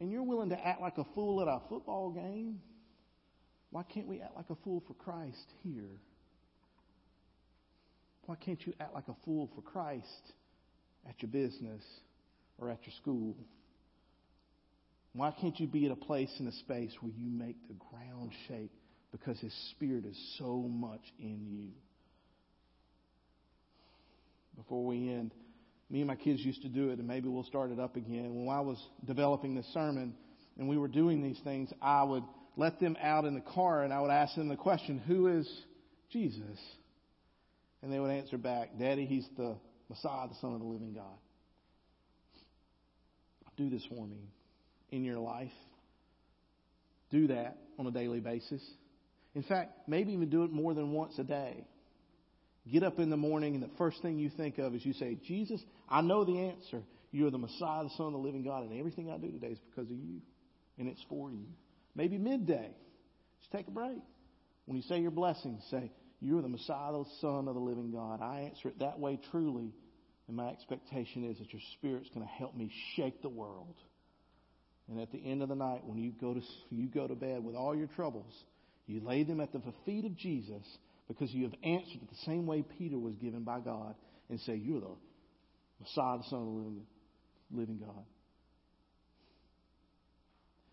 And 0.00 0.10
you're 0.10 0.22
willing 0.22 0.50
to 0.50 0.66
act 0.66 0.80
like 0.80 0.98
a 0.98 1.04
fool 1.14 1.40
at 1.40 1.48
a 1.48 1.60
football 1.68 2.10
game. 2.10 2.60
Why 3.70 3.82
can't 3.82 4.06
we 4.06 4.20
act 4.20 4.36
like 4.36 4.50
a 4.50 4.56
fool 4.62 4.82
for 4.86 4.94
Christ 4.94 5.46
here? 5.62 6.00
Why 8.26 8.36
can't 8.36 8.64
you 8.66 8.74
act 8.80 8.94
like 8.94 9.08
a 9.08 9.16
fool 9.24 9.48
for 9.54 9.62
Christ 9.62 10.32
at 11.08 11.14
your 11.22 11.30
business 11.30 11.82
or 12.58 12.70
at 12.70 12.78
your 12.84 12.94
school? 13.00 13.36
Why 15.12 15.32
can't 15.40 15.58
you 15.58 15.66
be 15.66 15.86
at 15.86 15.92
a 15.92 15.96
place 15.96 16.30
in 16.38 16.46
a 16.46 16.52
space 16.52 16.92
where 17.00 17.12
you 17.16 17.30
make 17.30 17.56
the 17.68 17.74
ground 17.74 18.32
shake 18.48 18.72
because 19.12 19.38
His 19.40 19.54
Spirit 19.70 20.04
is 20.04 20.36
so 20.38 20.68
much 20.68 21.00
in 21.18 21.46
you? 21.48 21.70
Before 24.56 24.84
we 24.84 25.08
end, 25.10 25.32
me 25.90 26.00
and 26.00 26.08
my 26.08 26.16
kids 26.16 26.40
used 26.44 26.62
to 26.62 26.68
do 26.68 26.90
it, 26.90 26.98
and 26.98 27.06
maybe 27.06 27.28
we'll 27.28 27.44
start 27.44 27.70
it 27.70 27.78
up 27.78 27.96
again. 27.96 28.44
When 28.44 28.54
I 28.54 28.60
was 28.60 28.78
developing 29.04 29.54
this 29.54 29.66
sermon 29.72 30.14
and 30.58 30.68
we 30.68 30.76
were 30.76 30.88
doing 30.88 31.22
these 31.22 31.38
things, 31.44 31.70
I 31.80 32.02
would 32.02 32.24
let 32.56 32.80
them 32.80 32.96
out 33.00 33.24
in 33.24 33.34
the 33.34 33.40
car 33.40 33.82
and 33.82 33.92
I 33.92 34.00
would 34.00 34.10
ask 34.10 34.34
them 34.34 34.48
the 34.48 34.56
question, 34.56 34.98
Who 35.06 35.28
is 35.28 35.48
Jesus? 36.10 36.58
And 37.82 37.92
they 37.92 38.00
would 38.00 38.10
answer 38.10 38.38
back, 38.38 38.78
Daddy, 38.78 39.06
He's 39.06 39.26
the 39.36 39.56
Messiah, 39.88 40.26
the 40.28 40.34
Son 40.40 40.54
of 40.54 40.60
the 40.60 40.66
living 40.66 40.92
God. 40.94 41.04
Do 43.56 43.70
this 43.70 43.84
for 43.88 44.06
me 44.06 44.18
in 44.90 45.04
your 45.04 45.18
life. 45.18 45.52
Do 47.10 47.28
that 47.28 47.56
on 47.78 47.86
a 47.86 47.90
daily 47.90 48.20
basis. 48.20 48.62
In 49.34 49.42
fact, 49.42 49.88
maybe 49.88 50.12
even 50.12 50.28
do 50.28 50.44
it 50.44 50.50
more 50.50 50.74
than 50.74 50.92
once 50.92 51.18
a 51.18 51.24
day. 51.24 51.64
Get 52.70 52.82
up 52.82 52.98
in 52.98 53.10
the 53.10 53.16
morning, 53.16 53.54
and 53.54 53.62
the 53.62 53.70
first 53.78 54.02
thing 54.02 54.18
you 54.18 54.30
think 54.36 54.58
of 54.58 54.74
is 54.74 54.84
you 54.84 54.92
say, 54.92 55.18
Jesus, 55.24 55.60
I 55.88 56.00
know 56.00 56.24
the 56.24 56.38
answer. 56.48 56.82
You're 57.12 57.30
the 57.30 57.38
Messiah, 57.38 57.84
the 57.84 57.90
Son 57.96 58.06
of 58.06 58.12
the 58.12 58.18
living 58.18 58.42
God, 58.42 58.64
and 58.64 58.78
everything 58.78 59.10
I 59.10 59.18
do 59.18 59.30
today 59.30 59.48
is 59.48 59.58
because 59.70 59.88
of 59.88 59.96
you, 59.96 60.20
and 60.78 60.88
it's 60.88 61.04
for 61.08 61.30
you. 61.30 61.46
Maybe 61.94 62.18
midday, 62.18 62.70
just 63.40 63.52
take 63.52 63.68
a 63.68 63.70
break. 63.70 64.02
When 64.64 64.76
you 64.76 64.82
say 64.82 64.98
your 64.98 65.12
blessings, 65.12 65.62
say, 65.70 65.92
You're 66.20 66.42
the 66.42 66.48
Messiah, 66.48 66.92
the 66.92 67.04
Son 67.20 67.46
of 67.46 67.54
the 67.54 67.60
living 67.60 67.92
God. 67.92 68.20
I 68.20 68.40
answer 68.40 68.68
it 68.68 68.80
that 68.80 68.98
way 68.98 69.20
truly, 69.30 69.72
and 70.26 70.36
my 70.36 70.48
expectation 70.48 71.24
is 71.24 71.38
that 71.38 71.52
your 71.52 71.62
Spirit's 71.78 72.10
going 72.10 72.26
to 72.26 72.32
help 72.32 72.56
me 72.56 72.72
shake 72.96 73.22
the 73.22 73.28
world. 73.28 73.76
And 74.88 75.00
at 75.00 75.12
the 75.12 75.24
end 75.24 75.42
of 75.42 75.48
the 75.48 75.54
night, 75.54 75.84
when 75.84 75.98
you 75.98 76.12
go 76.20 76.34
to 76.34 76.42
you 76.70 76.88
go 76.88 77.06
to 77.06 77.14
bed 77.14 77.44
with 77.44 77.54
all 77.54 77.76
your 77.76 77.88
troubles, 77.88 78.32
you 78.86 79.00
lay 79.00 79.22
them 79.22 79.40
at 79.40 79.52
the 79.52 79.62
feet 79.84 80.04
of 80.04 80.16
Jesus 80.16 80.64
because 81.08 81.32
you 81.32 81.44
have 81.44 81.54
answered 81.62 82.02
it 82.02 82.10
the 82.10 82.24
same 82.24 82.46
way 82.46 82.62
Peter 82.78 82.98
was 82.98 83.14
given 83.16 83.44
by 83.44 83.60
God 83.60 83.94
and 84.28 84.40
say, 84.40 84.54
You're 84.54 84.80
the 84.80 84.88
Messiah, 85.80 86.18
the 86.18 86.24
Son 86.30 86.40
of 86.40 86.44
the 86.46 86.50
living, 86.50 86.86
living 87.52 87.78
God. 87.78 88.04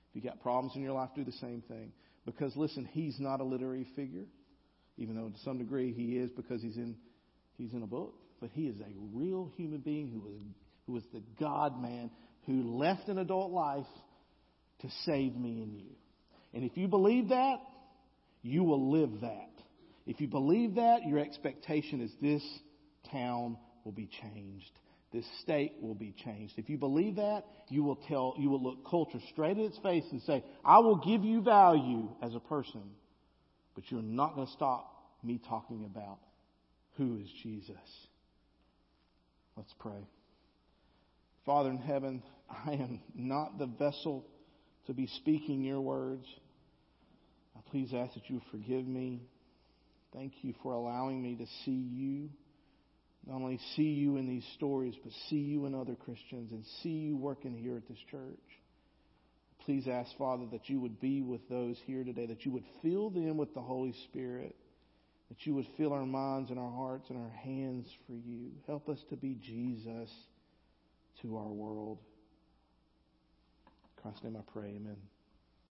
If 0.09 0.23
you 0.23 0.29
got 0.29 0.41
problems 0.41 0.75
in 0.75 0.81
your 0.81 0.93
life, 0.93 1.09
do 1.15 1.23
the 1.23 1.31
same 1.33 1.63
thing. 1.67 1.91
Because 2.25 2.55
listen, 2.55 2.85
he's 2.91 3.19
not 3.19 3.41
a 3.41 3.43
literary 3.43 3.87
figure, 3.95 4.25
even 4.97 5.15
though 5.15 5.29
to 5.29 5.39
some 5.43 5.57
degree 5.57 5.91
he 5.91 6.17
is 6.17 6.31
because 6.31 6.61
he's 6.61 6.77
in 6.77 6.95
he's 7.57 7.73
in 7.73 7.83
a 7.83 7.87
book. 7.87 8.15
But 8.39 8.51
he 8.53 8.67
is 8.67 8.79
a 8.79 8.91
real 9.13 9.51
human 9.55 9.79
being 9.79 10.09
who 10.11 10.19
was 10.19 10.41
who 10.85 10.93
was 10.93 11.03
the 11.13 11.21
God 11.39 11.81
man 11.81 12.09
who 12.45 12.77
left 12.77 13.07
an 13.07 13.17
adult 13.17 13.51
life 13.51 13.85
to 14.81 14.89
save 15.05 15.35
me 15.35 15.61
and 15.61 15.73
you. 15.73 15.89
And 16.53 16.63
if 16.63 16.77
you 16.77 16.87
believe 16.87 17.29
that, 17.29 17.57
you 18.41 18.63
will 18.63 18.91
live 18.91 19.21
that. 19.21 19.52
If 20.05 20.19
you 20.19 20.27
believe 20.27 20.75
that, 20.75 21.05
your 21.07 21.19
expectation 21.19 22.01
is 22.01 22.11
this 22.21 22.43
town 23.11 23.57
will 23.83 23.91
be 23.91 24.09
changed. 24.21 24.71
This 25.11 25.25
state 25.41 25.73
will 25.79 25.93
be 25.93 26.13
changed. 26.25 26.55
If 26.57 26.69
you 26.69 26.77
believe 26.77 27.17
that, 27.17 27.45
you 27.69 27.83
will 27.83 27.97
tell, 28.07 28.33
you 28.37 28.49
will 28.49 28.61
look 28.61 28.89
culture 28.89 29.19
straight 29.29 29.57
in 29.57 29.65
its 29.65 29.77
face 29.79 30.05
and 30.11 30.21
say, 30.23 30.43
I 30.65 30.79
will 30.79 30.97
give 30.97 31.23
you 31.23 31.41
value 31.41 32.09
as 32.21 32.33
a 32.33 32.39
person, 32.39 32.81
but 33.75 33.83
you're 33.89 34.01
not 34.01 34.35
going 34.35 34.47
to 34.47 34.53
stop 34.53 34.91
me 35.23 35.39
talking 35.47 35.85
about 35.85 36.17
who 36.97 37.17
is 37.17 37.27
Jesus. 37.43 37.77
Let's 39.55 39.73
pray. 39.79 40.07
Father 41.45 41.69
in 41.69 41.77
heaven, 41.77 42.23
I 42.49 42.71
am 42.73 42.99
not 43.13 43.59
the 43.59 43.67
vessel 43.67 44.25
to 44.87 44.93
be 44.93 45.07
speaking 45.07 45.63
your 45.63 45.81
words. 45.81 46.25
I 47.55 47.59
please 47.69 47.93
ask 47.93 48.15
that 48.15 48.29
you 48.29 48.41
forgive 48.51 48.85
me 48.87 49.21
Thank 50.13 50.33
you 50.43 50.53
for 50.61 50.73
allowing 50.73 51.21
me 51.21 51.35
to 51.35 51.45
see 51.65 51.71
you. 51.71 52.29
Not 53.25 53.35
only 53.35 53.59
see 53.75 53.83
you 53.83 54.17
in 54.17 54.27
these 54.27 54.45
stories, 54.55 54.95
but 55.01 55.11
see 55.29 55.37
you 55.37 55.65
in 55.65 55.73
other 55.73 55.95
Christians 55.95 56.51
and 56.51 56.63
see 56.81 56.89
you 56.89 57.17
working 57.17 57.55
here 57.55 57.77
at 57.77 57.87
this 57.87 57.97
church. 58.11 58.39
please 59.65 59.87
ask, 59.87 60.11
Father, 60.17 60.45
that 60.51 60.69
you 60.69 60.79
would 60.79 60.99
be 60.99 61.21
with 61.21 61.47
those 61.49 61.77
here 61.85 62.03
today, 62.03 62.25
that 62.25 62.45
you 62.45 62.51
would 62.51 62.65
fill 62.81 63.09
them 63.09 63.37
with 63.37 63.53
the 63.53 63.61
Holy 63.61 63.93
Spirit, 64.09 64.55
that 65.29 65.45
you 65.45 65.55
would 65.55 65.67
fill 65.77 65.93
our 65.93 66.05
minds 66.05 66.49
and 66.49 66.59
our 66.59 66.71
hearts 66.71 67.09
and 67.09 67.17
our 67.17 67.31
hands 67.43 67.87
for 68.05 68.13
you. 68.13 68.51
Help 68.67 68.89
us 68.89 68.99
to 69.09 69.15
be 69.15 69.35
Jesus 69.41 70.09
to 71.21 71.37
our 71.37 71.47
world. 71.47 71.99
In 73.65 74.01
Christ's 74.01 74.23
name 74.23 74.35
I 74.35 74.51
pray, 74.51 74.75
amen. 74.75 74.97